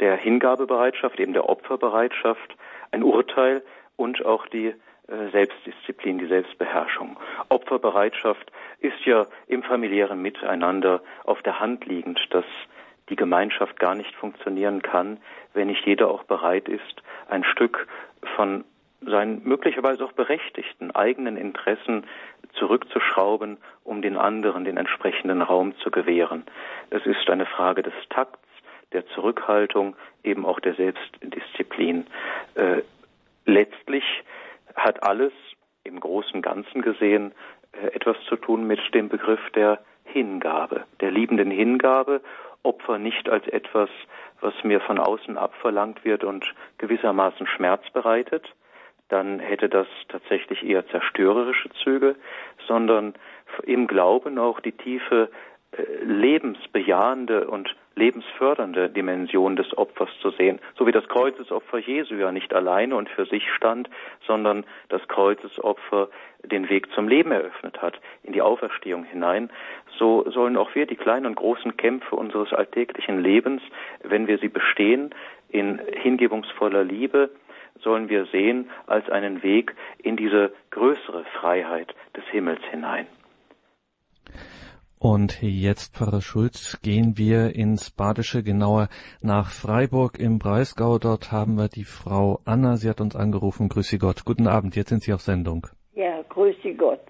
der 0.00 0.16
Hingabebereitschaft, 0.16 1.18
eben 1.20 1.32
der 1.32 1.48
Opferbereitschaft, 1.48 2.56
ein 2.90 3.02
Urteil 3.02 3.62
und 3.96 4.24
auch 4.24 4.46
die 4.46 4.74
Selbstdisziplin, 5.08 6.18
die 6.18 6.26
Selbstbeherrschung. 6.26 7.18
Opferbereitschaft 7.48 8.50
ist 8.80 9.04
ja 9.04 9.26
im 9.46 9.62
familiären 9.62 10.20
Miteinander 10.20 11.00
auf 11.24 11.42
der 11.42 11.60
Hand 11.60 11.86
liegend, 11.86 12.20
dass 12.30 12.44
die 13.08 13.16
Gemeinschaft 13.16 13.78
gar 13.78 13.94
nicht 13.94 14.14
funktionieren 14.16 14.82
kann, 14.82 15.18
wenn 15.54 15.68
nicht 15.68 15.86
jeder 15.86 16.10
auch 16.10 16.24
bereit 16.24 16.68
ist, 16.68 17.02
ein 17.28 17.44
Stück 17.44 17.86
von 18.34 18.64
seinen 19.00 19.44
möglicherweise 19.44 20.04
auch 20.04 20.12
berechtigten 20.12 20.90
eigenen 20.90 21.36
Interessen 21.36 22.04
zurückzuschrauben, 22.54 23.58
um 23.84 24.02
den 24.02 24.16
anderen 24.16 24.64
den 24.64 24.76
entsprechenden 24.76 25.42
Raum 25.42 25.76
zu 25.78 25.90
gewähren. 25.90 26.44
Es 26.90 27.04
ist 27.06 27.28
eine 27.30 27.46
Frage 27.46 27.82
des 27.82 27.94
Takts, 28.10 28.40
der 28.92 29.06
Zurückhaltung, 29.08 29.94
eben 30.24 30.44
auch 30.46 30.58
der 30.60 30.74
Selbstdisziplin. 30.74 32.06
Äh, 32.54 32.82
letztlich 33.44 34.04
hat 34.76 35.02
alles 35.02 35.32
im 35.84 36.00
großen 36.00 36.42
Ganzen 36.42 36.82
gesehen 36.82 37.32
äh, 37.72 37.88
etwas 37.88 38.16
zu 38.28 38.36
tun 38.36 38.66
mit 38.66 38.80
dem 38.94 39.08
Begriff 39.08 39.40
der 39.54 39.80
Hingabe, 40.04 40.84
der 41.00 41.10
liebenden 41.10 41.50
Hingabe, 41.50 42.20
Opfer 42.62 42.98
nicht 42.98 43.28
als 43.28 43.46
etwas, 43.48 43.88
was 44.40 44.54
mir 44.64 44.80
von 44.80 44.98
außen 44.98 45.38
abverlangt 45.38 46.04
wird 46.04 46.24
und 46.24 46.52
gewissermaßen 46.78 47.46
Schmerz 47.46 47.88
bereitet, 47.90 48.52
dann 49.08 49.38
hätte 49.38 49.68
das 49.68 49.86
tatsächlich 50.08 50.64
eher 50.64 50.86
zerstörerische 50.88 51.70
Züge, 51.82 52.16
sondern 52.66 53.14
im 53.62 53.86
Glauben 53.86 54.38
auch 54.38 54.60
die 54.60 54.72
tiefe 54.72 55.30
äh, 55.72 55.82
lebensbejahende 56.04 57.46
und 57.48 57.76
lebensfördernde 57.96 58.90
Dimension 58.90 59.56
des 59.56 59.76
Opfers 59.76 60.10
zu 60.20 60.30
sehen, 60.30 60.60
so 60.78 60.86
wie 60.86 60.92
das 60.92 61.08
Kreuzesopfer 61.08 61.78
Jesu 61.78 62.14
ja 62.14 62.30
nicht 62.30 62.54
alleine 62.54 62.94
und 62.94 63.08
für 63.08 63.24
sich 63.26 63.50
stand, 63.50 63.88
sondern 64.26 64.64
das 64.90 65.06
Kreuzesopfer 65.08 66.08
den 66.44 66.68
Weg 66.68 66.92
zum 66.92 67.08
Leben 67.08 67.32
eröffnet 67.32 67.80
hat, 67.82 67.98
in 68.22 68.32
die 68.32 68.42
Auferstehung 68.42 69.04
hinein, 69.04 69.50
so 69.98 70.30
sollen 70.30 70.56
auch 70.56 70.74
wir 70.74 70.86
die 70.86 70.96
kleinen 70.96 71.26
und 71.26 71.36
großen 71.36 71.76
Kämpfe 71.76 72.16
unseres 72.16 72.52
alltäglichen 72.52 73.18
Lebens, 73.20 73.62
wenn 74.02 74.26
wir 74.26 74.38
sie 74.38 74.48
bestehen, 74.48 75.14
in 75.48 75.80
hingebungsvoller 76.02 76.84
Liebe, 76.84 77.30
sollen 77.80 78.08
wir 78.08 78.26
sehen 78.26 78.70
als 78.86 79.08
einen 79.10 79.42
Weg 79.42 79.74
in 79.98 80.16
diese 80.16 80.52
größere 80.70 81.24
Freiheit 81.40 81.94
des 82.16 82.24
Himmels 82.26 82.62
hinein. 82.70 83.06
Und 84.98 85.42
jetzt, 85.42 85.94
Pfarrer 85.94 86.22
Schulz, 86.22 86.80
gehen 86.82 87.18
wir 87.18 87.54
ins 87.54 87.90
Badische, 87.90 88.42
genauer 88.42 88.88
nach 89.20 89.50
Freiburg 89.50 90.18
im 90.18 90.38
Breisgau. 90.38 90.98
Dort 90.98 91.30
haben 91.30 91.56
wir 91.56 91.68
die 91.68 91.84
Frau 91.84 92.40
Anna. 92.46 92.76
Sie 92.78 92.88
hat 92.88 93.02
uns 93.02 93.14
angerufen. 93.14 93.68
Grüße 93.68 93.98
Gott. 93.98 94.24
Guten 94.24 94.46
Abend. 94.46 94.74
Jetzt 94.74 94.88
sind 94.88 95.02
Sie 95.02 95.12
auf 95.12 95.20
Sendung. 95.20 95.66
Ja, 95.94 96.22
grüße 96.30 96.74
Gott. 96.74 97.00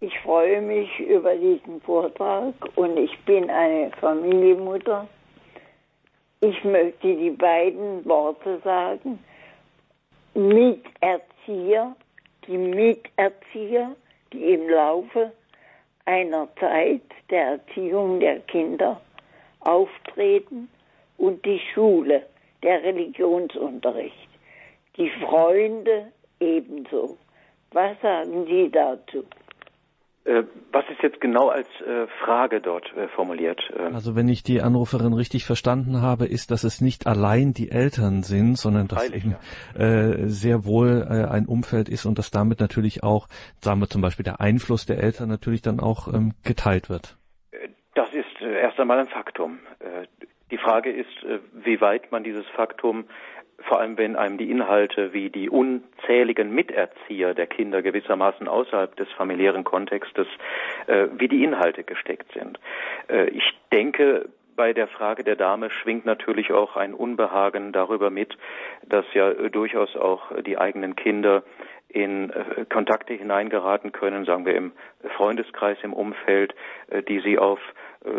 Ich 0.00 0.16
freue 0.20 0.62
mich 0.62 0.88
über 1.00 1.34
diesen 1.34 1.80
Vortrag 1.80 2.54
und 2.76 2.96
ich 2.96 3.10
bin 3.24 3.50
eine 3.50 3.90
Familienmutter. 4.00 5.08
Ich 6.40 6.62
möchte 6.62 7.16
die 7.16 7.30
beiden 7.30 8.04
Worte 8.04 8.60
sagen. 8.62 9.18
Miterzieher, 10.34 11.96
die 12.46 12.58
Miterzieher, 12.58 13.96
die 14.32 14.54
im 14.54 14.68
Laufe 14.68 15.32
einer 16.08 16.48
Zeit 16.58 17.02
der 17.28 17.58
Erziehung 17.58 18.18
der 18.18 18.40
Kinder 18.40 18.98
auftreten 19.60 20.70
und 21.18 21.44
die 21.44 21.60
Schule, 21.74 22.24
der 22.62 22.82
Religionsunterricht, 22.82 24.28
die 24.96 25.10
Freunde 25.20 26.10
ebenso. 26.40 27.18
Was 27.72 28.00
sagen 28.00 28.46
Sie 28.46 28.70
dazu? 28.70 29.22
Äh, 30.28 30.44
was 30.72 30.84
ist 30.90 31.02
jetzt 31.02 31.22
genau 31.22 31.48
als 31.48 31.68
äh, 31.80 32.06
Frage 32.22 32.60
dort 32.60 32.84
äh, 32.94 33.08
formuliert? 33.08 33.62
Ähm, 33.74 33.94
also 33.94 34.14
wenn 34.14 34.28
ich 34.28 34.42
die 34.42 34.60
Anruferin 34.60 35.14
richtig 35.14 35.46
verstanden 35.46 36.02
habe, 36.02 36.26
ist, 36.26 36.50
dass 36.50 36.64
es 36.64 36.82
nicht 36.82 37.06
allein 37.06 37.54
die 37.54 37.70
Eltern 37.70 38.22
sind, 38.22 38.58
sondern 38.58 38.88
dass 38.88 39.06
Freilich, 39.06 39.24
eben 39.24 39.36
ja. 39.78 40.28
sehr 40.28 40.66
wohl 40.66 41.04
ein 41.04 41.46
Umfeld 41.46 41.88
ist 41.88 42.04
und 42.04 42.18
dass 42.18 42.30
damit 42.30 42.60
natürlich 42.60 43.02
auch, 43.02 43.28
sagen 43.60 43.80
wir 43.80 43.88
zum 43.88 44.02
Beispiel, 44.02 44.24
der 44.24 44.40
Einfluss 44.40 44.84
der 44.84 44.98
Eltern 44.98 45.30
natürlich 45.30 45.62
dann 45.62 45.80
auch 45.80 46.12
ähm, 46.12 46.34
geteilt 46.44 46.90
wird. 46.90 47.16
Das 47.94 48.12
ist 48.12 48.40
erst 48.40 48.78
einmal 48.78 48.98
ein 48.98 49.08
Faktum. 49.08 49.60
Die 50.50 50.58
Frage 50.58 50.92
ist, 50.92 51.08
wie 51.54 51.80
weit 51.80 52.12
man 52.12 52.22
dieses 52.22 52.46
Faktum 52.54 53.06
vor 53.60 53.80
allem 53.80 53.98
wenn 53.98 54.16
einem 54.16 54.38
die 54.38 54.50
Inhalte 54.50 55.12
wie 55.12 55.30
die 55.30 55.50
unzähligen 55.50 56.54
Miterzieher 56.54 57.34
der 57.34 57.46
Kinder 57.46 57.82
gewissermaßen 57.82 58.48
außerhalb 58.48 58.96
des 58.96 59.10
familiären 59.12 59.64
Kontextes, 59.64 60.26
äh, 60.86 61.08
wie 61.12 61.28
die 61.28 61.42
Inhalte 61.42 61.84
gesteckt 61.84 62.32
sind. 62.32 62.58
Äh, 63.08 63.30
ich 63.30 63.52
denke, 63.72 64.28
bei 64.58 64.72
der 64.72 64.88
Frage 64.88 65.22
der 65.22 65.36
Dame 65.36 65.70
schwingt 65.70 66.04
natürlich 66.04 66.52
auch 66.52 66.76
ein 66.76 66.92
Unbehagen 66.92 67.72
darüber 67.72 68.10
mit, 68.10 68.36
dass 68.84 69.04
ja 69.14 69.30
äh, 69.30 69.50
durchaus 69.50 69.96
auch 69.96 70.32
die 70.42 70.58
eigenen 70.58 70.96
Kinder 70.96 71.44
in 71.88 72.30
äh, 72.30 72.64
Kontakte 72.68 73.14
hineingeraten 73.14 73.92
können, 73.92 74.24
sagen 74.24 74.44
wir 74.44 74.54
im 74.54 74.72
Freundeskreis, 75.16 75.78
im 75.82 75.92
Umfeld, 75.92 76.54
äh, 76.90 77.02
die 77.02 77.20
sie 77.20 77.38
auf 77.38 77.60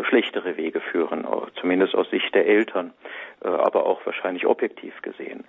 schlechtere 0.02 0.56
Wege 0.56 0.80
führen, 0.80 1.26
zumindest 1.58 1.94
aus 1.94 2.08
Sicht 2.10 2.34
der 2.34 2.46
Eltern, 2.46 2.92
aber 3.40 3.86
auch 3.86 4.04
wahrscheinlich 4.04 4.46
objektiv 4.46 5.00
gesehen. 5.02 5.44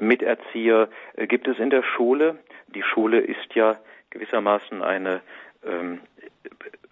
Miterzieher 0.00 0.88
gibt 1.16 1.48
es 1.48 1.58
in 1.58 1.70
der 1.70 1.82
Schule. 1.82 2.38
Die 2.68 2.82
Schule 2.82 3.20
ist 3.20 3.54
ja 3.54 3.78
gewissermaßen 4.10 4.82
eine 4.82 5.22
ähm, 5.64 6.00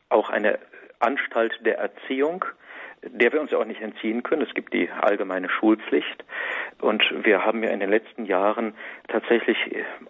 auch 0.09 0.30
eine 0.30 0.59
Anstalt 1.01 1.59
der 1.64 1.78
Erziehung 1.78 2.45
der 3.03 3.32
wir 3.32 3.41
uns 3.41 3.55
auch 3.55 3.64
nicht 3.64 3.80
entziehen 3.80 4.22
können. 4.22 4.43
Es 4.43 4.55
gibt 4.55 4.72
die 4.72 4.91
allgemeine 4.91 5.49
Schulpflicht 5.49 6.24
und 6.80 7.03
wir 7.24 7.45
haben 7.45 7.62
ja 7.62 7.70
in 7.70 7.80
den 7.80 7.91
letzten 7.91 8.24
Jahren 8.24 8.74
tatsächlich 9.09 9.57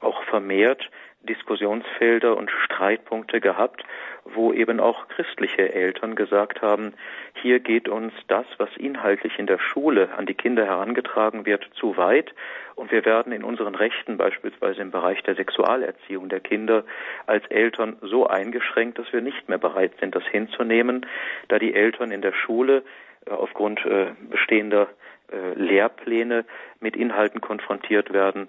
auch 0.01 0.23
vermehrt 0.25 0.91
Diskussionsfelder 1.23 2.37
und 2.37 2.51
Streitpunkte 2.51 3.41
gehabt, 3.41 3.83
wo 4.25 4.53
eben 4.53 4.79
auch 4.81 5.09
christliche 5.09 5.73
Eltern 5.75 6.15
gesagt 6.15 6.63
haben, 6.63 6.95
hier 7.35 7.61
geht 7.61 7.89
uns 7.89 8.13
das, 8.29 8.47
was 8.59 8.69
inhaltlich 8.77 9.39
in 9.39 9.47
der 9.47 9.59
Schule 9.59 10.11
an 10.17 10.27
die 10.27 10.35
Kinder 10.35 10.65
herangetragen 10.65 11.45
wird, 11.45 11.69
zu 11.75 11.97
weit. 11.97 12.35
Und 12.75 12.93
wir 12.93 13.05
werden 13.05 13.33
in 13.33 13.43
unseren 13.43 13.75
Rechten 13.75 14.17
beispielsweise 14.17 14.81
im 14.81 14.91
Bereich 14.91 15.23
der 15.23 15.35
Sexualerziehung 15.35 16.29
der 16.29 16.41
Kinder 16.41 16.85
als 17.27 17.45
Eltern 17.47 17.97
so 18.01 18.27
eingeschränkt, 18.27 18.99
dass 18.99 19.13
wir 19.13 19.21
nicht 19.21 19.49
mehr 19.49 19.59
bereit 19.59 19.93
sind, 20.01 20.15
das 20.15 20.25
hinzunehmen, 20.27 21.07
da 21.49 21.59
die 21.59 21.75
Eltern 21.75 22.13
in 22.13 22.23
der 22.23 22.33
Schule 22.33 22.85
äh, 23.27 23.31
aufgrund 23.31 23.85
äh, 23.85 24.13
bestehender 24.31 24.89
äh, 25.31 25.55
Lehrpläne 25.55 26.45
mit 26.81 26.97
Inhalten 26.97 27.41
konfrontiert 27.41 28.13
werden, 28.13 28.47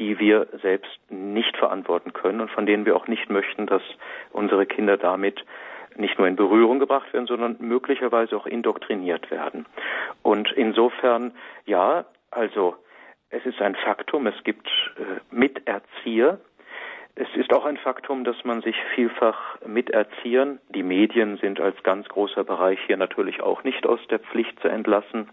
die 0.00 0.18
wir 0.18 0.48
selbst 0.62 0.98
nicht 1.10 1.56
verantworten 1.56 2.12
können 2.12 2.40
und 2.40 2.50
von 2.50 2.66
denen 2.66 2.86
wir 2.86 2.96
auch 2.96 3.06
nicht 3.06 3.30
möchten, 3.30 3.66
dass 3.66 3.82
unsere 4.32 4.66
Kinder 4.66 4.96
damit 4.96 5.44
nicht 5.94 6.18
nur 6.18 6.26
in 6.26 6.36
Berührung 6.36 6.78
gebracht 6.78 7.12
werden, 7.12 7.26
sondern 7.26 7.56
möglicherweise 7.60 8.36
auch 8.36 8.46
indoktriniert 8.46 9.30
werden. 9.30 9.66
Und 10.22 10.50
insofern, 10.52 11.32
ja, 11.66 12.06
also 12.30 12.76
es 13.28 13.44
ist 13.44 13.60
ein 13.60 13.76
Faktum, 13.76 14.26
es 14.26 14.42
gibt 14.42 14.66
äh, 14.96 15.20
Miterzieher. 15.34 16.40
Es 17.16 17.28
ist 17.34 17.52
auch 17.52 17.66
ein 17.66 17.76
Faktum, 17.76 18.24
dass 18.24 18.42
man 18.44 18.62
sich 18.62 18.76
vielfach 18.94 19.60
miterziehen. 19.66 20.60
Die 20.70 20.82
Medien 20.82 21.36
sind 21.36 21.60
als 21.60 21.80
ganz 21.82 22.08
großer 22.08 22.44
Bereich 22.44 22.78
hier 22.86 22.96
natürlich 22.96 23.42
auch 23.42 23.62
nicht 23.64 23.84
aus 23.84 24.00
der 24.08 24.20
Pflicht 24.20 24.58
zu 24.60 24.68
entlassen, 24.68 25.28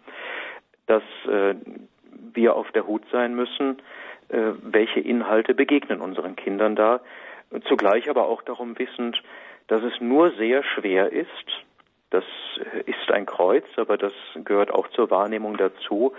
dass 0.88 1.04
äh, 1.30 1.56
wir 2.34 2.56
auf 2.56 2.72
der 2.72 2.88
Hut 2.88 3.04
sein 3.12 3.36
müssen, 3.36 3.78
welche 4.30 5.00
Inhalte 5.00 5.54
begegnen 5.54 6.02
unseren 6.02 6.36
Kindern 6.36 6.76
da, 6.76 7.00
zugleich 7.68 8.10
aber 8.10 8.28
auch 8.28 8.42
darum 8.42 8.78
wissend, 8.78 9.22
dass 9.68 9.84
es 9.84 10.02
nur 10.02 10.32
sehr 10.32 10.64
schwer 10.64 11.12
ist, 11.12 11.30
das 12.10 12.24
ist 12.86 13.12
ein 13.12 13.26
Kreuz, 13.26 13.66
aber 13.76 13.98
das 13.98 14.14
gehört 14.36 14.72
auch 14.72 14.88
zur 14.90 15.12
Wahrnehmung 15.12 15.58
dazu, 15.58 16.14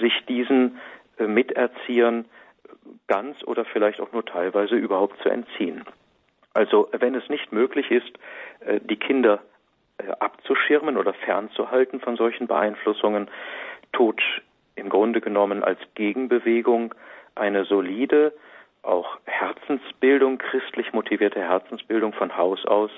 sich 0.00 0.12
diesen 0.26 0.78
äh, 1.18 1.26
Miterziehern 1.26 2.24
ganz 3.08 3.42
oder 3.44 3.64
vielleicht 3.64 4.00
auch 4.00 4.12
nur 4.12 4.24
teilweise 4.24 4.74
überhaupt 4.74 5.20
zu 5.22 5.28
entziehen. 5.28 5.84
Also 6.54 6.88
wenn 6.92 7.14
es 7.14 7.28
nicht 7.28 7.52
möglich 7.52 7.90
ist, 7.90 8.12
äh, 8.60 8.80
die 8.80 8.96
Kinder 8.96 9.40
abzuschirmen 10.18 10.96
oder 10.96 11.12
fernzuhalten 11.12 12.00
von 12.00 12.16
solchen 12.16 12.46
Beeinflussungen, 12.46 13.28
tut 13.92 14.20
im 14.74 14.88
Grunde 14.88 15.20
genommen 15.20 15.62
als 15.62 15.78
Gegenbewegung 15.94 16.94
eine 17.34 17.64
solide, 17.64 18.32
auch 18.82 19.18
Herzensbildung, 19.24 20.38
christlich 20.38 20.92
motivierte 20.92 21.40
Herzensbildung 21.40 22.12
von 22.12 22.36
Haus 22.36 22.64
aus, 22.66 22.90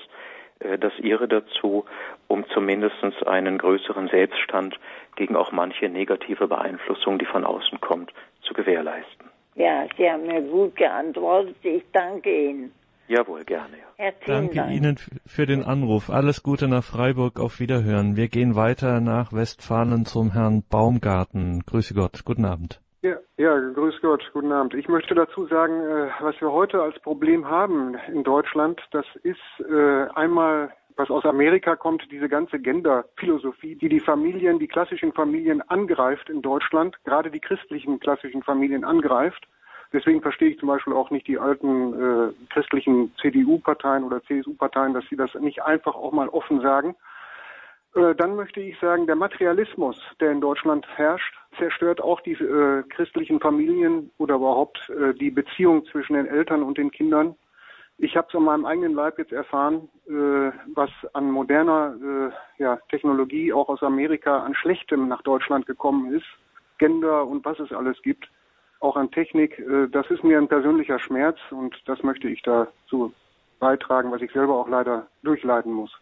äh, 0.59 0.77
das 0.77 0.93
ihre 0.99 1.27
dazu, 1.27 1.85
um 2.27 2.45
zumindest 2.49 2.95
einen 3.27 3.57
größeren 3.57 4.07
Selbststand 4.09 4.79
gegen 5.15 5.35
auch 5.35 5.51
manche 5.51 5.89
negative 5.89 6.47
Beeinflussung, 6.47 7.19
die 7.19 7.25
von 7.25 7.45
außen 7.45 7.79
kommt, 7.81 8.11
zu 8.41 8.53
gewährleisten. 8.53 9.29
Ja, 9.55 9.85
Sie 9.97 10.09
haben 10.09 10.27
mir 10.27 10.41
gut 10.41 10.75
geantwortet. 10.75 11.55
Ich 11.63 11.83
danke 11.93 12.29
Ihnen. 12.29 12.71
Jawohl, 13.07 13.43
gerne. 13.45 13.77
Ja. 13.97 14.11
Danke 14.25 14.55
Dank. 14.55 14.71
Ihnen 14.71 14.97
für 15.25 15.45
den 15.45 15.63
Anruf. 15.63 16.09
Alles 16.09 16.43
Gute 16.43 16.67
nach 16.67 16.83
Freiburg. 16.83 17.39
Auf 17.39 17.59
Wiederhören. 17.59 18.17
Wir 18.17 18.27
gehen 18.27 18.55
weiter 18.55 18.99
nach 18.99 19.31
Westfalen 19.31 20.05
zum 20.05 20.33
Herrn 20.33 20.63
Baumgarten. 20.69 21.63
Grüße 21.65 21.93
Gott. 21.93 22.25
Guten 22.25 22.45
Abend. 22.45 22.81
Ja, 23.05 23.17
ja, 23.37 23.59
grüß 23.59 24.01
Gott, 24.01 24.27
guten 24.33 24.51
Abend. 24.51 24.73
Ich 24.73 24.87
möchte 24.87 25.13
dazu 25.13 25.45
sagen, 25.45 25.79
äh, 25.79 26.09
was 26.21 26.41
wir 26.41 26.51
heute 26.51 26.81
als 26.81 26.99
Problem 27.01 27.47
haben 27.47 27.95
in 28.11 28.23
Deutschland, 28.23 28.81
das 28.89 29.05
ist 29.21 29.37
äh, 29.59 30.07
einmal 30.15 30.73
was 30.95 31.11
aus 31.11 31.23
Amerika 31.23 31.75
kommt, 31.75 32.01
diese 32.09 32.27
ganze 32.27 32.57
Gender-Philosophie, 32.57 33.75
die 33.75 33.89
die 33.89 33.99
Familien, 33.99 34.57
die 34.57 34.67
klassischen 34.67 35.13
Familien 35.13 35.61
angreift 35.69 36.31
in 36.31 36.41
Deutschland, 36.41 36.95
gerade 37.03 37.29
die 37.29 37.41
christlichen 37.41 37.99
klassischen 37.99 38.41
Familien 38.41 38.83
angreift. 38.83 39.45
Deswegen 39.93 40.23
verstehe 40.23 40.49
ich 40.49 40.57
zum 40.57 40.69
Beispiel 40.69 40.93
auch 40.93 41.11
nicht 41.11 41.27
die 41.27 41.37
alten 41.37 41.93
äh, 41.93 42.33
christlichen 42.49 43.13
CDU-Parteien 43.21 44.03
oder 44.03 44.23
CSU-Parteien, 44.23 44.95
dass 44.95 45.05
sie 45.11 45.15
das 45.15 45.31
nicht 45.35 45.61
einfach 45.61 45.93
auch 45.93 46.11
mal 46.11 46.29
offen 46.29 46.59
sagen. 46.59 46.95
Äh, 47.95 48.13
dann 48.15 48.35
möchte 48.35 48.59
ich 48.59 48.77
sagen, 48.79 49.07
der 49.07 49.15
Materialismus, 49.15 49.99
der 50.19 50.31
in 50.31 50.41
Deutschland 50.41 50.85
herrscht, 50.95 51.33
zerstört 51.57 52.01
auch 52.01 52.19
die 52.21 52.33
äh, 52.33 52.83
christlichen 52.89 53.39
Familien 53.39 54.11
oder 54.17 54.35
überhaupt 54.35 54.89
äh, 54.89 55.13
die 55.13 55.31
Beziehung 55.31 55.85
zwischen 55.85 56.13
den 56.13 56.27
Eltern 56.27 56.63
und 56.63 56.77
den 56.77 56.91
Kindern. 56.91 57.35
Ich 57.97 58.17
habe 58.17 58.27
es 58.27 58.35
an 58.35 58.43
meinem 58.43 58.65
eigenen 58.65 58.93
Leib 58.93 59.17
jetzt 59.17 59.31
erfahren, 59.31 59.87
äh, 60.07 60.51
was 60.73 60.89
an 61.13 61.31
moderner 61.31 61.95
äh, 62.59 62.61
ja, 62.61 62.77
Technologie 62.89 63.53
auch 63.53 63.69
aus 63.69 63.81
Amerika 63.81 64.39
an 64.39 64.53
Schlechtem 64.53 65.07
nach 65.07 65.21
Deutschland 65.21 65.65
gekommen 65.65 66.13
ist. 66.13 66.25
Gender 66.77 67.25
und 67.25 67.45
was 67.45 67.57
es 67.59 67.71
alles 67.71 68.01
gibt, 68.01 68.29
auch 68.81 68.97
an 68.97 69.11
Technik. 69.11 69.57
Äh, 69.59 69.87
das 69.87 70.11
ist 70.11 70.25
mir 70.25 70.37
ein 70.37 70.49
persönlicher 70.49 70.99
Schmerz 70.99 71.37
und 71.51 71.81
das 71.85 72.03
möchte 72.03 72.27
ich 72.27 72.41
dazu 72.41 73.13
beitragen, 73.59 74.11
was 74.11 74.21
ich 74.21 74.33
selber 74.33 74.55
auch 74.55 74.67
leider 74.67 75.07
durchleiden 75.23 75.71
muss. 75.71 75.97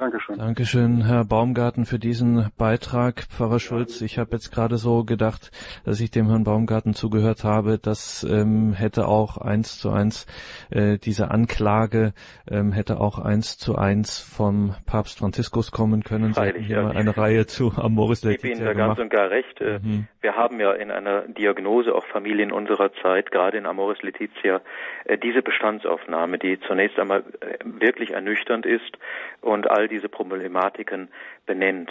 Dankeschön. 0.00 0.38
Dankeschön, 0.38 1.04
Herr 1.04 1.26
Baumgarten, 1.26 1.84
für 1.84 1.98
diesen 1.98 2.48
Beitrag. 2.56 3.26
Pfarrer 3.28 3.60
Schulz, 3.60 4.00
ich 4.00 4.18
habe 4.18 4.30
jetzt 4.32 4.50
gerade 4.50 4.78
so 4.78 5.04
gedacht, 5.04 5.50
dass 5.84 6.00
ich 6.00 6.10
dem 6.10 6.26
Herrn 6.26 6.44
Baumgarten 6.44 6.94
zugehört 6.94 7.44
habe, 7.44 7.78
das 7.78 8.24
ähm, 8.24 8.72
hätte 8.72 9.06
auch 9.06 9.36
eins 9.36 9.78
zu 9.78 9.90
eins, 9.90 10.26
äh, 10.70 10.96
diese 10.96 11.30
Anklage 11.30 12.14
ähm, 12.50 12.72
hätte 12.72 12.98
auch 12.98 13.18
eins 13.18 13.58
zu 13.58 13.76
eins 13.76 14.20
vom 14.20 14.74
Papst 14.86 15.18
Franziskus 15.18 15.70
kommen 15.70 16.02
können. 16.02 16.32
Sie 16.32 16.40
Freilich, 16.40 16.66
hier 16.66 16.76
ja. 16.76 16.82
mal 16.84 16.96
eine 16.96 17.14
Reihe 17.18 17.46
zu 17.46 17.72
Amoris 17.76 18.24
Laetitia 18.24 18.52
Ich 18.52 18.58
gebe 18.58 18.70
Ihnen 18.70 18.78
da 18.78 18.86
ganz 18.86 18.98
und 18.98 19.10
gar 19.10 19.28
recht. 19.28 19.60
Äh, 19.60 19.80
mhm. 19.82 20.06
Wir 20.22 20.34
haben 20.34 20.58
ja 20.60 20.72
in 20.72 20.90
einer 20.90 21.28
Diagnose 21.28 21.94
auch 21.94 22.06
Familien 22.06 22.52
unserer 22.52 22.90
Zeit, 23.02 23.30
gerade 23.30 23.58
in 23.58 23.66
Amoris 23.66 24.00
Laetitia, 24.02 24.62
äh, 25.04 25.18
diese 25.18 25.42
Bestandsaufnahme, 25.42 26.38
die 26.38 26.58
zunächst 26.60 26.98
einmal 26.98 27.22
äh, 27.40 27.58
wirklich 27.64 28.12
ernüchternd 28.12 28.64
ist 28.64 28.96
und 29.42 29.70
all 29.70 29.89
diese 29.90 30.08
Problematiken 30.08 31.08
benennt. 31.46 31.90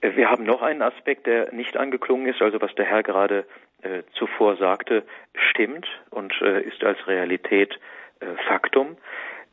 Äh, 0.00 0.16
wir 0.16 0.30
haben 0.30 0.44
noch 0.44 0.62
einen 0.62 0.82
Aspekt, 0.82 1.26
der 1.26 1.52
nicht 1.52 1.76
angeklungen 1.76 2.26
ist, 2.26 2.40
also 2.40 2.60
was 2.60 2.74
der 2.74 2.86
Herr 2.86 3.02
gerade 3.02 3.44
äh, 3.82 4.02
zuvor 4.12 4.56
sagte, 4.56 5.04
stimmt 5.50 5.86
und 6.10 6.32
äh, 6.40 6.62
ist 6.62 6.82
als 6.82 7.06
Realität 7.06 7.78
äh, 8.20 8.26
Faktum. 8.48 8.96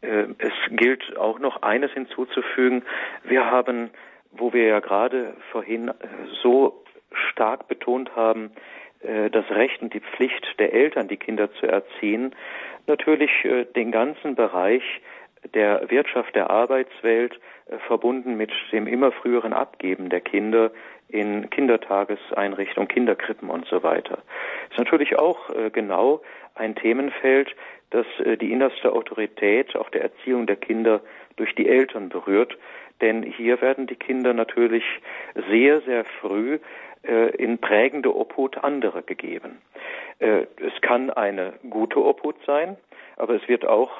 Äh, 0.02 0.28
es 0.38 0.54
gilt 0.72 1.18
auch 1.18 1.40
noch 1.40 1.62
eines 1.62 1.92
hinzuzufügen. 1.92 2.84
Wir 3.24 3.46
haben, 3.46 3.90
wo 4.32 4.54
wir 4.54 4.66
ja 4.66 4.80
gerade 4.80 5.36
vorhin 5.52 5.90
äh, 5.90 5.94
so 6.42 6.84
stark 7.30 7.68
betont 7.68 8.16
haben, 8.16 8.52
das 9.32 9.44
Recht 9.50 9.82
und 9.82 9.94
die 9.94 10.00
Pflicht 10.00 10.48
der 10.60 10.74
Eltern, 10.74 11.10
die 11.10 11.18
Kinder 11.18 11.52
zu 11.56 11.68
erziehen, 11.68 12.34
natürlich 12.88 13.30
den 13.76 13.92
ganzen 13.92 14.36
Bereich 14.36 14.82
der 15.54 15.90
Wirtschaft 15.92 16.34
der 16.36 16.50
Arbeitswelt 16.50 17.38
verbunden 17.88 18.36
mit 18.36 18.52
dem 18.72 18.88
immer 18.88 19.12
früheren 19.12 19.54
Abgeben 19.54 20.10
der 20.10 20.22
Kinder 20.22 20.72
in 21.10 21.50
Kindertageseinrichtungen, 21.50 22.88
Kinderkrippen 22.88 23.50
und 23.50 23.66
so 23.68 23.84
weiter. 23.84 24.20
Ist 24.70 24.80
natürlich 24.80 25.18
auch 25.18 25.50
äh, 25.52 25.70
genau 25.70 26.22
ein 26.56 26.76
Themenfeld, 26.76 27.56
das 27.92 28.06
äh, 28.20 28.36
die 28.38 28.52
innerste 28.52 28.92
Autorität 28.92 29.76
auch 29.76 29.90
der 29.90 30.02
Erziehung 30.02 30.48
der 30.48 30.56
Kinder 30.56 31.02
durch 31.36 31.54
die 31.56 31.68
Eltern 31.68 32.10
berührt. 32.10 32.58
Denn 33.02 33.24
hier 33.24 33.62
werden 33.62 33.88
die 33.88 33.96
Kinder 33.96 34.34
natürlich 34.34 34.84
sehr, 35.50 35.82
sehr 35.82 36.06
früh 36.06 36.60
in 37.38 37.58
prägende 37.58 38.16
Obhut 38.16 38.64
anderer 38.64 39.02
gegeben. 39.02 39.58
es 40.20 40.80
kann 40.80 41.10
eine 41.10 41.52
gute 41.70 42.02
Obhut 42.02 42.38
sein, 42.46 42.78
aber 43.18 43.36
es 43.36 43.46
wird 43.50 43.66
auch 43.66 43.92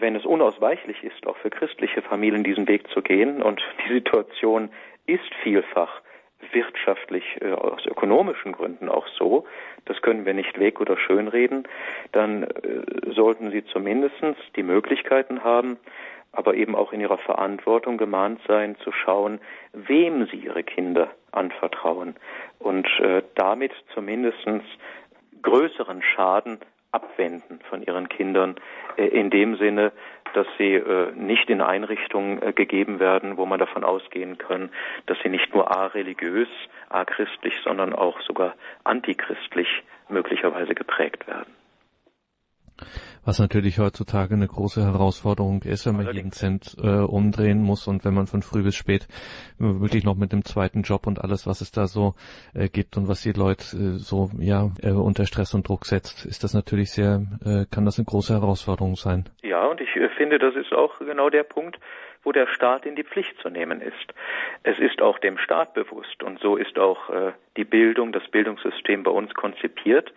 wenn 0.00 0.16
es 0.16 0.24
unausweichlich 0.24 1.02
ist, 1.02 1.26
auch 1.26 1.36
für 1.36 1.50
christliche 1.50 2.02
Familien 2.02 2.44
diesen 2.44 2.68
Weg 2.68 2.88
zu 2.88 3.02
gehen, 3.02 3.42
und 3.42 3.62
die 3.86 3.94
Situation 3.94 4.70
ist 5.06 5.34
vielfach 5.42 6.00
wirtschaftlich 6.52 7.24
äh, 7.40 7.52
aus 7.52 7.86
ökonomischen 7.86 8.52
Gründen 8.52 8.88
auch 8.88 9.06
so, 9.18 9.46
das 9.86 10.00
können 10.02 10.26
wir 10.26 10.34
nicht 10.34 10.58
weg 10.58 10.80
oder 10.80 10.96
schönreden, 10.96 11.66
dann 12.12 12.44
äh, 12.44 13.12
sollten 13.12 13.50
sie 13.50 13.64
zumindest 13.64 14.14
die 14.56 14.62
Möglichkeiten 14.62 15.42
haben, 15.42 15.78
aber 16.32 16.54
eben 16.54 16.74
auch 16.74 16.92
in 16.92 17.00
ihrer 17.00 17.18
Verantwortung 17.18 17.96
gemahnt 17.96 18.40
sein, 18.46 18.76
zu 18.82 18.92
schauen, 18.92 19.40
wem 19.72 20.26
sie 20.26 20.36
ihre 20.36 20.64
Kinder 20.64 21.10
anvertrauen. 21.32 22.16
Und 22.58 22.88
äh, 23.00 23.22
damit 23.34 23.72
zumindest 23.94 24.46
größeren 25.42 26.02
Schaden 26.02 26.58
abwenden 26.94 27.60
von 27.68 27.82
ihren 27.82 28.08
Kindern 28.08 28.56
äh, 28.96 29.06
in 29.06 29.30
dem 29.30 29.56
Sinne, 29.56 29.92
dass 30.34 30.46
sie 30.58 30.74
äh, 30.74 31.12
nicht 31.12 31.50
in 31.50 31.60
Einrichtungen 31.60 32.42
äh, 32.42 32.52
gegeben 32.52 33.00
werden, 33.00 33.36
wo 33.36 33.46
man 33.46 33.58
davon 33.58 33.84
ausgehen 33.84 34.38
kann, 34.38 34.70
dass 35.06 35.18
sie 35.22 35.28
nicht 35.28 35.54
nur 35.54 35.70
a-religiös, 35.70 36.48
a-christlich, 36.88 37.54
sondern 37.62 37.92
auch 37.92 38.20
sogar 38.22 38.54
antichristlich 38.84 39.68
möglicherweise 40.08 40.74
geprägt 40.74 41.26
werden. 41.26 41.52
Was 43.24 43.38
natürlich 43.38 43.78
heutzutage 43.78 44.34
eine 44.34 44.46
große 44.46 44.84
Herausforderung 44.84 45.62
ist, 45.62 45.86
wenn 45.86 45.96
man 45.96 46.14
jeden 46.14 46.32
Cent 46.32 46.76
äh, 46.82 46.98
umdrehen 46.98 47.62
muss 47.62 47.86
und 47.86 48.04
wenn 48.04 48.14
man 48.14 48.26
von 48.26 48.42
früh 48.42 48.62
bis 48.62 48.74
spät 48.74 49.06
wirklich 49.58 50.04
noch 50.04 50.16
mit 50.16 50.32
dem 50.32 50.44
zweiten 50.44 50.82
Job 50.82 51.06
und 51.06 51.22
alles, 51.22 51.46
was 51.46 51.60
es 51.60 51.70
da 51.70 51.86
so 51.86 52.14
äh, 52.52 52.68
gibt 52.68 52.96
und 52.96 53.08
was 53.08 53.22
die 53.22 53.32
Leute 53.32 53.64
äh, 53.76 53.98
so 53.98 54.30
ja 54.38 54.70
äh, 54.82 54.90
unter 54.90 55.24
Stress 55.26 55.54
und 55.54 55.68
Druck 55.68 55.86
setzt, 55.86 56.26
ist 56.26 56.44
das 56.44 56.52
natürlich 56.52 56.90
sehr, 56.90 57.22
äh, 57.44 57.64
kann 57.70 57.84
das 57.84 57.98
eine 57.98 58.04
große 58.04 58.34
Herausforderung 58.34 58.96
sein. 58.96 59.24
Ja, 59.42 59.64
und 59.66 59.80
ich 59.80 59.96
äh, 59.96 60.08
finde, 60.16 60.38
das 60.38 60.54
ist 60.56 60.72
auch 60.72 60.98
genau 60.98 61.30
der 61.30 61.44
Punkt, 61.44 61.78
wo 62.24 62.32
der 62.32 62.46
Staat 62.48 62.86
in 62.86 62.96
die 62.96 63.04
Pflicht 63.04 63.38
zu 63.40 63.50
nehmen 63.50 63.80
ist. 63.80 64.14
Es 64.62 64.78
ist 64.78 65.00
auch 65.00 65.18
dem 65.18 65.38
Staat 65.38 65.74
bewusst 65.74 66.22
und 66.22 66.40
so 66.40 66.56
ist 66.56 66.78
auch 66.78 67.10
äh, 67.10 67.32
die 67.56 67.64
Bildung, 67.64 68.12
das 68.12 68.26
Bildungssystem 68.28 69.02
bei 69.02 69.10
uns 69.10 69.32
konzipiert, 69.34 70.12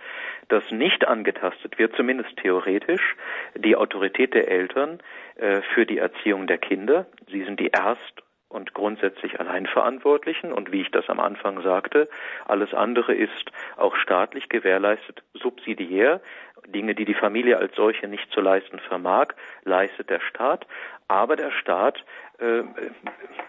dass 0.47 0.69
nicht 0.71 1.07
angetastet 1.07 1.77
wird, 1.77 1.95
zumindest 1.95 2.35
theoretisch, 2.37 3.15
die 3.55 3.75
Autorität 3.75 4.33
der 4.33 4.49
Eltern 4.49 4.99
äh, 5.35 5.61
für 5.73 5.85
die 5.85 5.97
Erziehung 5.97 6.47
der 6.47 6.57
Kinder. 6.57 7.05
Sie 7.29 7.43
sind 7.43 7.59
die 7.59 7.67
Erst- 7.67 8.23
und 8.49 8.73
grundsätzlich 8.73 9.39
Alleinverantwortlichen 9.39 10.53
und 10.53 10.71
wie 10.71 10.81
ich 10.81 10.91
das 10.91 11.09
am 11.09 11.19
Anfang 11.19 11.61
sagte, 11.61 12.07
alles 12.45 12.73
andere 12.73 13.13
ist 13.13 13.51
auch 13.75 13.95
staatlich 13.97 14.47
gewährleistet, 14.47 15.21
subsidiär. 15.33 16.21
Dinge, 16.67 16.95
die 16.95 17.05
die 17.05 17.13
Familie 17.13 17.57
als 17.57 17.75
solche 17.75 18.07
nicht 18.07 18.29
zu 18.31 18.41
leisten 18.41 18.79
vermag, 18.79 19.29
leistet 19.63 20.09
der 20.09 20.19
Staat. 20.19 20.67
Aber 21.07 21.35
der 21.37 21.51
Staat 21.51 22.03
äh, 22.39 22.63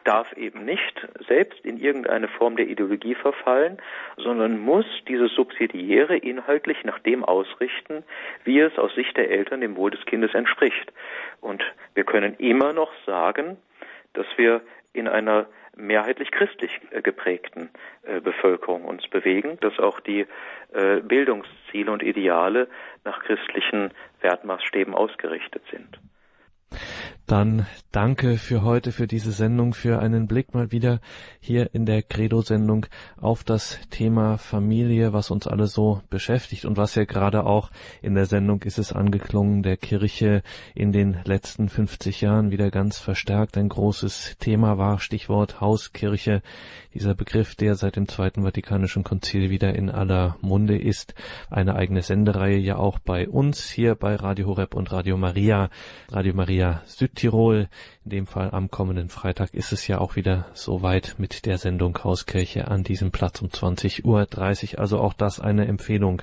darf 0.04 0.32
eben 0.34 0.64
nicht 0.64 1.06
selbst 1.26 1.64
in 1.64 1.78
irgendeine 1.78 2.28
Form 2.28 2.56
der 2.56 2.68
Ideologie 2.68 3.16
verfallen, 3.16 3.78
sondern 4.16 4.58
muss 4.58 4.86
dieses 5.08 5.34
Subsidiäre 5.34 6.16
inhaltlich 6.16 6.84
nach 6.84 7.00
dem 7.00 7.24
ausrichten, 7.24 8.04
wie 8.44 8.60
es 8.60 8.78
aus 8.78 8.94
Sicht 8.94 9.16
der 9.16 9.30
Eltern 9.30 9.60
dem 9.60 9.76
Wohl 9.76 9.90
des 9.90 10.04
Kindes 10.06 10.32
entspricht. 10.34 10.92
Und 11.40 11.64
wir 11.94 12.04
können 12.04 12.34
immer 12.38 12.72
noch 12.72 12.92
sagen, 13.04 13.56
dass 14.12 14.26
wir 14.36 14.62
in 14.92 15.08
einer 15.08 15.46
mehrheitlich 15.78 16.30
christlich 16.30 16.80
äh, 16.90 17.00
geprägten 17.00 17.70
äh, 18.02 18.20
Bevölkerung 18.20 18.84
uns 18.84 19.06
bewegen, 19.08 19.58
dass 19.60 19.78
auch 19.78 20.00
die 20.00 20.26
äh, 20.72 21.00
Bildungsziele 21.00 21.90
und 21.90 22.02
Ideale 22.02 22.68
nach 23.04 23.20
christlichen 23.20 23.92
Wertmaßstäben 24.20 24.94
ausgerichtet 24.94 25.62
sind. 25.70 25.98
Dann 27.28 27.66
danke 27.92 28.36
für 28.36 28.62
heute, 28.62 28.90
für 28.90 29.06
diese 29.06 29.32
Sendung, 29.32 29.74
für 29.74 30.00
einen 30.00 30.26
Blick 30.26 30.54
mal 30.54 30.72
wieder 30.72 31.00
hier 31.38 31.74
in 31.74 31.86
der 31.86 32.02
Credo-Sendung 32.02 32.86
auf 33.20 33.44
das 33.44 33.78
Thema 33.90 34.38
Familie, 34.38 35.12
was 35.12 35.30
uns 35.30 35.46
alle 35.46 35.66
so 35.66 36.00
beschäftigt 36.10 36.64
und 36.64 36.76
was 36.76 36.96
ja 36.96 37.04
gerade 37.04 37.44
auch 37.44 37.70
in 38.02 38.14
der 38.14 38.26
Sendung 38.26 38.62
ist 38.62 38.78
es 38.78 38.92
angeklungen, 38.92 39.62
der 39.62 39.76
Kirche 39.76 40.42
in 40.74 40.90
den 40.90 41.18
letzten 41.24 41.68
50 41.68 42.22
Jahren 42.22 42.50
wieder 42.50 42.70
ganz 42.70 42.98
verstärkt 42.98 43.56
ein 43.56 43.68
großes 43.68 44.36
Thema 44.40 44.78
war. 44.78 44.98
Stichwort 44.98 45.60
Hauskirche, 45.60 46.42
dieser 46.94 47.14
Begriff, 47.14 47.54
der 47.54 47.74
seit 47.74 47.96
dem 47.96 48.08
Zweiten 48.08 48.42
Vatikanischen 48.42 49.04
Konzil 49.04 49.50
wieder 49.50 49.74
in 49.74 49.90
aller 49.90 50.36
Munde 50.40 50.78
ist. 50.78 51.14
Eine 51.50 51.76
eigene 51.76 52.00
Sendereihe 52.00 52.56
ja 52.56 52.76
auch 52.76 52.98
bei 52.98 53.28
uns 53.28 53.68
hier 53.68 53.94
bei 53.94 54.16
Radio 54.16 54.46
Horeb 54.46 54.74
und 54.74 54.90
Radio 54.92 55.18
Maria. 55.18 55.68
Radio 56.10 56.32
Maria 56.32 56.48
Maria 56.48 56.80
Südtirol. 57.18 57.66
In 58.08 58.24
dem 58.24 58.26
Fall 58.26 58.52
am 58.52 58.70
kommenden 58.70 59.10
Freitag 59.10 59.52
ist 59.52 59.70
es 59.70 59.86
ja 59.86 59.98
auch 59.98 60.16
wieder 60.16 60.46
soweit 60.54 61.16
mit 61.18 61.44
der 61.44 61.58
Sendung 61.58 62.02
Hauskirche 62.02 62.66
an 62.66 62.82
diesem 62.82 63.10
Platz 63.10 63.42
um 63.42 63.48
20.30 63.48 64.04
Uhr. 64.06 64.80
Also 64.80 64.98
auch 64.98 65.12
das 65.12 65.40
eine 65.40 65.66
Empfehlung. 65.66 66.22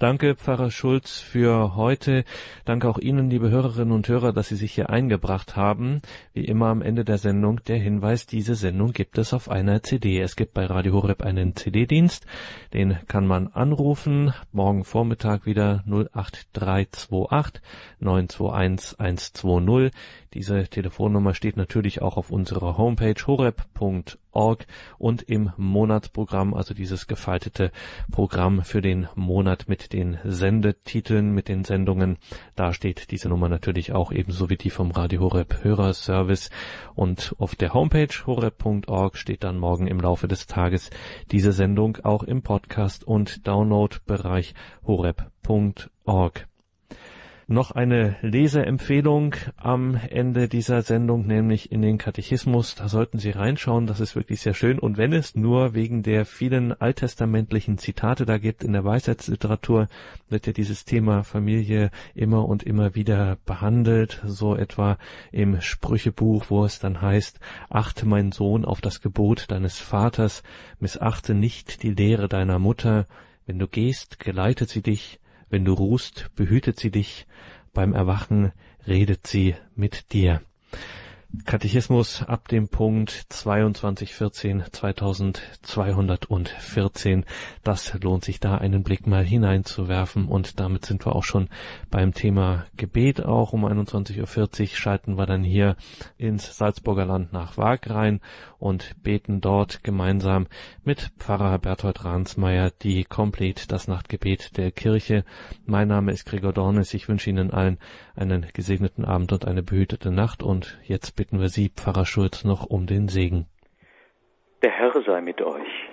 Danke, 0.00 0.34
Pfarrer 0.34 0.72
Schulz, 0.72 1.20
für 1.20 1.76
heute. 1.76 2.24
Danke 2.64 2.88
auch 2.88 2.98
Ihnen, 2.98 3.30
liebe 3.30 3.48
Hörerinnen 3.48 3.92
und 3.92 4.08
Hörer, 4.08 4.32
dass 4.32 4.48
Sie 4.48 4.56
sich 4.56 4.72
hier 4.72 4.90
eingebracht 4.90 5.54
haben. 5.54 6.02
Wie 6.32 6.46
immer 6.46 6.66
am 6.66 6.82
Ende 6.82 7.04
der 7.04 7.18
Sendung 7.18 7.62
der 7.62 7.78
Hinweis, 7.78 8.26
diese 8.26 8.56
Sendung 8.56 8.92
gibt 8.92 9.16
es 9.16 9.32
auf 9.32 9.48
einer 9.48 9.84
CD. 9.84 10.20
Es 10.20 10.34
gibt 10.34 10.52
bei 10.52 10.66
Radio 10.66 10.94
Horeb 10.94 11.22
einen 11.22 11.54
CD-Dienst. 11.54 12.26
Den 12.74 12.98
kann 13.06 13.28
man 13.28 13.46
anrufen. 13.46 14.34
Morgen 14.50 14.82
Vormittag 14.82 15.46
wieder 15.46 15.84
08328 15.86 17.62
921 18.00 18.98
120. 18.98 19.92
Diese 20.32 20.68
Telefonnummer 20.68 21.19
steht 21.34 21.56
natürlich 21.56 22.02
auch 22.02 22.16
auf 22.16 22.30
unserer 22.30 22.76
Homepage 22.76 23.14
horeb.org 23.26 24.66
und 24.98 25.22
im 25.22 25.52
Monatsprogramm, 25.56 26.54
also 26.54 26.74
dieses 26.74 27.06
gefaltete 27.06 27.70
Programm 28.10 28.62
für 28.62 28.80
den 28.80 29.08
Monat 29.14 29.68
mit 29.68 29.92
den 29.92 30.18
Sendetiteln, 30.24 31.32
mit 31.32 31.48
den 31.48 31.64
Sendungen. 31.64 32.18
Da 32.56 32.72
steht 32.72 33.10
diese 33.10 33.28
Nummer 33.28 33.48
natürlich 33.48 33.92
auch 33.92 34.12
ebenso 34.12 34.50
wie 34.50 34.56
die 34.56 34.70
vom 34.70 34.90
Radio 34.90 35.20
Horeb 35.20 35.62
Hörerservice. 35.62 36.50
Und 36.94 37.34
auf 37.38 37.54
der 37.54 37.74
Homepage 37.74 38.14
horeb.org 38.26 39.16
steht 39.16 39.44
dann 39.44 39.58
morgen 39.58 39.86
im 39.86 40.00
Laufe 40.00 40.28
des 40.28 40.46
Tages 40.46 40.90
diese 41.30 41.52
Sendung 41.52 41.98
auch 42.02 42.22
im 42.22 42.42
Podcast 42.42 43.04
und 43.04 43.46
Download-Bereich 43.46 44.54
horeb.org. 44.86 46.49
Noch 47.52 47.72
eine 47.72 48.14
Leseempfehlung 48.22 49.34
am 49.56 49.96
Ende 50.08 50.46
dieser 50.46 50.82
Sendung, 50.82 51.26
nämlich 51.26 51.72
in 51.72 51.82
den 51.82 51.98
Katechismus. 51.98 52.76
Da 52.76 52.88
sollten 52.88 53.18
Sie 53.18 53.30
reinschauen, 53.30 53.88
das 53.88 53.98
ist 53.98 54.14
wirklich 54.14 54.40
sehr 54.40 54.54
schön. 54.54 54.78
Und 54.78 54.98
wenn 54.98 55.12
es 55.12 55.34
nur 55.34 55.74
wegen 55.74 56.04
der 56.04 56.26
vielen 56.26 56.72
alttestamentlichen 56.80 57.76
Zitate 57.76 58.24
da 58.24 58.38
gibt 58.38 58.62
in 58.62 58.72
der 58.72 58.84
Weisheitsliteratur, 58.84 59.88
wird 60.28 60.46
ja 60.46 60.52
dieses 60.52 60.84
Thema 60.84 61.24
Familie 61.24 61.90
immer 62.14 62.46
und 62.46 62.62
immer 62.62 62.94
wieder 62.94 63.36
behandelt. 63.46 64.22
So 64.24 64.54
etwa 64.54 64.96
im 65.32 65.60
Sprüchebuch, 65.60 66.50
wo 66.50 66.64
es 66.64 66.78
dann 66.78 67.02
heißt, 67.02 67.40
achte 67.68 68.06
mein 68.06 68.30
Sohn 68.30 68.64
auf 68.64 68.80
das 68.80 69.00
Gebot 69.00 69.50
deines 69.50 69.80
Vaters, 69.80 70.44
missachte 70.78 71.34
nicht 71.34 71.82
die 71.82 71.90
Lehre 71.90 72.28
deiner 72.28 72.60
Mutter. 72.60 73.08
Wenn 73.44 73.58
du 73.58 73.66
gehst, 73.66 74.20
geleitet 74.20 74.68
sie 74.68 74.82
dich, 74.82 75.19
wenn 75.50 75.64
du 75.64 75.74
ruhst, 75.74 76.30
behütet 76.36 76.78
sie 76.78 76.90
dich, 76.90 77.26
beim 77.74 77.92
Erwachen 77.92 78.52
redet 78.86 79.26
sie 79.26 79.56
mit 79.74 80.12
dir. 80.12 80.40
Katechismus 81.44 82.24
ab 82.24 82.48
dem 82.48 82.66
Punkt 82.68 83.26
2214 83.28 84.64
2214. 84.72 87.24
Das 87.62 87.94
lohnt 88.02 88.24
sich 88.24 88.40
da 88.40 88.56
einen 88.56 88.82
Blick 88.82 89.06
mal 89.06 89.24
hineinzuwerfen 89.24 90.26
und 90.26 90.58
damit 90.58 90.84
sind 90.84 91.06
wir 91.06 91.14
auch 91.14 91.22
schon 91.22 91.48
beim 91.88 92.14
Thema 92.14 92.66
Gebet 92.76 93.24
auch 93.24 93.52
um 93.52 93.64
21.40 93.64 94.60
Uhr 94.60 94.66
schalten 94.76 95.18
wir 95.18 95.26
dann 95.26 95.44
hier 95.44 95.76
ins 96.18 96.56
Salzburger 96.56 97.06
Land 97.06 97.32
nach 97.32 97.56
Wagrain 97.56 98.20
und 98.60 98.94
beten 99.02 99.40
dort 99.40 99.82
gemeinsam 99.82 100.46
mit 100.84 101.10
Pfarrer 101.18 101.58
Berthold 101.58 102.04
Ransmeier 102.04 102.70
die 102.82 103.04
Complete 103.04 103.66
das 103.66 103.88
Nachtgebet 103.88 104.56
der 104.56 104.70
Kirche. 104.70 105.24
Mein 105.66 105.88
Name 105.88 106.12
ist 106.12 106.28
Gregor 106.28 106.52
Dornes. 106.52 106.94
Ich 106.94 107.08
wünsche 107.08 107.30
Ihnen 107.30 107.50
allen 107.50 107.78
einen 108.14 108.46
gesegneten 108.54 109.04
Abend 109.04 109.32
und 109.32 109.46
eine 109.46 109.62
behütete 109.62 110.10
Nacht 110.10 110.42
und 110.42 110.78
jetzt 110.84 111.16
bitten 111.16 111.40
wir 111.40 111.48
Sie, 111.48 111.70
Pfarrer 111.70 112.06
Schulz, 112.06 112.44
noch 112.44 112.66
um 112.66 112.86
den 112.86 113.08
Segen. 113.08 113.46
Der 114.62 114.70
Herr 114.70 114.92
sei 115.06 115.20
mit 115.20 115.40
euch. 115.40 115.88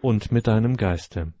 Und 0.00 0.30
mit 0.32 0.46
deinem 0.46 0.76
Geiste. 0.76 1.32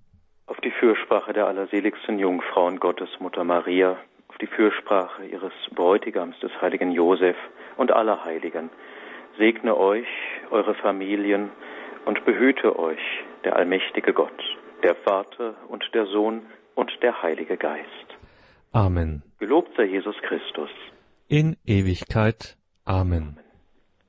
Auf 0.46 0.60
die 0.60 0.72
Fürsprache 0.72 1.32
der 1.32 1.46
allerseligsten 1.46 2.18
Jungfrauen 2.18 2.80
Gottes, 2.80 3.08
Mutter 3.20 3.44
Maria, 3.44 3.96
auf 4.28 4.38
die 4.38 4.46
Fürsprache 4.46 5.24
ihres 5.26 5.52
Bräutigams, 5.74 6.38
des 6.40 6.50
heiligen 6.60 6.90
Josef 6.90 7.36
und 7.76 7.92
aller 7.92 8.24
Heiligen, 8.24 8.70
segne 9.38 9.76
euch, 9.76 10.06
eure 10.50 10.74
Familien 10.74 11.50
und 12.04 12.24
behüte 12.24 12.78
euch 12.78 13.00
der 13.44 13.56
allmächtige 13.56 14.12
Gott, 14.12 14.40
der 14.82 14.94
Vater 14.94 15.54
und 15.68 15.84
der 15.94 16.06
Sohn 16.06 16.42
und 16.74 16.90
der 17.02 17.22
Heilige 17.22 17.56
Geist. 17.56 17.86
Amen. 18.72 19.22
Gelobt 19.38 19.70
sei 19.76 19.84
Jesus 19.84 20.16
Christus. 20.22 20.70
In 21.28 21.56
Ewigkeit. 21.66 22.56
Amen. 22.84 23.38